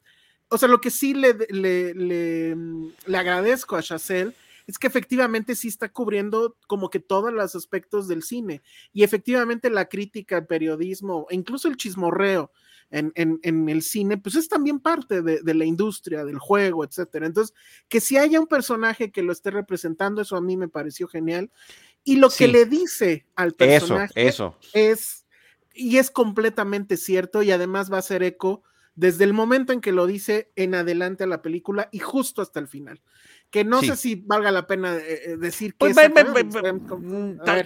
o 0.49 0.57
sea, 0.57 0.67
lo 0.67 0.81
que 0.81 0.89
sí 0.89 1.13
le, 1.13 1.35
le, 1.49 1.93
le, 1.93 3.17
agradezco 3.17 3.75
a 3.75 3.83
Chazelle 3.83 4.33
es 4.65 4.79
que 4.79 4.87
efectivamente 4.87 5.55
sí 5.55 5.67
está 5.67 5.89
cubriendo 5.89 6.57
como 6.65 6.89
que 6.89 6.99
todos 6.99 7.31
los 7.31 7.55
aspectos 7.55 8.07
del 8.07 8.23
cine 8.23 8.61
y 8.93 9.03
efectivamente 9.03 9.69
la 9.69 9.87
crítica, 9.87 10.37
el 10.37 10.47
periodismo, 10.47 11.27
incluso 11.29 11.67
el 11.67 11.77
chismorreo 11.77 12.51
en, 12.91 13.39
en, 13.41 13.69
el 13.69 13.81
cine, 13.81 14.17
pues 14.17 14.35
es 14.35 14.47
también 14.47 14.79
parte 14.79 15.21
de, 15.21 15.41
de, 15.41 15.53
la 15.53 15.65
industria, 15.65 16.25
del 16.25 16.37
juego, 16.37 16.83
etcétera. 16.83 17.25
Entonces, 17.25 17.55
que 17.87 18.01
si 18.01 18.17
haya 18.17 18.39
un 18.39 18.47
personaje 18.47 19.11
que 19.11 19.23
lo 19.23 19.31
esté 19.31 19.49
representando, 19.49 20.21
eso 20.21 20.35
a 20.35 20.41
mí 20.41 20.57
me 20.57 20.67
pareció 20.67 21.07
genial. 21.07 21.49
Y 22.03 22.17
lo 22.17 22.29
que 22.29 22.47
le 22.47 22.65
dice 22.65 23.25
al 23.35 23.53
personaje 23.53 24.13
eso, 24.15 24.57
eso. 24.59 24.69
es, 24.73 25.25
y 25.73 25.97
es 25.97 26.11
completamente 26.11 26.97
cierto, 26.97 27.43
y 27.43 27.51
además 27.51 27.91
va 27.91 27.99
a 27.99 28.03
ser 28.03 28.23
eco 28.23 28.63
desde 28.95 29.23
el 29.23 29.33
momento 29.33 29.71
en 29.71 29.81
que 29.81 29.91
lo 29.91 30.05
dice 30.05 30.51
en 30.55 30.75
adelante 30.75 31.23
a 31.23 31.27
la 31.27 31.41
película 31.41 31.89
y 31.91 31.99
justo 31.99 32.41
hasta 32.41 32.59
el 32.59 32.67
final. 32.67 33.01
Que 33.51 33.65
no 33.65 33.81
sé 33.81 33.97
si 33.97 34.15
valga 34.15 34.49
la 34.49 34.65
pena 34.65 34.95
eh, 34.95 35.23
eh, 35.25 35.37
decir 35.37 35.75
que 35.75 35.93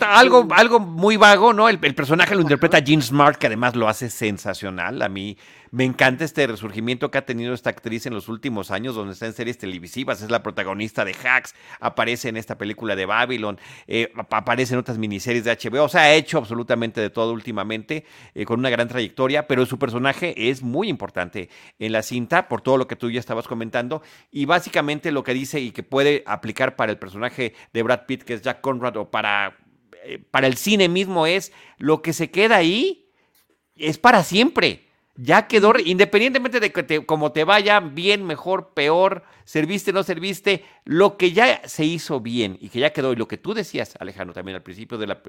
algo, 0.01 0.47
algo 0.51 0.79
muy 0.79 1.15
vago, 1.15 1.53
¿no? 1.53 1.69
El, 1.69 1.77
personaje 1.77 2.33
lo 2.33 2.41
interpreta 2.41 2.79
Jean 2.79 3.03
Smart, 3.03 3.37
que 3.37 3.45
además 3.45 3.75
lo 3.75 3.87
hace 3.87 4.09
sensacional. 4.09 5.03
A 5.03 5.09
mí 5.09 5.37
me 5.75 5.83
encanta 5.83 6.23
este 6.23 6.47
resurgimiento 6.47 7.11
que 7.11 7.17
ha 7.17 7.25
tenido 7.25 7.53
esta 7.53 7.69
actriz 7.69 8.05
en 8.05 8.13
los 8.13 8.29
últimos 8.29 8.71
años, 8.71 8.95
donde 8.95 9.11
está 9.11 9.25
en 9.25 9.33
series 9.33 9.57
televisivas, 9.57 10.21
es 10.21 10.31
la 10.31 10.41
protagonista 10.41 11.03
de 11.03 11.13
Hacks, 11.13 11.53
aparece 11.81 12.29
en 12.29 12.37
esta 12.37 12.57
película 12.57 12.95
de 12.95 13.05
Babylon, 13.05 13.59
eh, 13.85 14.09
aparece 14.15 14.73
en 14.73 14.79
otras 14.79 14.97
miniseries 14.97 15.43
de 15.43 15.51
HBO, 15.51 15.83
o 15.83 15.89
sea, 15.89 16.03
ha 16.03 16.13
hecho 16.13 16.37
absolutamente 16.37 17.01
de 17.01 17.09
todo 17.09 17.33
últimamente, 17.33 18.05
eh, 18.33 18.45
con 18.45 18.59
una 18.59 18.69
gran 18.69 18.87
trayectoria, 18.87 19.47
pero 19.47 19.65
su 19.65 19.77
personaje 19.77 20.49
es 20.49 20.63
muy 20.63 20.87
importante 20.87 21.49
en 21.77 21.91
la 21.91 22.03
cinta, 22.03 22.47
por 22.47 22.61
todo 22.61 22.77
lo 22.77 22.87
que 22.87 22.95
tú 22.95 23.11
ya 23.11 23.19
estabas 23.19 23.45
comentando, 23.45 24.01
y 24.31 24.45
básicamente 24.45 25.11
lo 25.11 25.25
que 25.25 25.33
dice 25.33 25.59
y 25.59 25.71
que 25.71 25.83
puede 25.83 26.23
aplicar 26.25 26.77
para 26.77 26.93
el 26.93 26.97
personaje 26.97 27.53
de 27.73 27.83
Brad 27.83 28.05
Pitt, 28.05 28.23
que 28.23 28.35
es 28.35 28.41
Jack 28.41 28.61
Conrad, 28.61 28.95
o 28.95 29.11
para, 29.11 29.57
eh, 30.05 30.19
para 30.31 30.47
el 30.47 30.55
cine 30.55 30.87
mismo, 30.87 31.27
es 31.27 31.51
lo 31.79 32.01
que 32.01 32.13
se 32.13 32.31
queda 32.31 32.55
ahí 32.55 33.01
es 33.75 33.97
para 33.97 34.23
siempre 34.23 34.84
ya 35.17 35.47
quedó, 35.47 35.73
independientemente 35.83 36.59
de 36.59 36.71
que 36.71 36.83
te, 36.83 37.05
como 37.05 37.31
te 37.31 37.43
vaya 37.43 37.79
bien, 37.79 38.25
mejor, 38.25 38.73
peor, 38.73 39.23
serviste, 39.45 39.93
no 39.93 40.03
serviste, 40.03 40.65
lo 40.83 41.17
que 41.17 41.31
ya 41.31 41.61
se 41.65 41.85
hizo 41.85 42.19
bien 42.19 42.57
y 42.59 42.69
que 42.69 42.79
ya 42.79 42.91
quedó, 42.91 43.13
y 43.13 43.15
lo 43.15 43.27
que 43.27 43.37
tú 43.37 43.53
decías, 43.53 43.95
Alejandro, 43.99 44.33
también 44.33 44.55
al 44.55 44.63
principio 44.63 44.97
de, 44.97 45.07
la, 45.07 45.21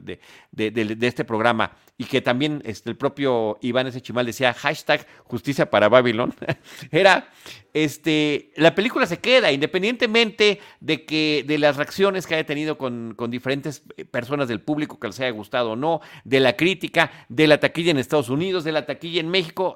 de, 0.51 0.97
este 1.03 1.25
programa, 1.25 1.77
y 1.97 2.05
que 2.05 2.21
también 2.21 2.63
este, 2.65 2.91
el 2.91 2.97
propio 2.97 3.59
Iván 3.61 3.91
chimal 4.01 4.27
decía 4.27 4.53
hashtag 4.55 5.07
justicia 5.25 5.71
para 5.71 5.89
Babylon, 5.89 6.35
era, 6.91 7.31
este, 7.73 8.53
la 8.57 8.75
película 8.75 9.07
se 9.07 9.19
queda, 9.19 9.53
independientemente 9.53 10.61
de 10.81 11.05
que 11.05 11.45
de 11.47 11.59
las 11.59 11.77
reacciones 11.77 12.27
que 12.27 12.35
haya 12.35 12.47
tenido 12.47 12.77
con, 12.77 13.15
con 13.15 13.31
diferentes 13.31 13.83
personas 14.11 14.49
del 14.49 14.61
público 14.61 14.99
que 14.99 15.07
les 15.07 15.21
haya 15.21 15.31
gustado 15.31 15.73
o 15.73 15.77
no, 15.77 16.01
de 16.25 16.41
la 16.41 16.57
crítica, 16.57 17.13
de 17.29 17.47
la 17.47 17.61
taquilla 17.61 17.93
en 17.93 17.99
Estados 17.99 18.31
Unidos, 18.31 18.65
de 18.65 18.73
la 18.73 18.87
taquilla 18.87 19.21
en 19.21 19.29
México, 19.29 19.76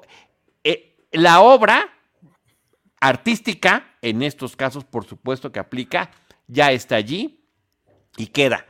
eh, 0.63 0.95
la 1.11 1.41
obra 1.41 1.89
artística, 2.99 3.95
en 4.01 4.21
estos 4.21 4.55
casos, 4.55 4.83
por 4.85 5.05
supuesto 5.05 5.51
que 5.51 5.59
aplica, 5.59 6.11
ya 6.47 6.71
está 6.71 6.95
allí 6.95 7.43
y 8.17 8.27
queda 8.27 8.65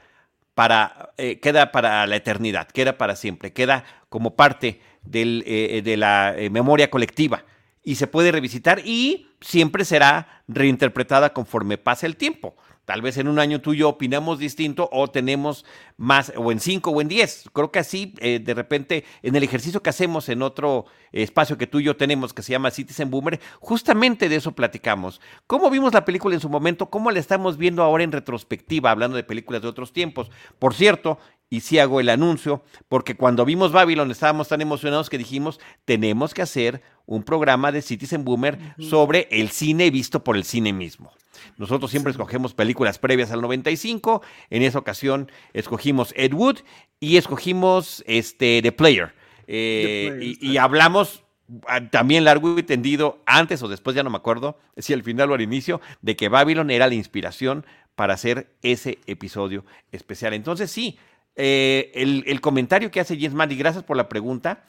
para, 0.53 1.13
eh, 1.17 1.39
queda 1.39 1.71
para 1.71 2.05
la 2.07 2.15
eternidad, 2.15 2.67
queda 2.67 2.97
para 2.97 3.15
siempre, 3.15 3.53
queda 3.53 3.83
como 4.09 4.35
parte 4.35 4.81
del, 5.01 5.43
eh, 5.45 5.81
de 5.83 5.97
la 5.97 6.35
memoria 6.51 6.89
colectiva 6.89 7.45
y 7.83 7.95
se 7.95 8.07
puede 8.07 8.31
revisitar 8.31 8.81
y 8.85 9.31
siempre 9.41 9.85
será 9.85 10.43
reinterpretada 10.47 11.33
conforme 11.33 11.77
pase 11.77 12.05
el 12.05 12.15
tiempo. 12.15 12.55
Tal 12.91 13.01
vez 13.01 13.15
en 13.15 13.29
un 13.29 13.39
año 13.39 13.61
tú 13.61 13.71
y 13.71 13.77
yo 13.77 13.87
opinamos 13.87 14.37
distinto 14.37 14.89
o 14.91 15.09
tenemos 15.09 15.63
más, 15.95 16.33
o 16.35 16.51
en 16.51 16.59
cinco 16.59 16.91
o 16.91 16.99
en 16.99 17.07
diez. 17.07 17.45
Creo 17.53 17.71
que 17.71 17.79
así, 17.79 18.13
eh, 18.19 18.39
de 18.39 18.53
repente, 18.53 19.05
en 19.23 19.33
el 19.33 19.43
ejercicio 19.43 19.81
que 19.81 19.89
hacemos 19.89 20.27
en 20.27 20.41
otro 20.41 20.87
espacio 21.13 21.57
que 21.57 21.67
tú 21.67 21.79
y 21.79 21.85
yo 21.85 21.95
tenemos, 21.95 22.33
que 22.33 22.41
se 22.41 22.51
llama 22.51 22.69
Citizen 22.69 23.09
Boomer, 23.09 23.39
justamente 23.61 24.27
de 24.27 24.35
eso 24.35 24.51
platicamos. 24.51 25.21
¿Cómo 25.47 25.69
vimos 25.69 25.93
la 25.93 26.03
película 26.03 26.35
en 26.35 26.41
su 26.41 26.49
momento? 26.49 26.89
¿Cómo 26.89 27.11
la 27.11 27.19
estamos 27.19 27.55
viendo 27.55 27.81
ahora 27.81 28.03
en 28.03 28.11
retrospectiva, 28.11 28.91
hablando 28.91 29.15
de 29.15 29.23
películas 29.23 29.61
de 29.61 29.69
otros 29.69 29.93
tiempos? 29.93 30.29
Por 30.59 30.73
cierto, 30.73 31.17
y 31.49 31.61
sí 31.61 31.79
hago 31.79 32.01
el 32.01 32.09
anuncio, 32.09 32.61
porque 32.89 33.15
cuando 33.15 33.45
vimos 33.45 33.71
Babylon 33.71 34.11
estábamos 34.11 34.49
tan 34.49 34.59
emocionados 34.59 35.09
que 35.09 35.17
dijimos, 35.17 35.61
tenemos 35.85 36.33
que 36.33 36.41
hacer 36.41 36.81
un 37.05 37.23
programa 37.23 37.71
de 37.71 37.83
Citizen 37.83 38.25
Boomer 38.25 38.59
sobre 38.79 39.29
el 39.31 39.49
cine 39.49 39.91
visto 39.91 40.25
por 40.25 40.35
el 40.35 40.43
cine 40.43 40.73
mismo. 40.73 41.13
Nosotros 41.57 41.91
siempre 41.91 42.11
escogemos 42.11 42.53
películas 42.53 42.99
previas 42.99 43.31
al 43.31 43.41
95, 43.41 44.21
en 44.49 44.63
esa 44.63 44.79
ocasión 44.79 45.31
escogimos 45.53 46.13
Ed 46.15 46.33
Wood 46.33 46.59
y 46.99 47.17
escogimos 47.17 48.03
este, 48.07 48.61
The 48.61 48.71
Player. 48.71 49.13
Eh, 49.47 50.37
y, 50.39 50.57
hablamos 50.57 51.23
ah, 51.67 51.81
también 51.89 52.23
largo 52.23 52.57
y 52.57 52.63
tendido, 52.63 53.21
antes 53.25 53.61
o 53.63 53.67
después, 53.67 53.95
ya 53.95 54.03
no 54.03 54.09
me 54.09 54.17
acuerdo, 54.17 54.57
si 54.77 54.93
al 54.93 55.03
final 55.03 55.31
o 55.31 55.33
al 55.33 55.41
inicio, 55.41 55.81
de 56.01 56.15
que 56.15 56.29
Babylon 56.29 56.71
era 56.71 56.87
la 56.87 56.95
inspiración 56.95 57.65
para 57.95 58.13
hacer 58.13 58.55
ese 58.61 58.99
episodio 59.07 59.65
especial. 59.91 60.33
Entonces 60.33 60.71
sí, 60.71 60.97
eh, 61.35 61.91
el, 61.93 62.41
comentario 62.41 62.91
que 62.91 62.99
hace 62.99 63.15
James 63.15 63.33
Mann, 63.33 63.51
y 63.51 63.55
gracias 63.55 63.83
por 63.83 63.97
la 63.97 64.09
pregunta, 64.09 64.63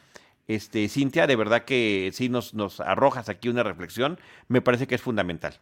este, 0.48 0.88
Cintia, 0.88 1.26
de 1.26 1.36
verdad 1.36 1.64
que 1.64 2.10
sí 2.12 2.28
nos, 2.28 2.54
nos 2.54 2.80
arrojas 2.80 3.28
aquí 3.28 3.48
una 3.48 3.62
reflexión, 3.62 4.18
me 4.48 4.60
parece 4.60 4.86
que 4.86 4.94
es 4.94 5.02
fundamental. 5.02 5.60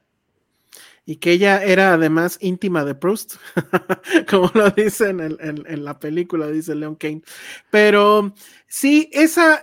Y 1.10 1.16
que 1.16 1.32
ella 1.32 1.64
era 1.64 1.94
además 1.94 2.38
íntima 2.40 2.84
de 2.84 2.94
Proust, 2.94 3.34
como 4.30 4.48
lo 4.54 4.70
dice 4.70 5.08
en, 5.08 5.84
la 5.84 5.98
película, 5.98 6.46
dice 6.46 6.76
Leon 6.76 6.94
Kane. 6.94 7.22
Pero 7.68 8.32
sí, 8.68 9.10
esa, 9.12 9.60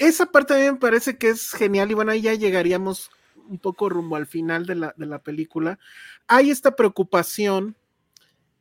esa 0.00 0.26
parte 0.26 0.54
a 0.54 0.56
mí 0.56 0.64
me 0.64 0.80
parece 0.80 1.16
que 1.16 1.28
es 1.28 1.52
genial 1.52 1.92
y 1.92 1.94
bueno, 1.94 2.10
ahí 2.10 2.22
ya 2.22 2.34
llegaríamos 2.34 3.12
un 3.36 3.60
poco 3.60 3.88
rumbo 3.88 4.16
al 4.16 4.26
final 4.26 4.66
de 4.66 4.74
la, 4.74 4.92
de 4.96 5.06
la 5.06 5.22
película. 5.22 5.78
Hay 6.26 6.50
esta 6.50 6.74
preocupación 6.74 7.76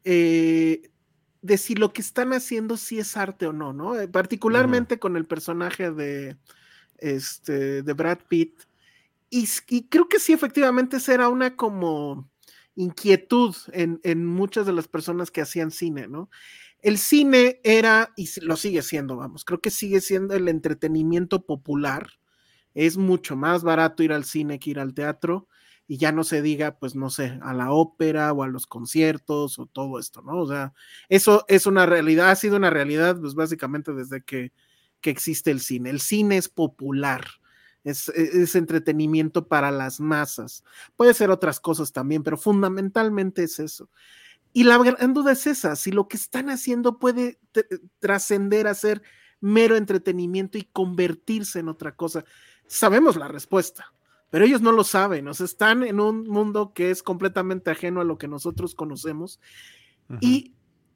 eh, 0.03 0.91
de 1.41 1.57
si 1.57 1.73
lo 1.73 1.93
que 1.93 2.01
están 2.01 2.33
haciendo 2.33 2.77
sí 2.77 2.99
es 2.99 3.17
arte 3.17 3.47
o 3.47 3.53
no, 3.53 3.73
¿no? 3.73 3.99
Eh, 3.99 4.07
particularmente 4.07 4.99
con 4.99 5.17
el 5.17 5.25
personaje 5.25 5.89
de, 5.89 6.37
este, 6.99 7.81
de 7.81 7.93
Brad 7.93 8.19
Pitt. 8.27 8.68
Y, 9.29 9.47
creo 9.89 10.07
que 10.07 10.19
sí, 10.19 10.33
efectivamente, 10.33 10.99
será 10.99 11.29
una 11.29 11.55
como 11.55 12.29
inquietud 12.75 13.55
en, 13.73 13.99
en, 14.03 14.25
muchas 14.25 14.65
de 14.65 14.73
las 14.73 14.87
personas 14.87 15.31
que 15.31 15.41
hacían 15.41 15.71
cine, 15.71 16.07
¿no? 16.07 16.29
El 16.81 16.97
cine 16.97 17.59
era, 17.63 18.13
y 18.15 18.29
lo 18.41 18.55
sigue 18.55 18.81
siendo, 18.81 19.17
vamos, 19.17 19.43
creo 19.43 19.59
que 19.59 19.69
sigue 19.69 19.99
siendo 20.01 20.33
el 20.35 20.47
entretenimiento 20.47 21.45
popular. 21.45 22.07
Es 22.73 22.97
mucho 22.97 23.35
más 23.35 23.63
barato 23.63 24.01
ir 24.03 24.13
al 24.13 24.23
cine 24.23 24.59
que 24.59 24.69
ir 24.71 24.79
al 24.79 24.93
teatro 24.93 25.47
y 25.87 25.97
ya 25.97 26.11
no 26.11 26.23
se 26.23 26.41
diga, 26.41 26.77
pues 26.77 26.95
no 26.95 27.09
sé, 27.09 27.39
a 27.41 27.53
la 27.53 27.71
ópera 27.71 28.31
o 28.31 28.43
a 28.43 28.47
los 28.47 28.67
conciertos 28.67 29.59
o 29.59 29.65
todo 29.65 29.99
esto, 29.99 30.21
¿no? 30.21 30.39
O 30.39 30.47
sea, 30.47 30.73
eso 31.09 31.45
es 31.47 31.65
una 31.65 31.85
realidad, 31.85 32.29
ha 32.29 32.35
sido 32.35 32.57
una 32.57 32.69
realidad, 32.69 33.19
pues 33.19 33.33
básicamente 33.33 33.93
desde 33.93 34.21
que, 34.23 34.53
que 35.01 35.09
existe 35.09 35.51
el 35.51 35.59
cine. 35.59 35.89
El 35.89 35.99
cine 35.99 36.37
es 36.37 36.47
popular. 36.47 37.25
Es, 37.83 38.09
e, 38.09 38.41
es, 38.43 38.55
entretenimiento 38.55 39.47
para 39.47 39.71
las 39.71 39.99
masas. 39.99 40.63
Puede 40.95 41.13
ser 41.13 41.29
otras 41.31 41.59
cosas 41.59 41.91
también, 41.91 42.23
pero 42.23 42.37
fundamentalmente 42.37 43.43
es 43.43 43.59
eso. 43.59 43.89
Y 44.51 44.63
la 44.63 44.77
gran 44.77 45.13
duda 45.13 45.31
es 45.31 45.47
esa, 45.47 45.75
si 45.75 45.91
lo 45.91 46.07
que 46.07 46.17
están 46.17 46.49
haciendo 46.49 46.97
puede 46.99 47.39
trascender 47.99 48.67
a 48.67 48.73
ser 48.73 49.01
mero 49.39 49.75
entretenimiento 49.75 50.57
y 50.57 50.63
convertirse 50.63 51.59
en 51.59 51.69
otra 51.69 51.95
cosa. 51.95 52.25
Sabemos 52.67 53.15
la 53.15 53.27
respuesta 53.27 53.93
pero 54.29 54.45
ellos 54.45 54.61
no 54.61 54.71
lo 54.71 54.83
saben, 54.83 55.27
o 55.27 55.33
sea, 55.33 55.45
están 55.45 55.83
en 55.83 55.99
un 55.99 56.27
mundo 56.27 56.73
que 56.73 56.91
es 56.91 57.01
completamente 57.01 57.71
ajeno 57.71 58.01
a 58.01 58.03
lo 58.03 58.17
que 58.17 58.27
nosotros 58.27 58.75
conocemos. 58.75 59.39
Y 60.21 60.53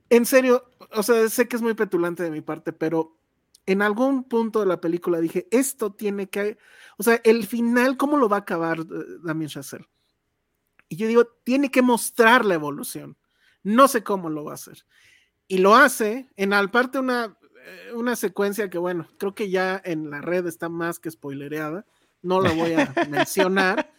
en 0.10 0.26
serio, 0.26 0.70
o 0.92 1.04
sea, 1.04 1.28
sé 1.30 1.48
que 1.48 1.56
es 1.56 1.62
muy 1.62 1.74
petulante 1.74 2.24
de 2.24 2.32
mi 2.32 2.42
parte, 2.42 2.74
pero 2.74 3.18
en 3.66 3.82
algún 3.82 4.24
punto 4.26 4.60
de 4.60 4.66
la 4.66 4.82
película 4.82 5.20
dije, 5.20 5.48
esto 5.52 5.94
tiene 5.94 6.30
que, 6.30 6.58
o 6.98 7.04
sea, 7.04 7.22
el 7.24 7.46
final, 7.46 7.98
¿cómo 7.98 8.18
lo 8.18 8.30
va 8.30 8.38
a 8.38 8.40
acabar 8.42 8.80
eh, 8.80 8.84
Damien 9.24 9.50
Chazelle? 9.50 9.88
Y 10.90 10.98
yo 10.98 11.08
digo, 11.08 11.26
tiene 11.44 11.72
que 11.72 11.82
mostrar 11.82 12.46
la 12.46 12.56
evolución. 12.56 13.18
No 13.64 13.88
sé 13.88 14.04
cómo 14.04 14.30
lo 14.30 14.44
va 14.44 14.52
a 14.52 14.56
hacer. 14.56 14.86
Y 15.48 15.60
lo 15.60 15.76
hace 15.76 16.30
en 16.36 16.54
al 16.54 16.72
parte 16.72 17.00
una, 17.00 17.38
eh, 17.66 17.94
una 17.94 18.16
secuencia 18.16 18.70
que, 18.70 18.78
bueno, 18.78 19.08
creo 19.18 19.34
que 19.34 19.50
ya 19.50 19.82
en 19.84 20.10
la 20.10 20.22
red 20.22 20.46
está 20.46 20.70
más 20.70 21.00
que 21.00 21.10
spoilereada 21.10 21.86
no 22.24 22.42
la 22.42 22.52
voy 22.54 22.74
a 22.74 22.92
mencionar, 23.10 23.92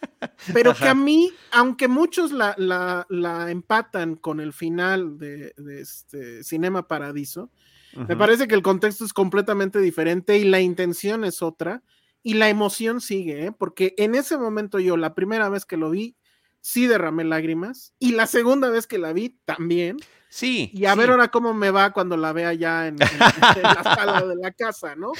pero 0.51 0.73
que 0.73 0.87
a 0.87 0.95
mí, 0.95 1.31
aunque 1.51 1.87
muchos 1.87 2.31
la, 2.31 2.55
la, 2.57 3.51
empatan 3.51 4.15
con 4.15 4.41
el 4.41 4.51
final 4.51 5.17
de, 5.17 5.53
este 5.79 6.43
Cinema 6.43 6.87
Paradiso, 6.87 7.51
me 7.95 8.15
parece 8.15 8.47
que 8.47 8.55
el 8.55 8.61
contexto 8.61 9.05
es 9.05 9.13
completamente 9.13 9.79
diferente 9.79 10.37
y 10.37 10.43
la 10.43 10.59
intención 10.61 11.23
es 11.25 11.41
otra 11.41 11.81
y 12.23 12.33
la 12.35 12.49
emoción 12.49 13.01
sigue, 13.01 13.45
¿eh? 13.47 13.51
porque 13.51 13.93
en 13.97 14.15
ese 14.15 14.37
momento 14.37 14.79
yo, 14.79 14.97
la 14.97 15.13
primera 15.13 15.47
vez 15.49 15.65
que 15.65 15.77
lo 15.77 15.89
vi, 15.91 16.15
sí 16.61 16.87
derramé 16.87 17.23
lágrimas. 17.23 17.93
Y 17.99 18.13
la 18.13 18.25
segunda 18.25 18.69
vez 18.69 18.87
que 18.87 18.97
la 18.97 19.13
vi, 19.13 19.37
también. 19.45 19.97
Sí. 20.29 20.71
Y 20.73 20.85
a 20.85 20.93
sí. 20.93 20.97
ver 20.99 21.11
ahora 21.11 21.27
cómo 21.29 21.53
me 21.53 21.69
va 21.69 21.93
cuando 21.93 22.17
la 22.17 22.33
vea 22.33 22.51
ya 22.53 22.87
en, 22.87 22.95
en- 22.99 23.07
en 23.57 23.61
la 23.61 23.83
sala 23.95 24.25
de 24.25 24.35
la 24.35 24.51
casa, 24.51 24.95
¿no? 24.95 25.11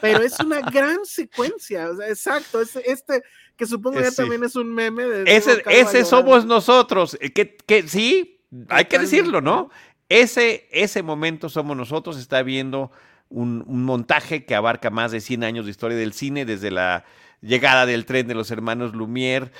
Pero 0.00 0.22
es 0.22 0.40
una 0.40 0.62
gran 0.62 1.04
secuencia, 1.04 1.90
o 1.90 1.96
sea, 1.96 2.08
exacto, 2.08 2.60
es- 2.62 2.76
este 2.76 3.22
que 3.56 3.66
supongo 3.66 3.98
Eh, 4.00 4.04
ya 4.04 4.10
sí. 4.10 4.16
también 4.16 4.42
es 4.44 4.56
un 4.56 4.72
meme 4.74 5.04
de... 5.04 5.36
Ese, 5.36 5.62
ese 5.66 6.04
somos 6.06 6.46
nosotros. 6.46 7.16
eh, 7.20 7.32
Que, 7.32 7.54
que 7.54 7.86
sí, 7.86 8.40
hay 8.70 8.86
que 8.86 8.98
decirlo, 8.98 9.42
¿no? 9.42 9.70
Ese, 10.14 10.68
ese 10.70 11.02
momento 11.02 11.48
somos 11.48 11.76
nosotros. 11.76 12.18
Está 12.18 12.44
viendo 12.44 12.92
un, 13.30 13.64
un 13.66 13.84
montaje 13.84 14.44
que 14.44 14.54
abarca 14.54 14.88
más 14.88 15.10
de 15.10 15.20
100 15.20 15.42
años 15.42 15.64
de 15.64 15.72
historia 15.72 15.98
del 15.98 16.12
cine, 16.12 16.44
desde 16.44 16.70
la 16.70 17.04
llegada 17.40 17.84
del 17.84 18.06
tren 18.06 18.28
de 18.28 18.34
los 18.36 18.52
hermanos 18.52 18.94
Lumière 18.94 19.50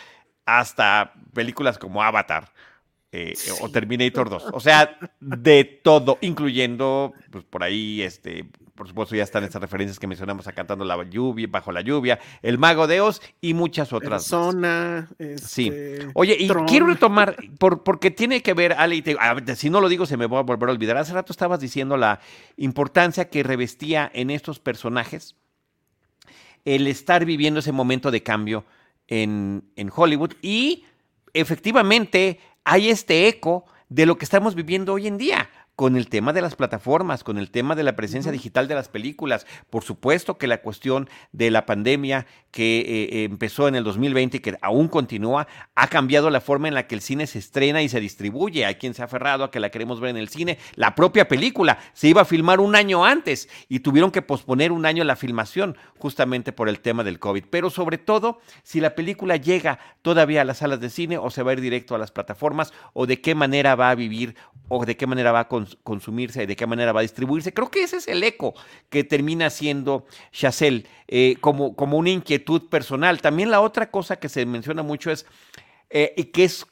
hasta 0.46 1.12
películas 1.32 1.76
como 1.76 2.04
Avatar. 2.04 2.52
Eh, 3.16 3.34
o 3.60 3.66
Sí. 3.68 3.72
Terminator 3.72 4.28
2. 4.28 4.46
O 4.52 4.58
sea, 4.60 4.98
de 5.20 5.62
todo, 5.64 6.18
incluyendo, 6.20 7.12
pues 7.30 7.44
por 7.44 7.62
ahí, 7.62 8.02
este, 8.02 8.44
por 8.74 8.88
supuesto, 8.88 9.14
ya 9.14 9.22
están 9.22 9.44
estas 9.44 9.62
referencias 9.62 10.00
que 10.00 10.08
mencionamos 10.08 10.48
a 10.48 10.52
Cantando 10.52 10.84
la 10.84 11.00
lluvia, 11.04 11.46
Bajo 11.48 11.70
la 11.70 11.80
lluvia, 11.80 12.18
El 12.42 12.58
Mago 12.58 12.88
de 12.88 13.00
Oz 13.00 13.22
y 13.40 13.54
muchas 13.54 13.92
otras. 13.92 14.24
Persona, 14.24 15.08
Sí. 15.40 15.68
este, 15.68 16.08
Oye, 16.14 16.36
y 16.40 16.48
Tron. 16.48 16.66
quiero 16.66 16.86
retomar, 16.86 17.36
por, 17.58 17.84
porque 17.84 18.10
tiene 18.10 18.42
que 18.42 18.52
ver, 18.52 18.72
Ale, 18.72 18.96
y 18.96 19.02
te- 19.02 19.16
a 19.20 19.36
si 19.54 19.70
no 19.70 19.80
lo 19.80 19.88
digo 19.88 20.06
se 20.06 20.16
me 20.16 20.26
va 20.26 20.40
a 20.40 20.42
volver 20.42 20.68
a 20.70 20.72
olvidar. 20.72 20.96
Hace 20.96 21.12
rato 21.12 21.32
estabas 21.32 21.60
diciendo 21.60 21.96
la 21.96 22.18
importancia 22.56 23.28
que 23.30 23.44
revestía 23.44 24.10
en 24.12 24.30
estos 24.30 24.58
personajes 24.58 25.36
el 26.64 26.86
estar 26.88 27.24
viviendo 27.24 27.60
ese 27.60 27.70
momento 27.72 28.10
de 28.10 28.22
cambio 28.24 28.64
en, 29.06 29.62
en 29.76 29.90
Hollywood 29.94 30.32
y 30.42 30.84
efectivamente 31.34 32.40
hay 32.64 32.90
este 32.90 33.28
eco 33.28 33.64
de 33.88 34.06
lo 34.06 34.16
que 34.16 34.24
estamos 34.24 34.54
viviendo 34.54 34.94
hoy 34.94 35.06
en 35.06 35.18
día 35.18 35.48
con 35.76 35.96
el 35.96 36.08
tema 36.08 36.32
de 36.32 36.42
las 36.42 36.54
plataformas, 36.54 37.24
con 37.24 37.38
el 37.38 37.50
tema 37.50 37.74
de 37.74 37.82
la 37.82 37.96
presencia 37.96 38.30
digital 38.30 38.68
de 38.68 38.74
las 38.74 38.88
películas. 38.88 39.46
Por 39.70 39.82
supuesto 39.82 40.38
que 40.38 40.46
la 40.46 40.62
cuestión 40.62 41.08
de 41.32 41.50
la 41.50 41.66
pandemia 41.66 42.26
que 42.54 42.78
eh, 42.78 42.84
eh, 42.86 43.24
empezó 43.24 43.66
en 43.66 43.74
el 43.74 43.82
2020 43.82 44.36
y 44.36 44.40
que 44.40 44.56
aún 44.62 44.86
continúa, 44.86 45.48
ha 45.74 45.88
cambiado 45.88 46.30
la 46.30 46.40
forma 46.40 46.68
en 46.68 46.74
la 46.74 46.86
que 46.86 46.94
el 46.94 47.00
cine 47.00 47.26
se 47.26 47.40
estrena 47.40 47.82
y 47.82 47.88
se 47.88 47.98
distribuye. 47.98 48.64
Hay 48.64 48.76
quien 48.76 48.94
se 48.94 49.02
ha 49.02 49.06
aferrado 49.06 49.42
a 49.42 49.50
que 49.50 49.58
la 49.58 49.70
queremos 49.70 49.98
ver 49.98 50.10
en 50.10 50.16
el 50.16 50.28
cine. 50.28 50.58
La 50.76 50.94
propia 50.94 51.26
película 51.26 51.78
se 51.94 52.06
iba 52.06 52.22
a 52.22 52.24
filmar 52.24 52.60
un 52.60 52.76
año 52.76 53.04
antes 53.04 53.48
y 53.68 53.80
tuvieron 53.80 54.12
que 54.12 54.22
posponer 54.22 54.70
un 54.70 54.86
año 54.86 55.02
la 55.02 55.16
filmación 55.16 55.76
justamente 55.98 56.52
por 56.52 56.68
el 56.68 56.78
tema 56.78 57.02
del 57.02 57.18
COVID. 57.18 57.46
Pero 57.50 57.70
sobre 57.70 57.98
todo, 57.98 58.38
si 58.62 58.80
la 58.80 58.94
película 58.94 59.36
llega 59.36 59.80
todavía 60.02 60.42
a 60.42 60.44
las 60.44 60.58
salas 60.58 60.78
de 60.78 60.90
cine 60.90 61.18
o 61.18 61.30
se 61.30 61.42
va 61.42 61.50
a 61.50 61.54
ir 61.54 61.60
directo 61.60 61.96
a 61.96 61.98
las 61.98 62.12
plataformas 62.12 62.72
o 62.92 63.06
de 63.06 63.20
qué 63.20 63.34
manera 63.34 63.74
va 63.74 63.90
a 63.90 63.96
vivir 63.96 64.36
o 64.68 64.84
de 64.86 64.96
qué 64.96 65.08
manera 65.08 65.32
va 65.32 65.40
a 65.40 65.48
cons- 65.64 65.78
consumirse, 65.82 66.46
de 66.46 66.56
qué 66.56 66.66
manera 66.66 66.92
va 66.92 67.00
a 67.00 67.02
distribuirse. 67.02 67.52
Creo 67.52 67.70
que 67.70 67.82
ese 67.82 67.96
es 67.96 68.08
el 68.08 68.22
eco 68.22 68.54
que 68.90 69.04
termina 69.04 69.50
siendo 69.50 70.06
Chazelle 70.32 70.86
eh, 71.08 71.36
como, 71.40 71.74
como 71.74 71.98
una 71.98 72.10
inquietud 72.10 72.68
personal. 72.68 73.20
También 73.20 73.50
la 73.50 73.60
otra 73.60 73.90
cosa 73.90 74.16
que 74.16 74.28
se 74.28 74.46
menciona 74.46 74.82
mucho 74.82 75.10
es 75.10 75.26
eh, 75.90 76.12
y 76.16 76.24
que 76.24 76.44
es, 76.44 76.66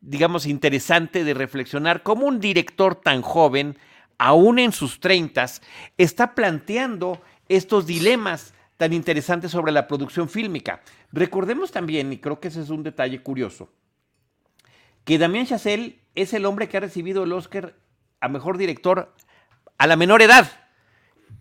digamos, 0.00 0.46
interesante 0.46 1.24
de 1.24 1.34
reflexionar 1.34 2.02
cómo 2.02 2.26
un 2.26 2.40
director 2.40 2.94
tan 2.94 3.22
joven, 3.22 3.78
aún 4.18 4.58
en 4.58 4.72
sus 4.72 5.00
treintas, 5.00 5.62
está 5.96 6.34
planteando 6.34 7.20
estos 7.48 7.86
dilemas 7.86 8.54
tan 8.76 8.92
interesantes 8.92 9.50
sobre 9.50 9.72
la 9.72 9.86
producción 9.88 10.28
fílmica. 10.28 10.82
Recordemos 11.12 11.70
también, 11.72 12.12
y 12.12 12.18
creo 12.18 12.38
que 12.38 12.48
ese 12.48 12.60
es 12.60 12.70
un 12.70 12.82
detalle 12.82 13.22
curioso, 13.22 13.70
que 15.04 15.18
Damien 15.18 15.46
Chazelle 15.46 16.00
es 16.14 16.34
el 16.34 16.44
hombre 16.44 16.68
que 16.68 16.76
ha 16.76 16.80
recibido 16.80 17.24
el 17.24 17.32
Oscar 17.32 17.74
a 18.20 18.28
mejor 18.28 18.58
director 18.58 19.14
a 19.78 19.86
la 19.86 19.96
menor 19.96 20.22
edad. 20.22 20.50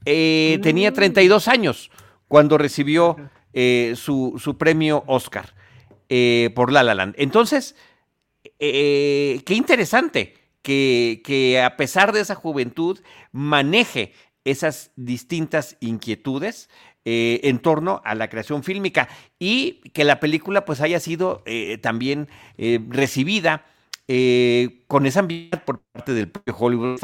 Eh, 0.06 0.60
Tenía 0.62 0.94
32 0.94 1.48
años 1.48 1.92
cuando 2.28 2.58
recibió 2.58 3.18
eh, 3.54 3.94
su, 3.96 4.40
su 4.42 4.58
premio 4.58 5.04
Oscar 5.08 5.54
eh, 6.10 6.52
por 6.56 6.72
La 6.72 6.84
La 6.84 6.96
Land. 6.96 7.16
Entonces, 7.18 7.76
eh, 8.60 9.42
qué 9.46 9.54
interesante 9.54 10.36
que, 10.62 11.22
que 11.24 11.62
a 11.62 11.78
pesar 11.78 12.12
de 12.12 12.22
esa 12.22 12.36
juventud 12.36 13.00
maneje 13.32 14.14
esas 14.46 14.92
distintas 14.96 15.78
inquietudes 15.80 16.70
eh, 17.10 17.40
en 17.44 17.60
torno 17.60 18.02
a 18.04 18.16
la 18.16 18.30
creación 18.30 18.64
fílmica 18.64 19.08
y 19.40 19.80
que 19.94 20.04
la 20.04 20.20
película 20.20 20.66
pues 20.66 20.82
haya 20.82 21.00
sido 21.00 21.42
eh, 21.46 21.78
también 21.78 22.28
eh, 22.58 22.80
recibida 22.90 23.66
eh, 24.10 24.84
con 24.88 25.06
esa 25.06 25.20
ambigüedad 25.20 25.64
por 25.66 25.82
parte 25.82 26.14
del 26.14 26.30
propio 26.30 26.56
Hollywood. 26.58 27.00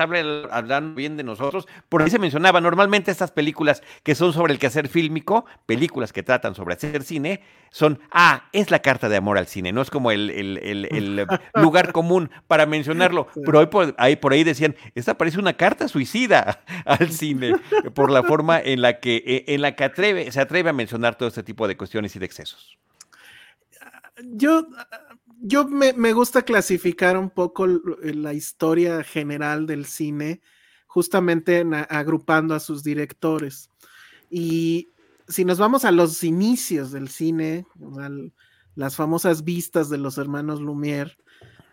Hablando 0.52 0.96
bien 0.96 1.18
de 1.18 1.24
nosotros. 1.24 1.68
Por 1.90 2.02
ahí 2.02 2.10
se 2.10 2.20
mencionaba, 2.20 2.62
normalmente 2.62 3.12
estas 3.12 3.32
películas 3.32 3.84
que 4.04 4.16
son 4.16 4.32
sobre 4.34 4.54
el 4.54 4.60
quehacer 4.60 4.88
fílmico, 4.88 5.46
películas 5.66 6.14
que 6.14 6.24
tratan 6.24 6.56
sobre 6.56 6.76
hacer 6.76 7.04
cine, 7.04 7.42
son, 7.72 8.00
ah, 8.12 8.48
es 8.54 8.72
la 8.72 8.80
carta 8.80 9.10
de 9.10 9.18
amor 9.18 9.38
al 9.38 9.48
cine, 9.48 9.72
no 9.74 9.82
es 9.82 9.90
como 9.90 10.12
el, 10.12 10.30
el- 10.30 10.58
el- 10.60 10.86
el 10.92 11.28
lugar 11.56 11.92
común 11.92 12.30
para 12.48 12.66
mencionarlo. 12.66 13.28
Pero 13.44 13.60
hoy 13.60 13.66
por, 13.66 13.96
ahí, 13.98 14.16
por 14.16 14.32
ahí 14.32 14.44
decían, 14.44 14.76
esta 14.96 15.18
parece 15.18 15.40
una 15.40 15.54
carta 15.54 15.88
suicida 15.88 16.64
al 16.86 17.10
cine, 17.12 17.56
por 17.94 18.12
la 18.12 18.24
forma 18.24 18.62
en 18.62 18.82
la 18.82 19.00
que, 19.00 19.18
eh, 19.26 19.46
en 19.48 19.62
la 19.62 19.76
que 19.76 19.84
atreve, 19.84 20.32
se 20.32 20.40
atreve 20.40 20.70
a 20.70 20.74
mencionar 20.74 21.16
todo 21.16 21.28
este 21.28 21.44
tipo 21.44 21.68
de 21.68 21.76
cuestiones 21.76 22.16
y 22.16 22.20
de 22.20 22.26
excesos. 22.26 22.78
yo, 24.24 24.68
yo 25.46 25.68
me, 25.68 25.92
me 25.94 26.14
gusta 26.14 26.44
clasificar 26.44 27.18
un 27.18 27.30
poco 27.30 27.66
l- 27.66 27.82
la 28.16 28.34
historia 28.34 29.04
general 29.04 29.68
del 29.68 29.86
cine, 29.86 30.42
justamente 30.88 31.66
agrupando 31.90 32.56
a 32.56 32.60
sus 32.60 32.82
directores. 32.82 33.70
Y 34.30 34.90
si 35.28 35.44
nos 35.44 35.58
vamos 35.58 35.84
a 35.84 35.92
los 35.92 36.24
inicios 36.24 36.92
del 36.92 37.10
cine, 37.10 37.68
las 38.76 38.96
famosas 38.96 39.44
vistas 39.44 39.90
de 39.90 39.98
los 39.98 40.18
hermanos 40.18 40.62
Lumière, 40.62 41.18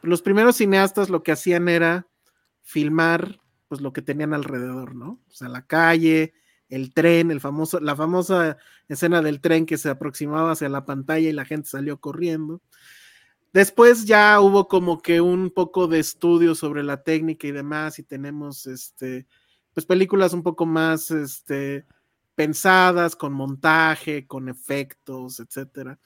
los 0.03 0.21
primeros 0.21 0.57
cineastas 0.57 1.09
lo 1.09 1.23
que 1.23 1.33
hacían 1.33 1.69
era 1.69 2.09
filmar 2.63 3.41
pues 3.69 3.81
lo 3.81 3.93
que 3.93 4.03
tenían 4.03 4.35
alrededor, 4.35 4.97
¿no? 4.97 5.21
O 5.29 5.31
sea, 5.31 5.49
la 5.49 5.65
calle, 5.65 6.35
el 6.69 6.93
tren, 6.93 7.31
el 7.31 7.41
famoso, 7.41 7.79
la 7.79 7.95
famosa 7.95 8.57
escena 8.89 9.23
del 9.23 9.41
tren 9.41 9.65
que 9.65 9.79
se 9.79 9.91
aproximaba 9.91 10.53
hacia 10.53 10.69
la 10.69 10.85
pantalla 10.85 11.29
y 11.29 11.33
la 11.33 11.45
gente 11.45 11.69
salió 11.69 12.01
corriendo. 12.01 12.63
Después 13.53 14.05
ya 14.05 14.41
hubo 14.41 14.69
como 14.69 15.01
que 15.03 15.21
un 15.21 15.51
poco 15.51 15.89
de 15.89 15.99
estudio 15.99 16.55
sobre 16.55 16.83
la 16.85 17.03
técnica 17.03 17.47
y 17.49 17.53
demás, 17.53 17.99
y 17.99 18.05
tenemos 18.05 18.67
este, 18.67 19.27
pues 19.73 19.87
películas 19.87 20.33
un 20.33 20.43
poco 20.43 20.67
más 20.67 21.11
este, 21.11 21.85
pensadas, 22.37 23.17
con 23.17 23.33
montaje, 23.33 24.27
con 24.27 24.49
efectos, 24.49 25.41
etcétera. 25.41 25.99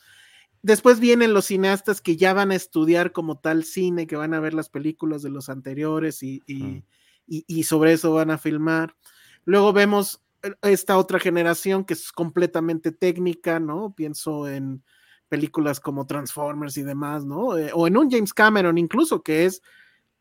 Después 0.62 0.98
vienen 1.00 1.34
los 1.34 1.44
cineastas 1.46 2.00
que 2.00 2.16
ya 2.16 2.32
van 2.32 2.50
a 2.50 2.54
estudiar 2.54 3.12
como 3.12 3.38
tal 3.38 3.64
cine, 3.64 4.06
que 4.06 4.16
van 4.16 4.32
a 4.32 4.40
ver 4.40 4.54
las 4.54 4.70
películas 4.70 5.20
de 5.22 5.28
los 5.28 5.50
anteriores 5.50 6.22
y, 6.22 6.40
y, 6.46 6.62
Mm. 6.62 6.82
y- 7.26 7.44
y 7.46 7.62
sobre 7.64 7.92
eso 7.92 8.14
van 8.14 8.30
a 8.30 8.38
filmar. 8.38 8.96
Luego 9.44 9.74
vemos 9.74 10.22
eh, 10.42 10.54
esta 10.62 10.96
otra 10.96 11.18
generación 11.18 11.84
que 11.84 11.92
es 11.92 12.10
completamente 12.12 12.92
técnica, 12.92 13.60
¿no? 13.60 13.94
Pienso 13.94 14.48
en 14.48 14.82
películas 15.34 15.80
como 15.80 16.06
Transformers 16.06 16.76
y 16.76 16.84
demás, 16.84 17.24
¿no? 17.24 17.58
Eh, 17.58 17.72
o 17.74 17.88
en 17.88 17.96
un 17.96 18.08
James 18.08 18.32
Cameron 18.32 18.78
incluso, 18.78 19.20
que 19.20 19.46
es 19.46 19.62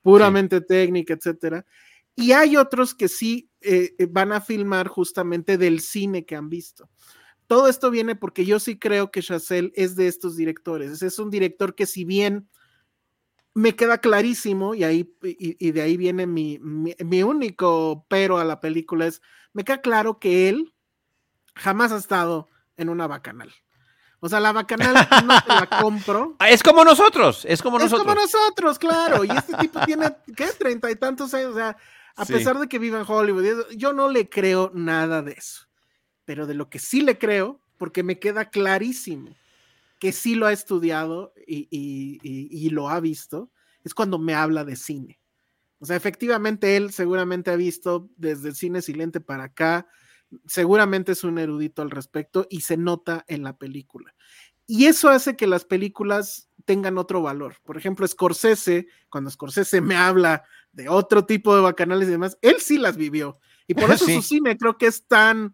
puramente 0.01 0.59
técnica, 0.59 1.13
etcétera. 1.13 1.67
Y 2.15 2.31
hay 2.31 2.57
otros 2.57 2.95
que 2.95 3.07
sí 3.07 3.47
eh, 3.61 3.93
eh, 3.99 4.07
van 4.09 4.31
a 4.31 4.41
filmar 4.41 4.87
justamente 4.87 5.59
del 5.59 5.81
cine 5.81 6.25
que 6.25 6.35
han 6.35 6.49
visto. 6.49 6.89
Todo 7.45 7.67
esto 7.67 7.91
viene 7.91 8.15
porque 8.15 8.43
yo 8.43 8.59
sí 8.59 8.79
creo 8.79 9.11
que 9.11 9.21
Chazelle 9.21 9.71
es 9.75 9.95
de 9.95 10.07
estos 10.07 10.35
directores. 10.35 11.03
Es 11.03 11.19
un 11.19 11.29
director 11.29 11.75
que 11.75 11.85
si 11.85 12.05
bien 12.05 12.49
me 13.53 13.75
queda 13.75 13.99
clarísimo, 13.99 14.73
y, 14.73 14.83
ahí, 14.83 15.15
y 15.21 15.71
de 15.71 15.81
ahí 15.83 15.95
viene 15.95 16.25
mi, 16.25 16.57
mi, 16.57 16.95
mi, 17.05 17.21
único 17.21 18.07
pero 18.09 18.39
a 18.39 18.45
la 18.45 18.59
película, 18.59 19.05
es, 19.05 19.21
me 19.53 19.63
queda 19.63 19.79
claro 19.79 20.17
que 20.17 20.49
él 20.49 20.73
jamás 21.53 21.91
ha 21.91 21.97
estado 21.97 22.49
en 22.77 22.89
una 22.89 23.05
bacanal. 23.05 23.53
O 24.25 24.29
sea, 24.29 24.39
la 24.39 24.53
bacanal 24.53 24.93
no 25.27 25.41
te 25.41 25.49
la 25.49 25.67
compro. 25.81 26.37
Es 26.47 26.63
como 26.63 26.85
nosotros, 26.85 27.43
es 27.45 27.61
como 27.61 27.77
nosotros. 27.77 27.99
Es 27.99 28.05
como 28.07 28.15
nosotros, 28.21 28.79
claro. 28.79 29.25
Y 29.25 29.29
este 29.31 29.53
tipo 29.57 29.81
tiene, 29.85 30.15
¿qué? 30.35 30.47
Treinta 30.57 30.89
y 30.89 30.95
tantos 30.95 31.33
años. 31.33 31.51
O 31.51 31.55
sea, 31.55 31.75
a 32.15 32.25
Sí. 32.25 32.31
pesar 32.31 32.57
de 32.57 32.69
que 32.69 32.79
vive 32.79 32.97
en 32.97 33.05
Hollywood, 33.05 33.71
yo 33.75 33.91
no 33.91 34.09
le 34.09 34.29
creo 34.29 34.71
nada 34.73 35.21
de 35.21 35.33
eso. 35.33 35.63
Pero 36.23 36.47
de 36.47 36.53
lo 36.53 36.69
que 36.69 36.79
sí 36.79 37.01
le 37.01 37.17
creo, 37.17 37.59
porque 37.77 38.01
me 38.01 38.17
queda 38.17 38.49
clarísimo 38.49 39.29
que 39.99 40.13
sí 40.13 40.35
lo 40.35 40.45
ha 40.47 40.53
estudiado 40.53 41.33
y, 41.45 41.67
y- 41.69 42.19
y- 42.23 42.47
y 42.65 42.69
lo 42.69 42.89
ha 42.89 43.01
visto, 43.01 43.49
es 43.83 43.93
cuando 43.93 44.19
me 44.19 44.35
habla 44.35 44.63
de 44.63 44.77
cine. 44.77 45.19
O 45.79 45.85
sea, 45.85 45.97
efectivamente 45.97 46.77
él 46.77 46.93
seguramente 46.93 47.51
ha 47.51 47.57
visto 47.57 48.07
desde 48.15 48.47
el 48.49 48.55
cine 48.55 48.81
silente 48.81 49.19
para 49.19 49.43
acá, 49.45 49.85
seguramente 50.45 51.11
es 51.13 51.23
un 51.23 51.37
erudito 51.39 51.81
al 51.81 51.91
respecto 51.91 52.47
y 52.49 52.61
se 52.61 52.77
nota 52.77 53.23
en 53.27 53.43
la 53.43 53.57
película. 53.57 54.13
Y 54.65 54.85
eso 54.85 55.09
hace 55.09 55.35
que 55.35 55.45
las 55.47 55.65
películas 55.65 56.49
tengan 56.65 56.97
otro 56.97 57.21
valor. 57.21 57.57
Por 57.63 57.77
ejemplo, 57.77 58.07
Scorsese, 58.07 58.87
cuando 59.09 59.29
Scorsese 59.29 59.81
me 59.81 59.95
habla 59.95 60.43
de 60.71 60.87
otro 60.89 61.25
tipo 61.25 61.53
de 61.55 61.61
bacanales 61.61 62.07
y 62.07 62.11
demás, 62.11 62.37
él 62.41 62.55
sí 62.59 62.77
las 62.77 62.95
vivió. 62.95 63.39
Y 63.67 63.73
por 63.73 63.83
eso 63.91 64.05
Sí. 64.05 64.15
su 64.15 64.21
cine 64.21 64.57
creo 64.57 64.77
que 64.77 64.87
es 64.87 65.05
tan, 65.05 65.53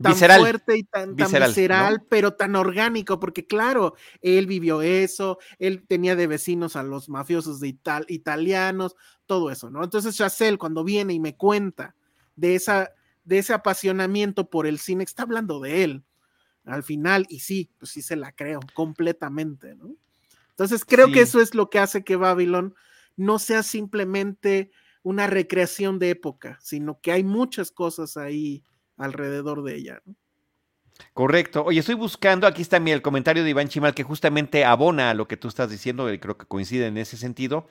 tan 0.00 0.12
Visceral. 0.12 0.40
fuerte 0.40 0.76
y 0.76 0.82
tan, 0.82 1.10
tan 1.10 1.16
Visceral, 1.16 1.48
visceral, 1.50 1.94
¿no? 1.94 2.06
pero 2.10 2.34
tan 2.34 2.56
orgánico, 2.56 3.20
porque 3.20 3.46
claro, 3.46 3.94
él 4.20 4.46
vivió 4.48 4.82
eso, 4.82 5.38
él 5.58 5.84
tenía 5.86 6.16
de 6.16 6.26
vecinos 6.26 6.74
a 6.76 6.82
los 6.82 7.08
mafiosos 7.08 7.60
de 7.60 7.68
Ital- 7.68 8.04
italianos, 8.08 8.96
todo 9.26 9.50
eso, 9.52 9.70
¿no? 9.70 9.82
Entonces 9.84 10.16
Chazelle 10.16 10.58
cuando 10.58 10.82
viene 10.84 11.14
y 11.14 11.20
me 11.20 11.36
cuenta 11.36 11.94
de, 12.36 12.56
esa, 12.56 12.90
de 13.24 13.38
ese 13.38 13.52
apasionamiento 13.52 14.50
por 14.50 14.66
el 14.66 14.78
cine, 14.78 15.04
está 15.04 15.22
hablando 15.22 15.60
de 15.60 15.84
él 15.84 16.04
al 16.64 16.82
final, 16.84 17.26
y 17.28 17.40
sí, 17.40 17.70
pues 17.78 17.90
sí 17.90 18.02
se 18.02 18.14
la 18.14 18.32
creo 18.32 18.60
completamente, 18.74 19.74
¿no? 19.74 19.96
Entonces 20.50 20.84
creo 20.84 21.08
Sí. 21.08 21.14
que 21.14 21.20
eso 21.22 21.40
es 21.40 21.54
lo 21.54 21.70
que 21.70 21.80
hace 21.80 22.04
que 22.04 22.14
Babylon 22.16 22.74
no 23.16 23.38
sea 23.38 23.62
simplemente 23.62 24.70
una 25.02 25.26
recreación 25.26 25.98
de 25.98 26.10
época, 26.10 26.58
sino 26.62 27.00
que 27.00 27.10
hay 27.10 27.24
muchas 27.24 27.72
cosas 27.72 28.16
ahí 28.16 28.62
alrededor 28.96 29.64
de 29.64 29.74
ella. 29.74 30.02
¿no? 30.04 30.14
Correcto. 31.14 31.64
Oye, 31.64 31.80
estoy 31.80 31.96
buscando, 31.96 32.46
aquí 32.46 32.62
está 32.62 32.78
mi, 32.78 32.92
el 32.92 33.02
comentario 33.02 33.42
de 33.42 33.50
Iván 33.50 33.68
Chimal 33.68 33.94
que 33.94 34.02
justamente 34.04 34.64
abona 34.64 35.10
a 35.10 35.14
lo 35.14 35.26
que 35.26 35.36
tú 35.36 35.48
estás 35.48 35.70
diciendo, 35.70 36.12
y 36.12 36.18
creo 36.18 36.38
que 36.38 36.46
coincide 36.46 36.86
en 36.86 36.96
ese 36.96 37.16
sentido. 37.16 37.66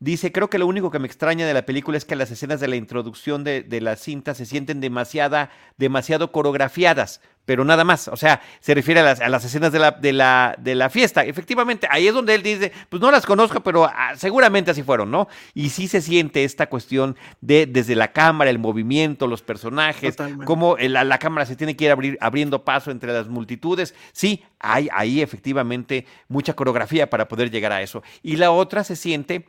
Dice, 0.00 0.32
creo 0.32 0.50
que 0.50 0.58
lo 0.58 0.66
único 0.66 0.90
que 0.90 0.98
me 0.98 1.06
extraña 1.06 1.46
de 1.46 1.54
la 1.54 1.64
película 1.64 1.96
es 1.96 2.04
que 2.04 2.16
las 2.16 2.30
escenas 2.30 2.60
de 2.60 2.68
la 2.68 2.76
introducción 2.76 3.42
de, 3.44 3.62
de 3.62 3.80
la 3.80 3.96
cinta 3.96 4.34
se 4.34 4.44
sienten 4.44 4.80
demasiada, 4.80 5.50
demasiado 5.78 6.30
coreografiadas, 6.32 7.20
pero 7.46 7.64
nada 7.64 7.84
más. 7.84 8.08
O 8.08 8.16
sea, 8.16 8.42
se 8.60 8.74
refiere 8.74 9.00
a 9.00 9.04
las, 9.04 9.20
a 9.20 9.28
las 9.28 9.44
escenas 9.44 9.72
de 9.72 9.78
la, 9.78 9.92
de, 9.92 10.12
la, 10.12 10.56
de 10.58 10.74
la 10.74 10.90
fiesta. 10.90 11.24
Efectivamente, 11.24 11.86
ahí 11.90 12.06
es 12.08 12.12
donde 12.14 12.34
él 12.34 12.42
dice, 12.42 12.72
pues 12.90 13.00
no 13.00 13.10
las 13.10 13.24
conozco, 13.24 13.62
pero 13.62 13.84
ah, 13.86 14.12
seguramente 14.16 14.70
así 14.72 14.82
fueron, 14.82 15.10
¿no? 15.10 15.28
Y 15.54 15.70
sí 15.70 15.88
se 15.88 16.02
siente 16.02 16.44
esta 16.44 16.68
cuestión 16.68 17.16
de 17.40 17.66
desde 17.66 17.94
la 17.94 18.12
cámara, 18.12 18.50
el 18.50 18.58
movimiento, 18.58 19.26
los 19.26 19.42
personajes, 19.42 20.16
Totalmente. 20.16 20.44
cómo 20.44 20.76
el- 20.76 20.92
la, 20.94 21.04
la 21.04 21.18
cámara 21.18 21.46
se 21.46 21.56
tiene 21.56 21.76
que 21.76 21.84
ir 21.86 21.90
abrir- 21.92 22.18
abriendo 22.20 22.64
paso 22.64 22.90
entre 22.90 23.12
las 23.12 23.28
multitudes. 23.28 23.94
Sí, 24.12 24.44
hay 24.58 24.88
ahí 24.92 25.22
efectivamente 25.22 26.04
mucha 26.28 26.54
coreografía 26.54 27.08
para 27.08 27.26
poder 27.28 27.50
llegar 27.50 27.72
a 27.72 27.80
eso. 27.80 28.02
Y 28.22 28.36
la 28.36 28.50
otra 28.50 28.84
se 28.84 28.96
siente, 28.96 29.48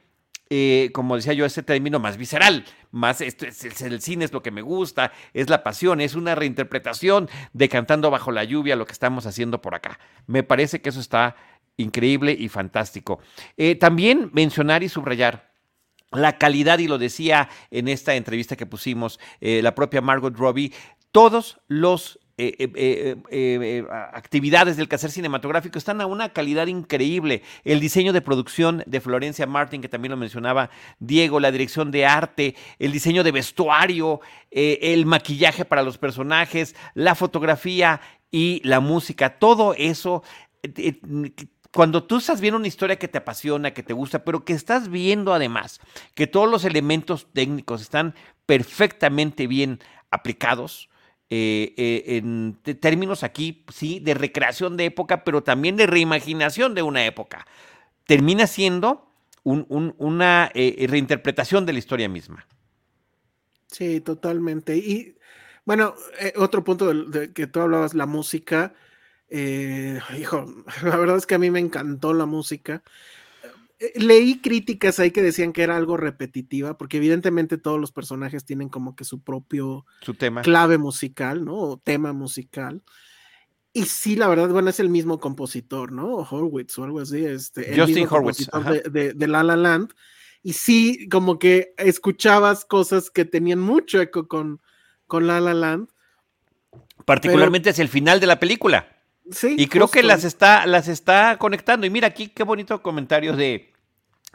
eh, 0.49 0.91
como 0.93 1.15
decía 1.15 1.33
yo, 1.33 1.45
ese 1.45 1.63
término 1.63 1.99
más 1.99 2.17
visceral, 2.17 2.65
más 2.91 3.21
esto 3.21 3.45
es, 3.45 3.81
el 3.81 4.01
cine 4.01 4.25
es 4.25 4.33
lo 4.33 4.43
que 4.43 4.51
me 4.51 4.61
gusta, 4.61 5.11
es 5.33 5.49
la 5.49 5.63
pasión, 5.63 6.01
es 6.01 6.15
una 6.15 6.35
reinterpretación 6.35 7.29
de 7.53 7.69
Cantando 7.69 8.11
bajo 8.11 8.31
la 8.31 8.43
lluvia, 8.43 8.75
lo 8.75 8.85
que 8.85 8.93
estamos 8.93 9.25
haciendo 9.25 9.61
por 9.61 9.75
acá. 9.75 9.99
Me 10.27 10.43
parece 10.43 10.81
que 10.81 10.89
eso 10.89 10.99
está 10.99 11.35
increíble 11.77 12.35
y 12.37 12.47
fantástico. 12.47 13.19
Eh, 13.57 13.75
también 13.75 14.29
mencionar 14.33 14.83
y 14.83 14.89
subrayar 14.89 15.51
la 16.11 16.37
calidad, 16.37 16.79
y 16.79 16.87
lo 16.87 16.97
decía 16.97 17.49
en 17.71 17.87
esta 17.87 18.15
entrevista 18.15 18.55
que 18.55 18.65
pusimos 18.65 19.19
eh, 19.41 19.61
la 19.61 19.75
propia 19.75 20.01
Margot 20.01 20.37
Robbie, 20.37 20.71
todos 21.11 21.59
los 21.67 22.19
eh, 22.37 22.55
eh, 22.59 23.15
eh, 23.31 23.85
actividades 24.11 24.75
del 24.75 24.89
quehacer 24.89 25.09
cinematográfico 25.09 25.77
están 25.77 26.01
a 26.01 26.05
una 26.05 26.33
calidad 26.33 26.67
increíble. 26.67 27.43
El 27.63 27.79
diseño 27.79 28.11
de 28.11 28.21
producción 28.21 28.83
de 28.85 28.99
Florencia 28.99 29.47
Martin, 29.47 29.81
que 29.81 29.87
también 29.87 30.11
lo 30.11 30.17
mencionaba 30.17 30.69
Diego, 30.99 31.39
la 31.39 31.51
dirección 31.51 31.91
de 31.91 32.05
arte, 32.05 32.55
el 32.77 32.91
diseño 32.91 33.23
de 33.23 33.31
vestuario, 33.31 34.19
el 34.51 35.05
maquillaje 35.05 35.63
para 35.63 35.81
los 35.81 35.97
personajes, 35.97 36.75
la 36.93 37.15
fotografía 37.15 38.01
y 38.31 38.59
la 38.65 38.81
música, 38.81 39.39
todo 39.39 39.73
eso. 39.73 40.21
cuando 41.71 42.03
tú 42.03 42.17
estás 42.17 42.41
viendo 42.41 42.57
una 42.57 42.67
historia 42.67 42.99
que 42.99 43.07
te 43.07 43.17
apasiona, 43.17 43.71
que 43.71 43.83
te 43.83 43.93
gusta, 43.93 44.25
pero 44.25 44.43
que 44.43 44.53
estás 44.53 44.89
viendo 44.89 45.33
además 45.33 45.79
que 46.15 46.27
todos 46.27 46.51
los 46.51 46.65
elementos 46.65 47.27
técnicos 47.31 47.81
están 47.81 48.13
perfectamente 48.45 49.47
bien 49.47 49.79
aplicados, 50.11 50.89
eh, 51.29 51.73
eh, 51.77 52.17
en 52.17 52.57
términos 52.79 53.23
aquí, 53.23 53.65
sí, 53.73 53.99
de 53.99 54.13
recreación 54.13 54.77
de 54.77 54.85
época, 54.85 55.23
pero 55.23 55.43
también 55.43 55.75
de 55.77 55.87
reimaginación 55.87 56.75
de 56.75 56.83
una 56.83 57.05
época. 57.05 57.45
Termina 58.07 58.47
siendo 58.47 59.07
un- 59.43 59.65
un- 59.69 59.95
una 59.97 60.51
eh, 60.55 60.85
reinterpretación 60.89 61.65
de 61.65 61.73
la 61.73 61.79
historia 61.79 62.09
misma. 62.09 62.47
Sí, 63.67 64.01
totalmente. 64.01 64.77
Y 64.77 65.17
bueno, 65.65 65.95
otro 66.37 66.63
punto 66.63 66.87
del- 66.87 67.11
de, 67.11 67.33
que 67.33 67.47
tú 67.47 67.59
hablabas, 67.61 67.93
la 67.93 68.05
música. 68.05 68.73
hijo, 70.17 70.45
la 70.83 70.95
verdad 70.97 71.17
es 71.17 71.25
que 71.25 71.35
a 71.35 71.39
mí 71.39 71.49
me 71.51 71.59
encantó 71.59 72.13
la 72.13 72.25
música. 72.25 72.83
Eh, 73.79 73.93
Leí 73.95 74.39
críticas 74.41 74.99
ahí 74.99 75.11
que 75.11 75.21
decían 75.21 75.51
que 75.53 75.63
era 75.63 75.75
algo 75.75 75.97
repetitiva, 75.97 76.77
porque 76.77 76.97
evidentemente 76.97 77.57
todos 77.57 77.79
los 77.79 77.91
personajes 77.91 78.45
tienen 78.45 78.69
como 78.69 78.95
que 78.95 79.03
su 79.03 79.21
propio 79.21 79.85
Su 80.01 80.13
tema. 80.13 80.41
clave 80.41 80.77
musical, 80.77 81.43
¿no? 81.45 81.55
O 81.55 81.77
tema 81.77 82.13
musical. 82.13 82.83
Y 83.73 83.83
sí, 83.85 84.15
la 84.15 84.29
verdad, 84.29 84.47
bueno, 84.49 84.69
es 84.69 84.79
el 84.79 84.89
mismo 84.89 85.19
compositor, 85.19 85.91
¿no? 85.91 86.15
Horwitz 86.15 86.77
o 86.79 86.85
algo 86.85 87.01
así. 87.01 87.25
Este, 87.25 87.73
el 87.73 87.79
Justin 87.81 88.07
mismo 88.07 88.31
ajá. 88.53 88.71
de, 88.71 88.81
de- 88.89 89.13
de 89.13 89.27
La 89.27 89.43
La 89.43 89.57
Land. 89.57 89.91
Y 90.41 90.53
sí, 90.53 91.09
como 91.09 91.39
que 91.39 91.73
escuchabas 91.77 92.63
cosas 92.65 93.09
que 93.11 93.25
tenían 93.25 93.59
mucho 93.59 93.99
eco 93.99 94.27
con, 94.29 94.61
con 95.07 95.27
La 95.27 95.41
La 95.41 95.53
Land. 95.53 95.89
Particularmente 97.05 97.69
hacia 97.69 97.81
el 97.81 97.89
final 97.89 98.19
de 98.19 98.27
la 98.27 98.39
película. 98.39 98.94
Sí. 99.31 99.55
Y 99.57 99.67
creo 99.67 99.87
que 99.89 100.03
las 100.03 100.23
está, 100.23 100.65
las 100.65 100.87
está 100.87 101.37
conectando. 101.37 101.85
Y 101.85 101.89
mira 101.89 102.07
aquí 102.07 102.27
qué 102.27 102.43
bonito 102.43 102.81
comentario 102.81 103.35
de, 103.35 103.73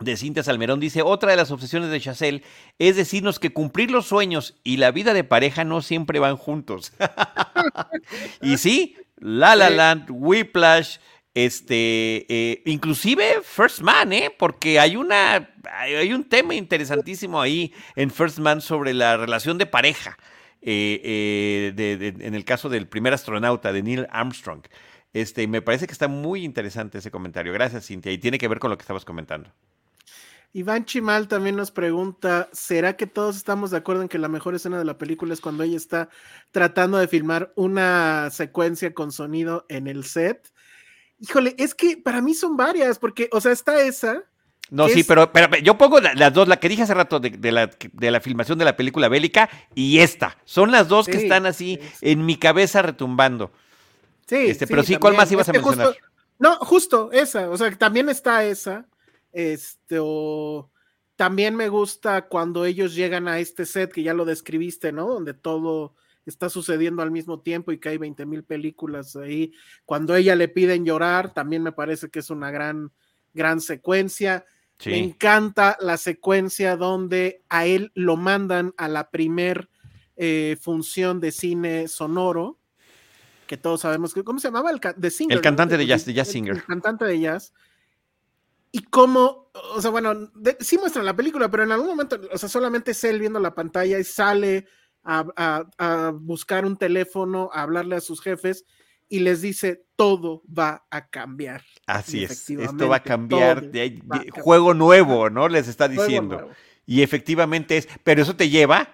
de 0.01 0.17
Cintia 0.17 0.43
Salmerón. 0.43 0.81
Dice, 0.81 1.03
otra 1.03 1.31
de 1.31 1.37
las 1.37 1.51
obsesiones 1.51 1.91
de 1.91 2.01
Chazelle 2.01 2.43
es 2.79 2.97
decirnos 2.97 3.39
que 3.39 3.53
cumplir 3.53 3.91
los 3.91 4.07
sueños 4.07 4.59
y 4.65 4.79
la 4.79 4.91
vida 4.91 5.15
de 5.15 5.25
pareja 5.25 5.65
no 5.65 5.83
siempre 5.83 6.19
van 6.19 6.37
juntos. 6.37 6.93
y 8.43 8.57
sí, 8.57 8.97
La 9.19 9.55
La. 9.55 9.71
Land, 9.71 10.07
Whiplash, 10.11 10.99
este, 11.35 12.27
eh, 12.29 12.63
inclusive 12.67 13.43
First 13.45 13.81
Man, 13.81 14.13
¿eh? 14.13 14.35
Porque 14.37 14.81
hay 14.81 14.97
una, 14.97 15.51
hay 15.73 16.13
un 16.13 16.25
tema 16.25 16.55
interesantísimo 16.55 17.41
ahí 17.41 17.73
en 17.95 18.11
First 18.11 18.39
Man 18.39 18.61
sobre 18.61 18.95
la 18.95 19.17
relación 19.17 19.57
de 19.57 19.67
pareja. 19.67 20.19
Eh, 20.63 21.73
eh, 21.77 22.15
en 22.21 22.35
el 22.35 22.45
caso 22.45 22.69
del 22.69 22.89
primer 22.89 23.13
astronauta, 23.13 23.73
de 23.73 23.83
Neil 23.83 24.07
Armstrong. 24.11 24.63
Este, 25.13 25.47
me 25.49 25.63
parece 25.63 25.87
que 25.87 25.93
está 25.93 26.09
muy 26.09 26.45
interesante 26.45 26.99
ese 26.99 27.11
comentario. 27.11 27.53
Gracias, 27.53 27.87
Cintia. 27.87 28.13
Y 28.13 28.19
tiene 28.19 28.39
que 28.39 28.49
ver 28.49 28.59
con 28.59 28.71
lo 28.71 28.79
que 28.79 28.83
estabas 28.83 29.05
comentando. 29.05 29.51
Iván 30.53 30.85
Chimal 30.85 31.29
también 31.29 31.55
nos 31.55 31.71
pregunta, 31.71 32.49
¿será 32.53 32.97
que 32.97 33.07
todos 33.07 33.37
estamos 33.37 33.71
de 33.71 33.77
acuerdo 33.77 34.03
en 34.03 34.09
que 34.09 34.19
la 34.19 34.29
mejor 34.29 34.57
escena 34.57 34.79
de 34.79 34.85
la 34.85 34.99
película 34.99 35.33
es 35.33 35.41
cuando 35.41 35.63
ella 35.63 35.77
está 35.77 36.09
tratando 36.51 36.99
de 36.99 37.07
filmar 37.07 37.53
una 37.55 38.31
secuencia 38.31 38.93
con 38.93 39.13
sonido 39.13 39.65
en 39.69 39.87
el 39.87 40.05
set? 40.05 40.53
Híjole, 41.21 41.55
es 41.57 41.75
que 41.75 41.97
para 41.99 42.21
mí 42.21 42.35
son 42.35 42.57
varias, 42.57 42.99
porque, 42.99 43.29
o 43.31 43.41
sea, 43.41 43.53
está 43.53 43.81
esa. 43.81 44.25
No, 44.71 44.87
¿Qué 44.87 44.95
sí, 44.95 45.01
es? 45.01 45.07
pero, 45.07 45.33
pero 45.33 45.57
yo 45.59 45.77
pongo 45.77 46.01
la- 46.01 46.15
las 46.15 46.33
dos, 46.33 46.47
la 46.49 46.59
que 46.59 46.69
dije 46.69 46.83
hace 46.83 46.95
rato 46.95 47.19
de, 47.19 47.31
de 47.31 47.51
la, 47.53 47.71
de 47.93 48.11
la 48.11 48.21
filmación 48.21 48.57
de 48.59 48.65
la 48.65 48.77
película 48.77 49.09
bélica 49.09 49.51
y 49.75 49.99
esta. 49.99 50.39
Son 50.45 50.71
las 50.71 50.87
dos 50.89 51.07
que 51.07 51.17
están 51.17 51.45
así 51.47 51.79
sí, 51.83 51.89
sí. 52.01 52.11
en 52.11 52.25
mi 52.25 52.37
cabeza 52.37 52.81
retumbando. 52.83 53.51
Sí, 54.27 54.37
Este, 54.37 54.67
pero 54.69 54.83
sí, 54.85 54.95
¿cuál 54.97 55.15
también. 55.15 55.17
más 55.23 55.33
ibas 55.33 55.49
a 55.49 55.53
Es 55.53 55.59
que 55.59 55.63
justo- 55.65 55.83
mencionar? 55.85 56.11
no, 56.39 56.57
justo 56.65 57.11
esa, 57.13 57.51
o 57.51 57.57
sea, 57.59 57.71
también 57.77 58.09
está 58.09 58.45
esa. 58.45 58.87
Este, 59.33 59.97
o 60.01 60.71
también 61.17 61.55
me 61.57 61.69
gusta 61.69 62.29
cuando 62.29 62.65
ellos 62.65 62.95
llegan 62.95 63.29
a 63.29 63.39
este 63.41 63.67
set 63.67 63.93
que 63.93 64.03
ya 64.03 64.15
lo 64.15 64.25
describiste, 64.25 64.93
¿no? 64.93 65.07
Donde 65.09 65.35
todo 65.35 65.95
está 66.27 66.49
sucediendo 66.49 67.03
al 67.03 67.11
mismo 67.11 67.41
tiempo 67.41 67.73
y 67.73 67.79
que 67.79 67.89
hay 67.91 67.99
20 67.99 68.25
mil 68.27 68.45
películas 68.45 69.17
ahí. 69.17 69.53
Cuando 69.85 70.15
ella 70.15 70.35
le 70.37 70.49
piden 70.49 70.85
llorar, 70.85 71.35
también 71.35 71.63
me 71.63 71.73
parece 71.73 72.09
que 72.09 72.21
es 72.21 72.31
una 72.31 72.51
gran, 72.51 72.93
gran 73.35 73.61
secuencia. 73.61 74.45
Me 74.87 74.99
encanta 74.99 75.77
la 75.81 75.97
secuencia 75.97 76.77
donde 76.77 77.43
a 77.49 77.67
él 77.67 77.93
lo 77.95 78.17
mandan 78.17 78.73
a 78.79 78.89
la 78.89 79.11
primer 79.11 79.69
eh, 80.17 80.57
función 80.61 81.21
de 81.21 81.33
cine 81.33 81.89
sonoro, 81.89 82.59
que 83.47 83.57
todos 83.57 83.81
sabemos 83.81 84.15
que, 84.15 84.23
¿cómo 84.25 84.39
se 84.39 84.49
llamaba? 84.49 84.71
El, 84.71 84.81
The 84.81 85.11
Singer, 85.11 85.33
El 85.37 85.39
¿no? 85.39 85.43
cantante 85.43 85.77
de 85.77 85.87
jazz- 85.87 86.05
de 86.07 86.13
jazz 86.15 86.29
el- 86.29 86.33
singer. 86.33 86.57
El 86.57 86.65
cantante 86.65 87.05
de 87.05 87.21
jazz. 87.21 87.53
Y 88.73 88.83
cómo, 88.85 89.51
o 89.75 89.81
sea, 89.81 89.91
bueno, 89.91 90.15
de- 90.35 90.57
sí 90.61 90.79
muestran 90.79 91.05
la 91.05 91.17
película, 91.17 91.51
pero 91.51 91.65
en 91.65 91.73
algún 91.73 91.89
momento, 91.89 92.21
o 92.33 92.39
sea, 92.39 92.49
solamente 92.49 92.93
es 92.93 93.03
él 93.05 93.19
viendo 93.19 93.41
la 93.41 93.55
pantalla 93.55 93.99
y 93.99 94.05
sale 94.05 94.67
a, 95.03 95.25
a- 95.37 95.65
a 95.79 96.11
buscar 96.15 96.65
un 96.65 96.77
teléfono, 96.77 97.51
a 97.53 97.63
hablarle 97.63 97.97
a 97.97 98.01
sus 98.01 98.21
jefes 98.21 98.65
y 99.11 99.19
les 99.19 99.43
dice, 99.43 99.85
todo 99.97 100.43
va 100.47 100.87
a 100.89 101.11
cambiar. 101.11 101.63
Así 101.85 102.25
es. 102.25 102.49
Esto 102.49 102.89
va 102.89 102.97
a 102.97 103.03
cambiar. 103.03 103.61
de 103.61 104.01
va 104.11 104.17
a 104.17 104.19
cambiar. 104.21 104.43
juego 104.43 104.73
nuevo, 104.73 105.29
¿no? 105.29 105.49
Les 105.49 105.69
está 105.69 105.89
diciendo. 105.89 106.49
Y 106.87 107.03
efectivamente 107.03 107.77
es, 107.77 107.89
pero 108.05 108.23
eso 108.23 108.37
te 108.37 108.49
lleva 108.49 108.89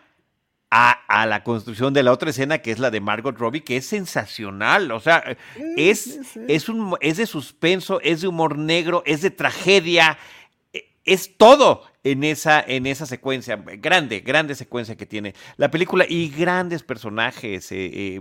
a, 0.70 1.26
la 1.26 1.44
construcción 1.44 1.94
de 1.94 2.02
la 2.02 2.12
otra 2.12 2.30
escena, 2.30 2.58
que 2.58 2.70
es 2.70 2.78
la 2.78 2.90
de 2.90 3.00
Margot 3.00 3.38
Robbie, 3.38 3.62
que 3.62 3.76
es 3.76 3.86
sensacional. 3.86 4.90
O 4.90 5.00
sea, 5.00 5.36
es, 5.76 6.18
es, 6.48 6.68
un, 6.68 6.96
es 7.00 7.18
de 7.18 7.26
suspenso, 7.26 8.00
es 8.00 8.22
de 8.22 8.28
humor 8.28 8.58
negro, 8.58 9.02
es 9.06 9.22
de 9.22 9.30
tragedia, 9.30 10.18
e, 10.72 10.94
es 11.04 11.36
todo 11.36 11.84
en 12.06 12.22
esa, 12.22 12.60
en 12.60 12.86
esa 12.86 13.04
secuencia, 13.04 13.56
grande, 13.56 14.20
grande 14.20 14.54
secuencia 14.54 14.96
que 14.96 15.06
tiene 15.06 15.34
la 15.56 15.72
película 15.72 16.06
y 16.08 16.28
grandes 16.28 16.84
personajes. 16.84 17.72
Eh, 17.72 17.90
eh, 17.92 18.20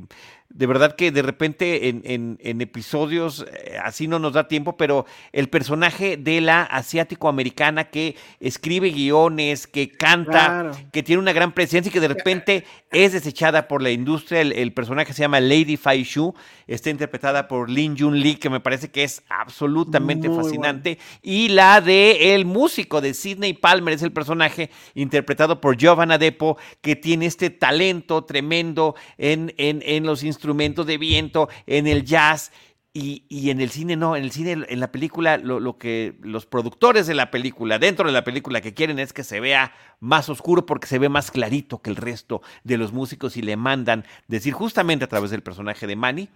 de 0.49 0.67
verdad 0.67 0.95
que 0.95 1.11
de 1.11 1.21
repente 1.21 1.89
en, 1.89 2.37
episodios 2.61 3.45
eh, 3.51 3.77
así 3.83 4.07
no 4.07 4.19
nos 4.19 4.33
da 4.33 4.47
tiempo, 4.47 4.77
pero 4.77 5.05
el 5.33 5.49
personaje 5.49 6.17
de 6.17 6.39
la 6.39 6.63
asiático-americana 6.63 7.85
que 7.85 8.15
escribe 8.39 8.91
guiones, 8.91 9.67
que 9.67 9.91
canta, 9.91 10.71
que 10.93 11.03
tiene 11.03 11.21
una 11.21 11.33
gran 11.33 11.51
presencia 11.51 11.89
y 11.89 11.93
que 11.93 11.99
de 11.99 12.07
repente 12.07 12.63
es 12.91 13.11
desechada 13.11 13.67
por 13.67 13.81
la 13.81 13.91
industria. 13.91 14.41
El, 14.41 14.71
personaje 14.71 15.13
se 15.13 15.21
llama 15.21 15.41
Lady 15.41 15.77
Fai 15.77 16.03
Shu, 16.03 16.33
está 16.67 16.89
interpretada 16.89 17.47
por 17.47 17.69
Lin 17.69 17.97
Jun 17.97 18.17
Lee, 18.19 18.35
que 18.35 18.49
me 18.49 18.61
parece 18.61 18.89
que 18.89 19.03
es 19.03 19.23
absolutamente 19.27 20.29
fascinante. 20.29 20.99
Y 21.21 21.49
la 21.49 21.81
de 21.81 22.35
el 22.35 22.45
músico 22.45 23.01
de 23.01 23.13
Sidney 23.13 23.53
Palmer 23.53 23.74
es 23.75 24.01
el 24.01 24.11
personaje 24.11 24.69
interpretado 24.93 25.61
por 25.61 25.77
Giovanna 25.77 26.17
Depo, 26.17 26.57
que 26.81 26.95
tiene 26.95 27.25
este 27.25 27.49
talento 27.49 28.23
tremendo 28.25 28.95
en, 29.17 29.53
en, 29.57 29.81
en 29.85 30.05
los 30.05 30.23
instrumentos 30.23 30.85
de 30.85 30.97
viento, 30.97 31.49
en 31.65 31.87
el 31.87 32.03
jazz. 32.03 32.51
Y, 32.97 33.49
en 33.49 33.59
el 33.59 33.71
cine 33.71 33.97
no, 33.97 34.15
en 34.15 34.23
el 34.23 34.31
cine, 34.31 34.65
en 34.69 34.79
la 34.79 34.89
película, 34.89 35.37
lo, 35.37 35.77
que 35.77 36.15
los 36.21 36.45
productores 36.45 37.05
de 37.07 37.13
la 37.13 37.29
película, 37.29 37.77
dentro 37.77 38.07
de 38.07 38.13
la 38.13 38.23
película, 38.23 38.61
que 38.61 38.73
quieren 38.73 38.99
es 38.99 39.11
que 39.11 39.25
se 39.25 39.41
vea 39.41 39.73
más 39.99 40.29
oscuro 40.29 40.65
porque 40.65 40.87
se 40.87 40.97
ve 40.97 41.09
más 41.09 41.29
clarito 41.29 41.81
que 41.81 41.89
el 41.89 41.97
resto 41.97 42.41
de 42.63 42.77
los 42.77 42.93
músicos 42.93 43.35
y 43.35 43.41
le 43.41 43.57
mandan 43.57 44.05
decir 44.29 44.53
justamente 44.53 45.03
a 45.03 45.09
través 45.09 45.29
del 45.29 45.43
personaje 45.43 45.87
de 45.87 45.97
Manny 45.97 46.29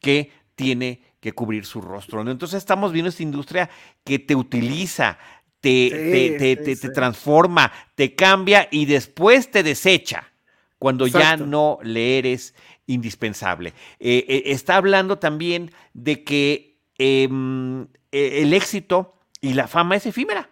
que 0.00 0.32
tiene 0.54 1.02
que 1.20 1.32
cubrir 1.32 1.66
su 1.66 1.82
rostro. 1.82 2.22
Entonces 2.22 2.56
estamos 2.56 2.92
viendo 2.92 3.10
esta 3.10 3.22
industria 3.22 3.68
que 4.02 4.18
te 4.18 4.34
utiliza, 4.34 5.18
te, 5.60 6.36
te, 6.38 6.56
te, 6.56 6.88
transforma, 6.90 7.72
te 7.94 8.14
cambia 8.14 8.68
y 8.70 8.86
después 8.86 9.50
te 9.50 9.62
desecha 9.62 10.32
cuando 10.78 11.06
ya 11.06 11.36
no 11.36 11.78
le 11.82 12.18
eres 12.18 12.54
indispensable. 12.86 13.72
Eh, 13.98 14.24
eh, 14.28 14.42
está 14.46 14.76
hablando 14.76 15.18
también 15.18 15.72
de 15.94 16.22
que 16.22 16.78
em, 16.98 17.86
e, 18.12 18.42
el 18.42 18.52
éxito 18.52 19.18
y 19.40 19.54
la 19.54 19.66
fama 19.66 19.96
es 19.96 20.06
efímera. 20.06 20.50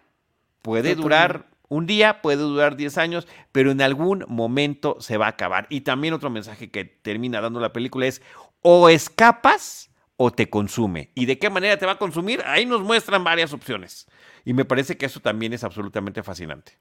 Puede 0.61 0.95
durar 0.95 1.47
un 1.67 1.85
día, 1.85 2.21
puede 2.21 2.37
durar 2.37 2.75
10 2.75 2.97
años, 2.97 3.27
pero 3.51 3.71
en 3.71 3.81
algún 3.81 4.25
momento 4.27 4.97
se 4.99 5.17
va 5.17 5.27
a 5.27 5.29
acabar. 5.29 5.67
Y 5.69 5.81
también 5.81 6.13
otro 6.13 6.29
mensaje 6.29 6.69
que 6.69 6.85
termina 6.85 7.41
dando 7.41 7.59
la 7.59 7.73
película 7.73 8.07
es 8.07 8.21
o 8.61 8.89
escapas 8.89 9.91
o 10.17 10.31
te 10.31 10.49
consume. 10.49 11.11
¿Y 11.15 11.25
de 11.25 11.37
qué 11.37 11.49
manera 11.49 11.77
te 11.77 11.85
va 11.85 11.93
a 11.93 11.97
consumir? 11.97 12.41
Ahí 12.45 12.65
nos 12.65 12.81
muestran 12.81 13.23
varias 13.23 13.53
opciones. 13.53 14.07
Y 14.45 14.53
me 14.53 14.63
parece 14.63 14.95
que 14.95 15.07
eso 15.07 15.19
también 15.19 15.53
es 15.53 15.63
absolutamente 15.63 16.23
fascinante. 16.23 16.77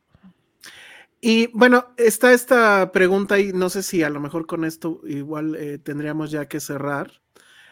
Y 1.21 1.47
bueno, 1.55 1.87
está 1.97 2.35
esta 2.35 2.93
pregunta 2.93 3.41
y 3.41 3.55
no 3.55 3.71
sé 3.71 3.83
si 3.83 4.03
a 4.03 4.11
lo 4.11 4.21
mejor 4.21 4.47
con 4.47 4.67
esto 4.67 5.01
igual 5.05 5.57
eh, 5.57 5.79
tendríamos 5.79 6.31
ya 6.31 6.47
que 6.47 6.61
cerrar. 6.61 7.23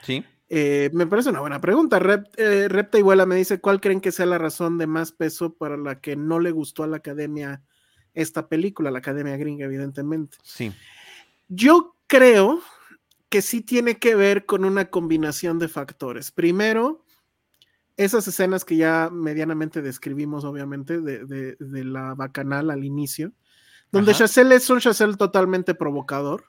Sí. 0.02 0.24
Eh, 0.48 0.88
me 0.94 1.06
parece 1.06 1.28
una 1.28 1.40
buena 1.40 1.60
pregunta. 1.60 1.98
Rep, 1.98 2.26
eh, 2.38 2.68
Repta 2.68 2.96
Iguala 2.96 3.26
me 3.26 3.36
dice, 3.36 3.60
¿cuál 3.60 3.80
creen 3.80 4.00
que 4.00 4.10
sea 4.10 4.24
la 4.24 4.38
razón 4.38 4.78
de 4.78 4.86
más 4.86 5.12
peso 5.12 5.54
para 5.54 5.76
la 5.76 6.00
que 6.00 6.16
no 6.16 6.40
le 6.40 6.50
gustó 6.50 6.82
a 6.82 6.86
la 6.86 6.96
academia 6.96 7.62
esta 8.14 8.48
película, 8.48 8.90
la 8.90 9.00
academia 9.00 9.36
gringa, 9.36 9.66
evidentemente? 9.66 10.38
Sí. 10.42 10.72
Yo 11.48 11.96
creo 12.06 12.62
que 13.28 13.42
sí 13.42 13.60
tiene 13.60 13.98
que 13.98 14.14
ver 14.14 14.46
con 14.46 14.64
una 14.64 14.90
combinación 14.90 15.58
de 15.58 15.68
factores. 15.68 16.30
Primero, 16.30 17.04
esas 18.04 18.26
escenas 18.28 18.64
que 18.64 18.76
ya 18.76 19.10
medianamente 19.10 19.82
describimos, 19.82 20.44
obviamente, 20.44 21.00
de, 21.00 21.56
de 21.58 21.84
la 21.84 22.14
bacanal 22.14 22.70
al 22.70 22.84
inicio, 22.84 23.32
donde 23.90 24.14
Chazelle 24.14 24.54
es 24.54 24.68
un 24.70 24.80
Chazelle 24.80 25.16
totalmente 25.16 25.74
provocador. 25.74 26.44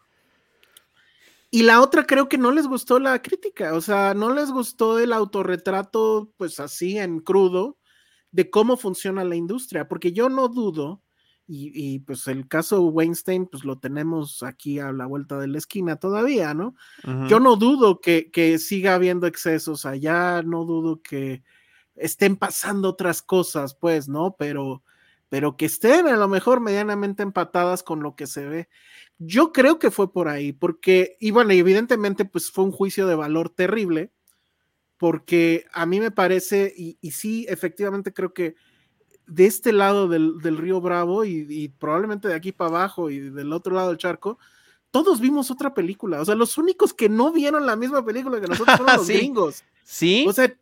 Y 1.52 1.62
la 1.62 1.82
otra 1.82 2.06
creo 2.08 2.28
que 2.28 2.40
no 2.40 2.52
les 2.52 2.66
gustó 2.66 2.98
la 2.98 3.22
crítica, 3.22 3.76
o 3.76 3.82
sea, 3.82 4.16
no 4.16 4.34
les 4.34 4.50
gustó 4.50 4.98
el 4.98 5.14
autorretrato, 5.14 6.32
pues 6.36 6.60
así 6.60 6.98
en 6.98 7.20
crudo, 7.20 7.78
de 8.32 8.50
cómo 8.50 8.76
funciona 8.76 9.24
la 9.24 9.36
industria, 9.36 9.88
porque 9.88 10.14
yo 10.14 10.30
no 10.30 10.48
dudo, 10.48 11.03
y, 11.46 12.00
pues 12.00 12.28
el 12.28 12.48
caso 12.48 12.82
Weinstein, 12.84 13.48
pues 13.48 13.66
lo 13.66 13.78
tenemos 13.78 14.44
aquí 14.44 14.80
a 14.80 14.92
la 14.92 15.06
vuelta 15.06 15.38
de 15.38 15.48
la 15.48 15.58
esquina 15.58 15.98
todavía, 15.98 16.54
¿no? 16.54 16.76
Yo 17.28 17.40
no 17.40 17.58
dudo 17.58 18.00
que, 18.00 18.32
que, 18.32 18.58
siga 18.60 18.96
habiendo 18.96 19.28
excesos 19.28 19.86
allá, 19.86 20.42
no 20.42 20.64
dudo 20.66 21.02
que 21.02 21.44
estén 21.96 22.38
pasando 22.38 22.90
otras 22.90 23.22
cosas, 23.22 23.76
pues, 23.76 24.08
¿no? 24.08 24.36
Pero 24.38 24.84
pero 25.34 25.58
que 25.58 25.66
estén 25.66 26.06
a 26.06 26.16
lo 26.16 26.28
mejor 26.28 26.60
medianamente 26.60 27.24
empatadas 27.24 27.82
con 27.82 28.04
lo 28.04 28.16
que 28.16 28.28
se 28.28 28.46
ve. 28.46 28.70
Yo 29.18 29.52
creo 29.52 29.80
que 29.80 29.90
fue 29.90 30.14
por 30.14 30.28
ahí, 30.28 30.54
porque, 30.54 31.18
y 31.20 31.32
bueno, 31.32 31.54
evidentemente 31.54 32.24
pues 32.24 32.52
fue 32.52 32.66
un 32.66 32.72
juicio 32.72 33.08
de 33.08 33.16
valor 33.16 33.50
terrible, 33.50 34.12
porque 34.96 35.66
a 35.74 35.88
mí 35.88 36.00
me 36.00 36.12
parece, 36.12 36.72
y, 36.78 37.00
sí, 37.10 37.48
efectivamente 37.50 38.14
creo 38.14 38.32
que 38.32 38.54
de 39.28 39.46
este 39.46 39.72
lado 39.72 40.08
del, 40.08 40.58
río 40.58 40.82
Bravo 40.82 41.26
y, 41.26 41.70
probablemente 41.80 42.28
de 42.28 42.36
aquí 42.36 42.52
para 42.52 42.70
abajo 42.70 43.10
y 43.10 43.20
del 43.20 43.54
otro 43.54 43.76
lado 43.76 43.90
del 43.90 43.98
charco, 43.98 44.38
todos 44.92 45.20
vimos 45.20 45.50
otra 45.50 45.74
película. 45.74 46.22
O 46.22 46.26
sea, 46.26 46.36
los 46.36 46.58
únicos 46.58 46.94
que 46.94 47.10
no 47.10 47.32
vieron 47.32 47.66
la 47.66 47.76
misma 47.76 48.06
película 48.06 48.40
que 48.40 48.48
nosotros 48.48 48.78
fueron 48.78 48.98
los 48.98 49.08
gringos. 49.08 49.64
Sí. 49.84 50.26
O 50.28 50.34
sea, 50.34 50.56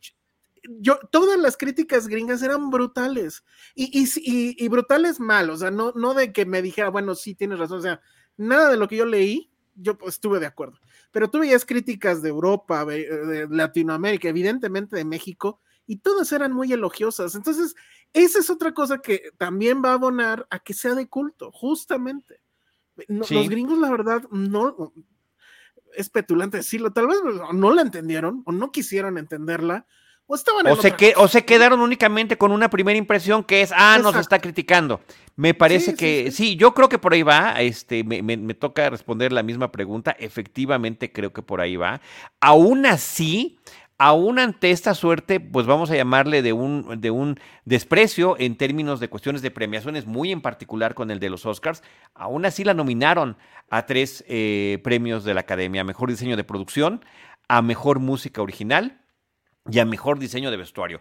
yo, 0.80 0.98
todas 1.10 1.38
las 1.38 1.56
críticas 1.56 2.06
gringas 2.06 2.42
eran 2.42 2.70
brutales 2.70 3.42
y, 3.74 4.00
y, 4.00 4.64
y, 4.64 4.68
brutales 4.68 5.18
mal, 5.18 5.50
o 5.50 5.56
sea, 5.56 5.70
no, 5.70 5.92
no 5.96 6.14
de 6.14 6.32
que 6.32 6.46
me 6.46 6.62
dijera, 6.62 6.88
bueno, 6.88 7.14
sí, 7.14 7.34
tienes 7.34 7.58
razón, 7.58 7.78
o 7.78 7.82
sea, 7.82 8.00
nada 8.36 8.70
de 8.70 8.76
lo 8.76 8.86
que 8.86 8.96
yo 8.96 9.04
leí, 9.04 9.50
yo 9.74 9.98
pues, 9.98 10.14
estuve 10.14 10.38
de 10.38 10.46
acuerdo, 10.46 10.78
pero 11.10 11.28
tú 11.28 11.40
veías 11.40 11.64
críticas 11.64 12.22
de 12.22 12.28
Europa, 12.28 12.84
de 12.84 13.48
Latinoamérica, 13.50 14.28
evidentemente 14.28 14.94
de 14.94 15.04
México, 15.04 15.60
y 15.86 15.96
todas 15.96 16.30
eran 16.32 16.52
muy 16.52 16.72
elogiosas. 16.72 17.34
Entonces, 17.34 17.74
esa 18.12 18.38
es 18.38 18.50
otra 18.50 18.72
cosa 18.74 18.98
que 18.98 19.30
también 19.38 19.82
va 19.84 19.90
a 19.90 19.94
abonar 19.94 20.46
a 20.50 20.58
que 20.58 20.74
sea 20.74 20.94
de 20.94 21.08
culto, 21.08 21.50
justamente. 21.52 22.40
Los 23.08 23.48
gringos, 23.48 23.78
la 23.78 23.90
verdad, 23.90 24.22
no, 24.30 24.92
es 25.94 26.10
petulante 26.10 26.58
decirlo, 26.58 26.92
tal 26.92 27.06
vez 27.06 27.18
no 27.52 27.72
la 27.72 27.82
entendieron 27.82 28.42
o 28.44 28.52
no 28.52 28.70
quisieron 28.70 29.18
entenderla, 29.18 29.86
o, 30.26 30.76
se 30.76 30.92
que, 30.92 31.12
o 31.16 31.28
se 31.28 31.44
quedaron 31.44 31.80
únicamente 31.80 32.38
con 32.38 32.52
una 32.52 32.70
primera 32.70 32.96
impresión 32.96 33.44
que 33.44 33.60
es, 33.60 33.70
ah, 33.76 33.98
nos 34.02 34.16
está 34.16 34.38
criticando. 34.38 35.00
Me 35.36 35.52
parece 35.52 35.94
que 35.94 36.30
sí, 36.30 36.56
yo 36.56 36.72
creo 36.72 36.88
que 36.88 36.98
por 36.98 37.12
ahí 37.12 37.22
va. 37.22 37.60
Este, 37.60 38.02
me, 38.02 38.22
me, 38.22 38.54
toca 38.54 38.88
responder 38.88 39.32
la 39.32 39.42
misma 39.42 39.70
pregunta. 39.72 40.16
Efectivamente, 40.18 41.12
creo 41.12 41.34
que 41.34 41.42
por 41.42 41.60
ahí 41.60 41.76
va. 41.76 42.00
Aún 42.40 42.86
así, 42.86 43.58
aún 44.02 44.40
ante 44.40 44.72
esta 44.72 44.94
suerte, 44.94 45.38
pues 45.38 45.64
vamos 45.64 45.88
a 45.92 45.94
llamarle 45.94 46.42
de 46.42 46.52
un, 46.52 47.00
de 47.00 47.12
un 47.12 47.38
desprecio 47.64 48.34
en 48.36 48.56
términos 48.56 48.98
de 48.98 49.06
cuestiones 49.06 49.42
de 49.42 49.52
premiaciones, 49.52 50.06
muy 50.06 50.32
en 50.32 50.40
particular 50.40 50.94
con 50.94 51.12
el 51.12 51.20
de 51.20 51.30
los 51.30 51.46
Oscars, 51.46 51.84
aún 52.12 52.44
así 52.44 52.64
la 52.64 52.74
nominaron 52.74 53.36
a 53.70 53.86
tres 53.86 54.24
eh, 54.26 54.80
premios 54.82 55.22
de 55.22 55.34
la 55.34 55.42
Academia, 55.42 55.82
a 55.82 55.84
Mejor 55.84 56.10
Diseño 56.10 56.36
de 56.36 56.42
Producción, 56.42 57.04
a 57.46 57.62
Mejor 57.62 58.00
Música 58.00 58.42
Original 58.42 58.98
y 59.70 59.78
a 59.78 59.84
mejor 59.84 60.18
diseño 60.18 60.50
de 60.50 60.56
vestuario. 60.56 61.00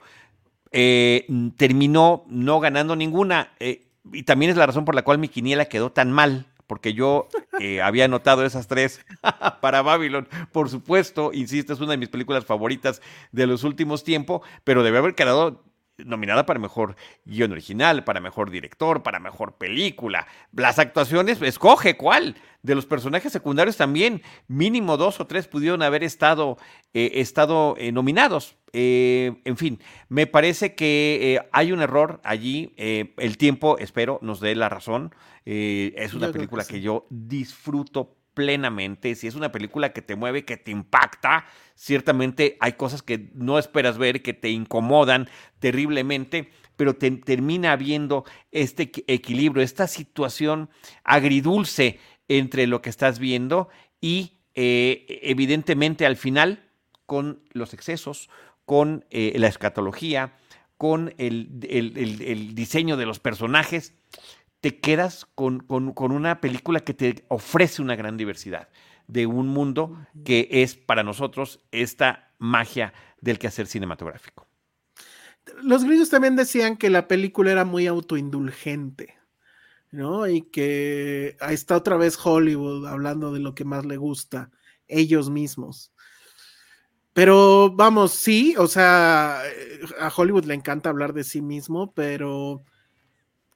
Eh, 0.71 1.25
terminó 1.57 2.23
no 2.27 2.59
ganando 2.59 2.95
ninguna. 2.95 3.53
Eh, 3.59 3.87
y 4.13 4.23
también 4.23 4.51
es 4.51 4.57
la 4.57 4.67
razón 4.67 4.85
por 4.85 4.93
la 4.93 5.01
cual 5.01 5.17
mi 5.17 5.27
quiniela 5.27 5.65
quedó 5.65 5.91
tan 5.91 6.11
mal, 6.11 6.45
porque 6.71 6.93
yo 6.93 7.27
eh, 7.59 7.81
había 7.81 8.05
anotado 8.05 8.45
esas 8.45 8.65
tres 8.65 9.05
para 9.59 9.81
Babylon. 9.81 10.29
Por 10.53 10.69
supuesto, 10.69 11.31
insisto, 11.33 11.73
es 11.73 11.81
una 11.81 11.91
de 11.91 11.97
mis 11.97 12.07
películas 12.07 12.45
favoritas 12.45 13.01
de 13.33 13.45
los 13.45 13.65
últimos 13.65 14.05
tiempos, 14.05 14.39
pero 14.63 14.81
debe 14.81 14.99
haber 14.99 15.13
quedado 15.13 15.65
nominada 15.97 16.45
para 16.45 16.61
mejor 16.61 16.95
guion 17.25 17.51
original, 17.51 18.05
para 18.05 18.21
mejor 18.21 18.51
director, 18.51 19.03
para 19.03 19.19
mejor 19.19 19.57
película. 19.57 20.27
Las 20.53 20.79
actuaciones, 20.79 21.41
escoge 21.41 21.97
cuál. 21.97 22.37
De 22.63 22.73
los 22.73 22.85
personajes 22.85 23.33
secundarios 23.33 23.75
también, 23.75 24.21
mínimo 24.47 24.95
dos 24.95 25.19
o 25.19 25.27
tres 25.27 25.49
pudieron 25.49 25.81
haber 25.81 26.05
estado, 26.05 26.57
eh, 26.93 27.21
eh, 27.21 27.91
nominados. 27.91 28.55
En 28.71 29.57
fin, 29.57 29.81
me 30.07 30.25
parece 30.25 30.73
que 30.73 31.41
hay 31.51 31.73
un 31.73 31.81
error 31.81 32.21
allí. 32.23 32.73
el 32.77 33.37
tiempo, 33.37 33.77
espero, 33.77 34.19
nos 34.21 34.39
dé 34.39 34.55
la 34.55 34.69
razón. 34.69 35.13
Es 35.45 36.13
una 36.13 36.27
película 36.31 36.63
que 36.63 36.81
yo 36.81 37.07
disfruto 37.09 38.17
plenamente, 38.33 39.13
si 39.15 39.27
es 39.27 39.35
una 39.35 39.51
película 39.51 39.91
que 39.91 40.01
te 40.01 40.15
mueve, 40.15 40.45
que 40.45 40.55
te 40.55 40.71
impacta, 40.71 41.45
ciertamente 41.75 42.57
hay 42.61 42.73
cosas 42.73 43.01
que 43.03 43.29
no 43.33 43.59
esperas 43.59 43.97
ver, 43.97 44.21
que 44.21 44.33
te 44.33 44.49
incomodan 44.49 45.27
terriblemente, 45.59 46.49
pero 46.77 46.95
termina 46.95 47.73
habiendo 47.73 48.23
este 48.51 48.91
equilibrio, 49.07 49.61
esta 49.63 49.87
situación 49.87 50.69
agridulce 51.03 51.99
entre 52.29 52.67
lo 52.67 52.81
que 52.81 52.89
estás 52.89 53.19
viendo 53.19 53.67
y 53.99 54.37
eh, 54.55 55.19
evidentemente 55.23 56.05
al 56.05 56.15
final 56.15 56.69
con 57.05 57.43
los 57.51 57.73
excesos, 57.73 58.29
con 58.65 59.05
eh, 59.09 59.33
la 59.37 59.47
escatología, 59.47 60.37
con 60.77 61.13
el, 61.17 61.59
el- 61.69 61.97
el- 61.97 62.21
el 62.21 62.55
diseño 62.55 62.95
de 62.97 63.05
los 63.05 63.19
personajes, 63.19 63.93
te 64.61 64.79
quedas 64.79 65.25
con, 65.35 65.59
con- 65.61 65.93
con 65.93 66.11
una 66.11 66.41
película 66.41 66.81
que 66.81 66.93
te 66.93 67.25
ofrece 67.29 67.81
una 67.81 67.95
gran 67.95 68.17
diversidad 68.17 68.69
de 69.07 69.25
un 69.27 69.47
mundo 69.47 69.97
que 70.23 70.47
es 70.51 70.75
para 70.75 71.03
nosotros 71.03 71.61
esta 71.71 72.33
magia 72.39 72.93
del 73.21 73.39
quehacer 73.39 73.67
cinematográfico. 73.67 74.47
Los 75.63 75.83
gringos 75.83 76.09
también 76.09 76.35
decían 76.35 76.77
que 76.77 76.89
la 76.89 77.07
película 77.07 77.51
era 77.51 77.65
muy 77.65 77.87
autoindulgente, 77.87 79.15
¿no? 79.91 80.27
Y 80.27 80.43
que 80.43 81.37
ahí 81.41 81.55
está 81.55 81.77
otra 81.77 81.97
vez 81.97 82.17
Hollywood 82.23 82.87
hablando 82.87 83.31
de 83.33 83.39
lo 83.39 83.55
que 83.55 83.65
más 83.65 83.85
le 83.85 83.97
gusta, 83.97 84.51
ellos 84.87 85.29
mismos. 85.29 85.93
Pero 87.13 87.71
vamos, 87.75 88.13
sí, 88.13 88.55
o 88.57 88.67
sea, 88.67 89.41
eh, 89.45 89.81
a 89.99 90.09
Hollywood 90.15 90.45
le 90.45 90.53
encanta 90.53 90.89
hablar 90.89 91.13
de 91.13 91.23
sí 91.25 91.41
mismo, 91.41 91.93
pero 91.93 92.63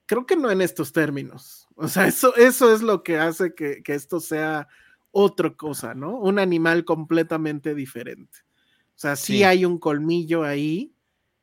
creo 0.06 0.26
que 0.26 0.36
no 0.36 0.50
en 0.50 0.60
estos 0.62 0.92
términos. 0.92 1.68
O 1.74 1.88
sea, 1.88 2.06
eso, 2.06 2.34
eso 2.36 2.72
es 2.74 2.82
lo 2.82 3.02
que 3.02 3.18
hace 3.18 3.54
que, 3.54 3.82
que 3.82 3.94
esto 3.94 4.20
sea 4.20 4.68
otra 5.10 5.50
cosa, 5.54 5.94
¿no? 5.94 6.18
Un 6.18 6.38
animal 6.38 6.84
completamente 6.84 7.74
diferente. 7.74 8.38
O 8.94 8.98
sea, 8.98 9.16
sí, 9.16 9.38
Sí. 9.38 9.44
hay 9.44 9.64
un 9.64 9.78
colmillo 9.78 10.42
ahí. 10.44 10.94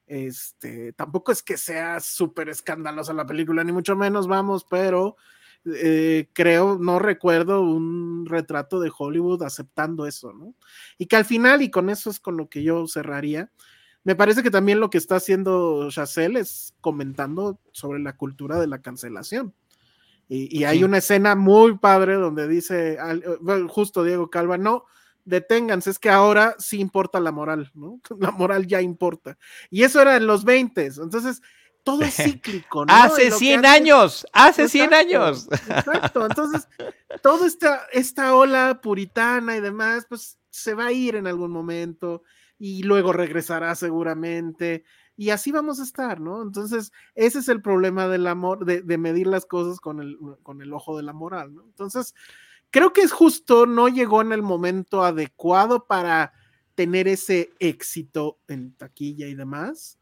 Este, 0.08 0.94
tampoco 0.94 1.32
es 1.32 1.42
que 1.44 1.58
sea 1.58 2.00
súper 2.00 2.50
escandalosa 2.50 3.14
la 3.14 3.26
película, 3.26 3.64
ni 3.64 3.72
mucho 3.72 3.96
menos, 3.96 4.28
vamos, 4.28 4.66
pero 4.70 5.16
eh, 5.66 6.30
creo, 6.34 6.78
no 6.78 7.00
recuerdo 7.00 7.62
un 7.62 8.26
retrato 8.26 8.80
de 8.80 8.92
Hollywood 8.96 9.44
aceptando 9.44 10.06
eso, 10.06 10.34
¿no? 10.34 10.56
Y 10.98 11.06
que 11.06 11.16
al 11.16 11.26
final, 11.26 11.62
y 11.62 11.72
con 11.72 11.90
eso 11.90 12.10
es 12.10 12.20
con 12.20 12.38
lo 12.38 12.50
que 12.50 12.64
yo 12.64 12.86
cerraría, 12.88 13.52
me 14.04 14.16
parece 14.16 14.44
que 14.44 14.52
también 14.52 14.80
lo 14.80 14.90
que 14.90 14.98
está 14.98 15.16
haciendo 15.18 15.90
Chazelle 15.90 16.40
es 16.40 16.74
comentando 16.82 17.60
sobre 17.72 18.00
la 18.00 18.16
cultura 18.18 18.60
de 18.60 18.68
la 18.68 18.82
cancelación. 18.82 19.54
Y, 20.30 20.58
y 20.58 20.64
hay 20.64 20.80
Sí. 20.80 20.84
una 20.84 20.98
escena 20.98 21.36
muy 21.36 21.78
padre 21.78 22.16
donde 22.16 22.48
dice, 22.48 22.98
bueno, 23.42 23.68
justo 23.68 24.04
Diego 24.04 24.30
Calva, 24.30 24.58
no, 24.58 24.86
deténganse, 25.26 25.90
es 25.90 26.00
que 26.00 26.10
ahora 26.10 26.56
sí 26.60 26.80
importa 26.80 27.20
la 27.20 27.32
moral, 27.32 27.72
¿no? 27.74 28.00
La 28.20 28.32
moral 28.32 28.68
ya 28.68 28.82
importa. 28.82 29.38
Y 29.70 29.84
eso 29.84 30.02
era 30.02 30.16
en 30.18 30.28
los 30.28 30.44
20, 30.44 30.86
entonces 30.86 31.42
todo 31.84 32.02
es 32.04 32.14
cíclico, 32.42 32.86
¿no? 32.86 32.94
Hace 32.94 33.26
Y 33.28 33.30
lo 33.30 33.36
que 33.38 33.40
100 33.46 33.66
hace- 33.66 33.76
años, 33.76 34.28
hace 34.34 34.70
100 34.70 34.84
Exacto, 34.94 34.98
años. 35.24 35.48
Exacto, 35.70 36.26
entonces 36.26 36.68
toda 37.22 37.46
esta, 37.48 37.82
esta 37.94 38.36
ola 38.36 38.80
puritana 38.82 39.56
y 39.56 39.62
demás, 39.62 40.06
pues 40.10 40.38
se 40.50 40.74
va 40.74 40.88
a 40.88 40.92
ir 40.92 41.16
en 41.16 41.28
algún 41.28 41.52
momento 41.52 42.24
y 42.66 42.84
luego 42.84 43.12
regresará 43.12 43.76
seguramente 43.76 44.86
y 45.18 45.32
así 45.32 45.52
vamos 45.52 45.82
a 45.82 45.84
estar, 45.84 46.22
¿no? 46.22 46.42
Entonces 46.42 46.94
ese 47.14 47.40
es 47.40 47.50
el 47.50 47.62
problema 47.62 48.08
del 48.08 48.26
amor, 48.26 48.64
de, 48.64 48.98
medir 48.98 49.28
las 49.28 49.46
cosas 49.46 49.82
con 49.82 50.00
el, 50.00 50.18
con 50.44 50.62
el 50.62 50.72
ojo 50.72 50.96
de 50.96 51.04
la 51.04 51.12
moral, 51.12 51.54
¿no? 51.54 51.64
Entonces 51.66 52.16
creo 52.72 52.94
que 52.94 53.02
es 53.02 53.12
justo, 53.12 53.66
no 53.66 53.90
llegó 53.90 54.22
en 54.22 54.32
el 54.32 54.42
momento 54.44 55.04
adecuado 55.04 55.88
para 55.88 56.32
tener 56.74 57.10
ese 57.10 57.52
éxito 57.60 58.40
en 58.48 58.72
taquilla 58.76 59.28
y 59.28 59.36
demás, 59.36 60.00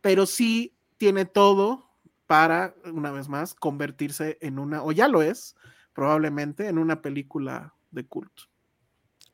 pero 0.00 0.26
sí 0.26 0.74
tiene 0.96 1.26
todo 1.26 1.92
para, 2.26 2.74
una 2.92 3.12
vez 3.12 3.28
más, 3.28 3.54
convertirse 3.54 4.36
en 4.40 4.58
una, 4.58 4.82
o 4.82 4.90
ya 4.90 5.06
lo 5.06 5.22
es, 5.22 5.54
probablemente, 5.92 6.66
en 6.66 6.78
una 6.78 7.02
película 7.02 7.76
de 7.92 8.04
culto. 8.04 8.49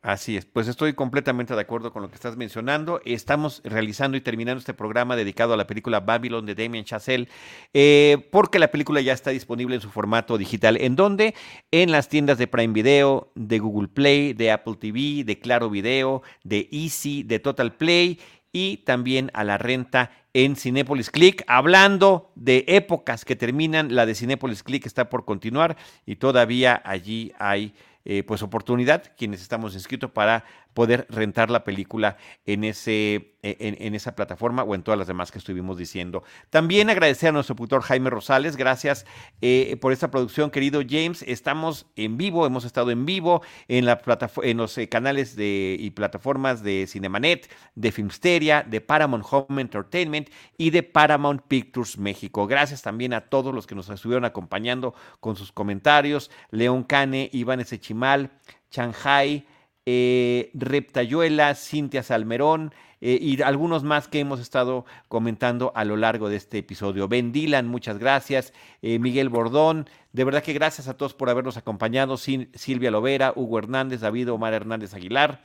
Así 0.06 0.36
es, 0.36 0.44
pues 0.44 0.68
estoy 0.68 0.92
completamente 0.92 1.52
de 1.56 1.60
acuerdo 1.60 1.92
con 1.92 2.00
lo 2.00 2.08
que 2.08 2.14
estás 2.14 2.36
mencionando. 2.36 3.00
Estamos 3.04 3.60
realizando 3.64 4.16
y 4.16 4.20
terminando 4.20 4.60
este 4.60 4.72
programa 4.72 5.16
dedicado 5.16 5.52
a 5.52 5.56
la 5.56 5.66
película 5.66 5.98
Babylon 5.98 6.46
de 6.46 6.54
Damien 6.54 6.84
Chazelle, 6.84 7.26
eh, 7.74 8.28
porque 8.30 8.60
la 8.60 8.70
película 8.70 9.00
ya 9.00 9.12
está 9.12 9.30
disponible 9.30 9.74
en 9.74 9.80
su 9.80 9.90
formato 9.90 10.38
digital. 10.38 10.76
¿En 10.76 10.94
dónde? 10.94 11.34
En 11.72 11.90
las 11.90 12.08
tiendas 12.08 12.38
de 12.38 12.46
Prime 12.46 12.72
Video, 12.72 13.32
de 13.34 13.58
Google 13.58 13.88
Play, 13.88 14.32
de 14.32 14.52
Apple 14.52 14.76
TV, 14.78 15.24
de 15.24 15.40
Claro 15.40 15.70
Video, 15.70 16.22
de 16.44 16.68
Easy, 16.70 17.24
de 17.24 17.40
Total 17.40 17.74
Play 17.74 18.20
y 18.52 18.76
también 18.76 19.32
a 19.34 19.42
la 19.42 19.58
renta 19.58 20.12
en 20.34 20.54
Cinepolis 20.54 21.10
Click. 21.10 21.42
Hablando 21.48 22.30
de 22.36 22.64
épocas 22.68 23.24
que 23.24 23.34
terminan, 23.34 23.92
la 23.92 24.06
de 24.06 24.14
Cinepolis 24.14 24.62
Click 24.62 24.86
está 24.86 25.08
por 25.08 25.24
continuar 25.24 25.76
y 26.06 26.14
todavía 26.14 26.80
allí 26.84 27.32
hay 27.40 27.74
eh, 28.08 28.22
pues 28.22 28.40
oportunidad 28.40 29.02
quienes 29.16 29.42
estamos 29.42 29.74
inscritos 29.74 30.12
para 30.12 30.44
poder 30.76 31.06
rentar 31.08 31.48
la 31.50 31.64
película 31.64 32.18
en, 32.44 32.62
ese, 32.62 33.34
eh, 33.42 33.76
en, 33.80 33.94
esa 33.94 34.14
plataforma 34.14 34.62
o 34.62 34.74
en 34.74 34.82
todas 34.82 34.98
las 34.98 35.08
demás 35.08 35.32
que 35.32 35.38
estuvimos 35.38 35.78
diciendo. 35.78 36.22
También 36.50 36.90
agradecer 36.90 37.30
a 37.30 37.32
nuestro 37.32 37.56
productor 37.56 37.80
Jaime 37.80 38.10
Rosales, 38.10 38.56
gracias 38.56 39.06
eh, 39.40 39.78
por 39.80 39.94
esta 39.94 40.10
producción, 40.10 40.50
querido 40.50 40.82
James. 40.86 41.22
Estamos 41.22 41.86
en 41.96 42.18
vivo, 42.18 42.46
hemos 42.46 42.66
estado 42.66 42.90
en 42.90 43.06
vivo 43.06 43.40
en, 43.68 43.86
la 43.86 43.98
en 44.42 44.58
los 44.58 44.76
eh, 44.76 44.86
canales 44.90 45.34
de, 45.34 45.78
y 45.80 45.92
plataformas 45.92 46.62
de 46.62 46.86
Cinemanet, 46.86 47.50
de 47.74 47.90
Filmsteria, 47.90 48.62
de 48.62 48.82
Paramount 48.82 49.24
Home 49.30 49.62
Entertainment 49.62 50.28
y 50.58 50.68
de 50.68 50.82
Paramount 50.82 51.40
Pictures 51.48 51.96
México. 51.96 52.46
Gracias 52.46 52.82
también 52.82 53.14
a 53.14 53.22
todos 53.22 53.54
los 53.54 53.66
que 53.66 53.74
nos 53.74 53.88
estuvieron 53.88 54.26
acompañando 54.26 54.94
con 55.20 55.36
sus 55.36 55.52
comentarios. 55.52 56.30
León 56.50 56.84
Cane, 56.84 57.30
Iván 57.32 57.60
Esechimal, 57.60 58.30
Shanghai, 58.70 59.46
eh, 59.86 60.50
Reptayuela, 60.54 61.54
Cintia 61.54 62.02
Salmerón 62.02 62.74
eh, 63.00 63.18
y 63.20 63.40
algunos 63.42 63.84
más 63.84 64.08
que 64.08 64.20
hemos 64.20 64.40
estado 64.40 64.84
comentando 65.08 65.72
a 65.74 65.84
lo 65.84 65.96
largo 65.96 66.28
de 66.28 66.36
este 66.36 66.58
episodio. 66.58 67.08
Ben 67.08 67.32
Dylan, 67.32 67.66
muchas 67.68 67.98
gracias. 67.98 68.52
Eh, 68.82 68.98
Miguel 68.98 69.28
Bordón, 69.28 69.88
de 70.12 70.24
verdad 70.24 70.42
que 70.42 70.52
gracias 70.52 70.88
a 70.88 70.96
todos 70.96 71.14
por 71.14 71.30
habernos 71.30 71.56
acompañado. 71.56 72.14
Sil- 72.20 72.50
Silvia 72.54 72.90
Lovera, 72.90 73.32
Hugo 73.36 73.58
Hernández, 73.58 74.00
David 74.00 74.30
Omar 74.32 74.52
Hernández 74.54 74.92
Aguilar. 74.94 75.42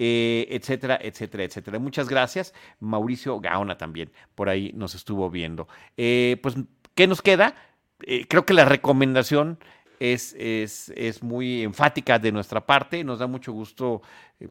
eh, 0.00 0.46
etcétera, 0.50 0.98
etcétera, 1.02 1.42
etcétera. 1.44 1.78
Muchas 1.80 2.08
gracias. 2.08 2.54
Mauricio 2.80 3.40
Gaona 3.40 3.76
también 3.76 4.10
por 4.36 4.48
ahí 4.48 4.70
nos 4.74 4.94
estuvo 4.94 5.28
viendo. 5.28 5.66
Pues, 5.96 6.54
¿qué 6.94 7.06
nos 7.08 7.20
queda? 7.20 7.54
Creo 8.28 8.46
que 8.46 8.54
la 8.54 8.64
recomendación 8.64 9.58
es, 10.00 10.34
es, 10.38 10.92
es 10.96 11.22
muy 11.22 11.62
enfática 11.62 12.18
de 12.18 12.32
nuestra 12.32 12.64
parte. 12.64 13.04
Nos 13.04 13.18
da 13.18 13.26
mucho 13.26 13.52
gusto 13.52 14.02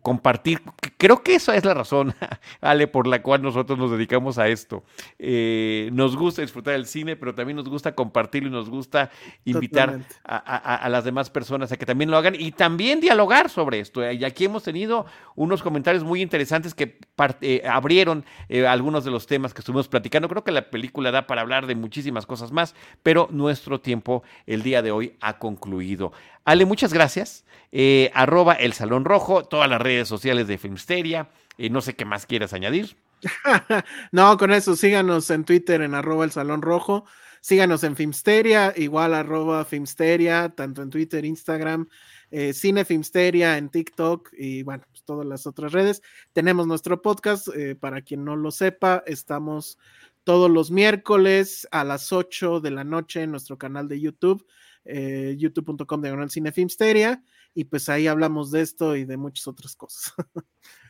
compartir. 0.02 0.62
Creo 0.98 1.24
que 1.24 1.36
esa 1.36 1.56
es 1.56 1.64
la 1.66 1.74
razón, 1.74 2.14
Ale, 2.62 2.88
por 2.88 3.08
la 3.08 3.22
cual 3.22 3.42
nosotros 3.42 3.78
nos 3.80 3.92
dedicamos 3.92 4.38
a 4.38 4.48
esto. 4.48 4.84
Eh, 5.20 5.90
nos 5.94 6.16
gusta 6.16 6.42
disfrutar 6.42 6.74
del 6.74 6.86
cine, 6.86 7.16
pero 7.16 7.34
también 7.34 7.56
nos 7.56 7.70
gusta 7.70 7.96
compartirlo 7.96 8.50
y 8.50 8.52
nos 8.52 8.70
gusta 8.70 9.10
invitar 9.46 9.90
a, 10.24 10.36
a- 10.36 10.76
a 10.76 10.90
las 10.90 11.04
demás 11.04 11.30
personas 11.30 11.72
a 11.72 11.78
que 11.78 11.86
también 11.86 12.12
lo 12.12 12.18
hagan 12.18 12.36
y 12.38 12.52
también 12.52 13.00
dialogar 13.00 13.50
sobre 13.50 13.80
esto. 13.80 14.10
Y 14.12 14.24
aquí 14.26 14.46
hemos 14.46 14.64
tenido 14.64 15.06
unos 15.36 15.62
comentarios 15.64 16.04
muy 16.04 16.22
interesantes 16.22 16.74
que 16.74 17.00
eh, 17.42 17.64
abrieron 17.70 18.26
eh, 18.50 18.68
algunos 18.68 19.06
de 19.06 19.12
los 19.12 19.26
temas 19.28 19.54
que 19.54 19.62
estuvimos 19.62 19.88
platicando. 19.88 20.28
Creo 20.28 20.44
que 20.44 20.52
la 20.52 20.70
película 20.70 21.12
da 21.12 21.28
para 21.28 21.42
hablar 21.42 21.66
de 21.68 21.76
muchísimas 21.76 22.26
cosas 22.26 22.52
más, 22.52 22.76
pero 23.04 23.28
nuestro 23.32 23.80
tiempo 23.80 24.24
el 24.46 24.64
día 24.64 24.82
de 24.82 24.92
hoy 24.92 25.16
ha 25.22 25.38
concluido. 25.40 26.12
Ale, 26.48 26.64
muchas 26.64 26.93
gracias. 26.93 27.43
Eh, 27.74 28.10
arroba 28.14 28.54
el 28.54 28.72
Salón 28.72 29.04
Rojo, 29.04 29.43
todas 29.43 29.70
las 29.70 29.82
redes 29.82 30.08
sociales 30.08 30.48
de 30.48 30.58
Filmsteria. 30.58 31.30
Eh, 31.58 31.70
no 31.70 31.82
sé 31.82 31.93
qué 31.93 32.06
más 32.06 32.26
quieras 32.26 32.54
añadir. 32.54 32.95
no, 34.14 34.38
con 34.38 34.54
eso, 34.54 34.78
síganos 34.78 35.30
en 35.30 35.43
Twitter 35.43 35.82
en 35.82 35.93
arroba 35.93 36.24
el 36.24 36.32
Salón 36.32 36.62
Rojo, 36.62 37.04
síganos 37.41 37.84
en 37.84 37.98
Filmsteria, 37.98 38.74
igual 38.78 39.14
arroba 39.14 39.66
Filmsteria, 39.66 40.48
tanto 40.56 40.82
en 40.82 40.89
Twitter, 40.89 41.26
Instagram, 41.26 41.89
eh, 42.32 42.54
Cine 42.54 42.86
Filmsteria 42.86 43.58
en 43.58 43.68
TikTok 43.68 44.30
y 44.32 44.64
bueno, 44.64 44.86
pues 44.89 45.04
todas 45.04 45.26
las 45.26 45.48
otras 45.48 45.74
redes. 45.74 46.02
Tenemos 46.32 46.66
nuestro 46.66 47.02
podcast, 47.02 47.50
eh, 47.58 47.76
para 47.76 48.04
quien 48.04 48.24
no 48.24 48.38
lo 48.38 48.52
sepa, 48.52 49.04
estamos 49.06 49.78
todos 50.24 50.50
los 50.50 50.72
miércoles 50.72 51.68
a 51.72 51.84
las 51.84 52.14
8 52.14 52.62
de 52.62 52.72
la 52.72 52.86
noche 52.86 53.24
en 53.24 53.32
nuestro 53.32 53.58
canal 53.58 53.89
de 53.89 54.00
YouTube, 54.00 54.48
eh, 54.88 55.36
youtube.com 55.38 56.02
diagonal 56.02 56.30
Cine 56.30 56.52
Filmsteria, 56.52 57.22
y 57.54 57.66
pues 57.66 57.90
ahí 57.90 58.08
hablamos 58.08 58.52
de 58.52 58.62
esto 58.62 58.96
y 58.96 59.06
de 59.06 59.18
muchas 59.18 59.48
otras 59.48 59.76
cosas. 59.76 60.14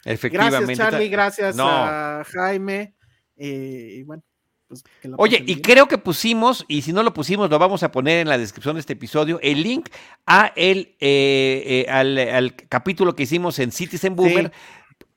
Efectivamente. 0.05 0.65
Gracias, 0.75 0.77
Charlie. 0.91 1.09
Gracias 1.09 1.55
No. 1.55 1.67
a 1.67 2.23
Jaime. 2.25 2.93
eh, 3.37 3.97
y 3.99 4.03
bueno, 4.03 4.23
pues 4.67 4.83
que 5.01 5.09
Oye, 5.17 5.37
y 5.37 5.43
bien. 5.45 5.61
creo 5.61 5.87
que 5.87 5.97
pusimos, 5.97 6.65
y 6.67 6.81
si 6.81 6.91
no 6.91 7.01
lo 7.03 7.13
pusimos, 7.13 7.49
lo 7.49 7.57
vamos 7.59 7.83
a 7.83 7.91
poner 7.91 8.19
en 8.19 8.27
la 8.27 8.37
descripción 8.37 8.75
de 8.75 8.81
este 8.81 8.93
episodio, 8.93 9.39
el 9.41 9.63
link 9.63 9.89
a 10.25 10.51
el, 10.55 10.95
eh, 10.99 11.85
eh, 11.85 11.89
al, 11.89 12.17
al 12.17 12.55
capítulo 12.55 13.15
que 13.15 13.23
hicimos 13.23 13.59
en 13.59 13.71
Citizen 13.71 14.15
Boomer. 14.15 14.51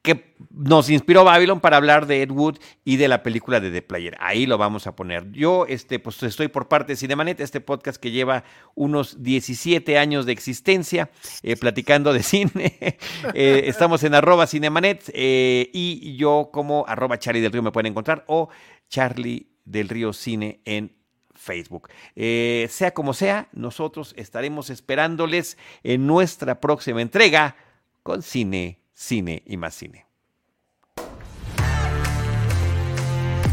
Que 0.02 0.34
nos 0.50 0.88
inspiró 0.88 1.24
Babylon 1.24 1.60
para 1.60 1.76
hablar 1.76 2.06
de 2.06 2.22
Ed 2.22 2.30
Wood 2.30 2.58
y 2.84 2.96
de 2.96 3.08
la 3.08 3.22
película 3.22 3.60
de 3.60 3.70
The 3.70 3.82
Player. 3.82 4.16
Ahí 4.18 4.46
lo 4.46 4.56
vamos 4.56 4.86
a 4.86 4.96
poner. 4.96 5.30
Yo 5.32 5.66
este, 5.66 5.98
pues, 5.98 6.22
estoy 6.22 6.48
por 6.48 6.68
parte 6.68 6.92
de 6.92 6.96
Cinemanet, 6.96 7.40
este 7.40 7.60
podcast 7.60 8.00
que 8.00 8.10
lleva 8.10 8.44
unos 8.74 9.22
17 9.22 9.98
años 9.98 10.24
de 10.24 10.32
existencia, 10.32 11.10
eh, 11.42 11.56
platicando 11.56 12.12
de 12.12 12.22
cine. 12.22 12.78
Eh, 13.34 13.64
estamos 13.66 14.02
en 14.02 14.14
arroba 14.14 14.46
Cinemanet 14.46 15.10
eh, 15.14 15.70
y 15.72 16.16
yo 16.16 16.50
como 16.52 16.84
arroba 16.88 17.18
Charlie 17.18 17.40
del 17.40 17.52
Río 17.52 17.62
me 17.62 17.70
pueden 17.70 17.90
encontrar 17.90 18.24
o 18.26 18.48
Charlie 18.88 19.50
del 19.64 19.88
Río 19.88 20.12
Cine 20.12 20.60
en 20.64 20.92
Facebook. 21.40 21.88
Eh, 22.16 22.68
sea 22.70 22.92
como 22.92 23.14
sea, 23.14 23.48
nosotros 23.52 24.12
estaremos 24.16 24.68
esperándoles 24.68 25.56
en 25.82 26.06
nuestra 26.06 26.60
próxima 26.60 27.00
entrega 27.00 27.56
con 28.02 28.22
cine, 28.22 28.79
cine 29.00 29.42
y 29.46 29.56
más 29.56 29.74
cine. 29.74 30.04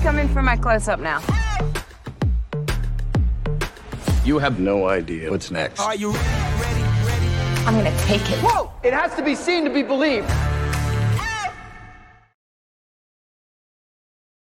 Coming 0.04 0.28
for 0.30 0.42
my 0.42 0.58
close 0.58 0.88
up 0.88 1.00
now. 1.00 1.22
You 4.26 4.40
have 4.40 4.60
no 4.60 4.90
idea 4.90 5.32
what's 5.32 5.50
next. 5.50 5.80
Are 5.80 5.96
you 5.96 6.12
ready? 6.12 6.22
ready, 6.62 6.84
ready? 7.08 7.66
I'm 7.66 7.76
gonna 7.76 7.98
take 8.00 8.30
it. 8.30 8.40
Whoa! 8.44 8.72
It 8.84 8.94
has 8.94 9.16
to 9.16 9.24
be 9.24 9.36
seen 9.36 9.64
to 9.64 9.70
be 9.70 9.84
believed. 9.84 10.30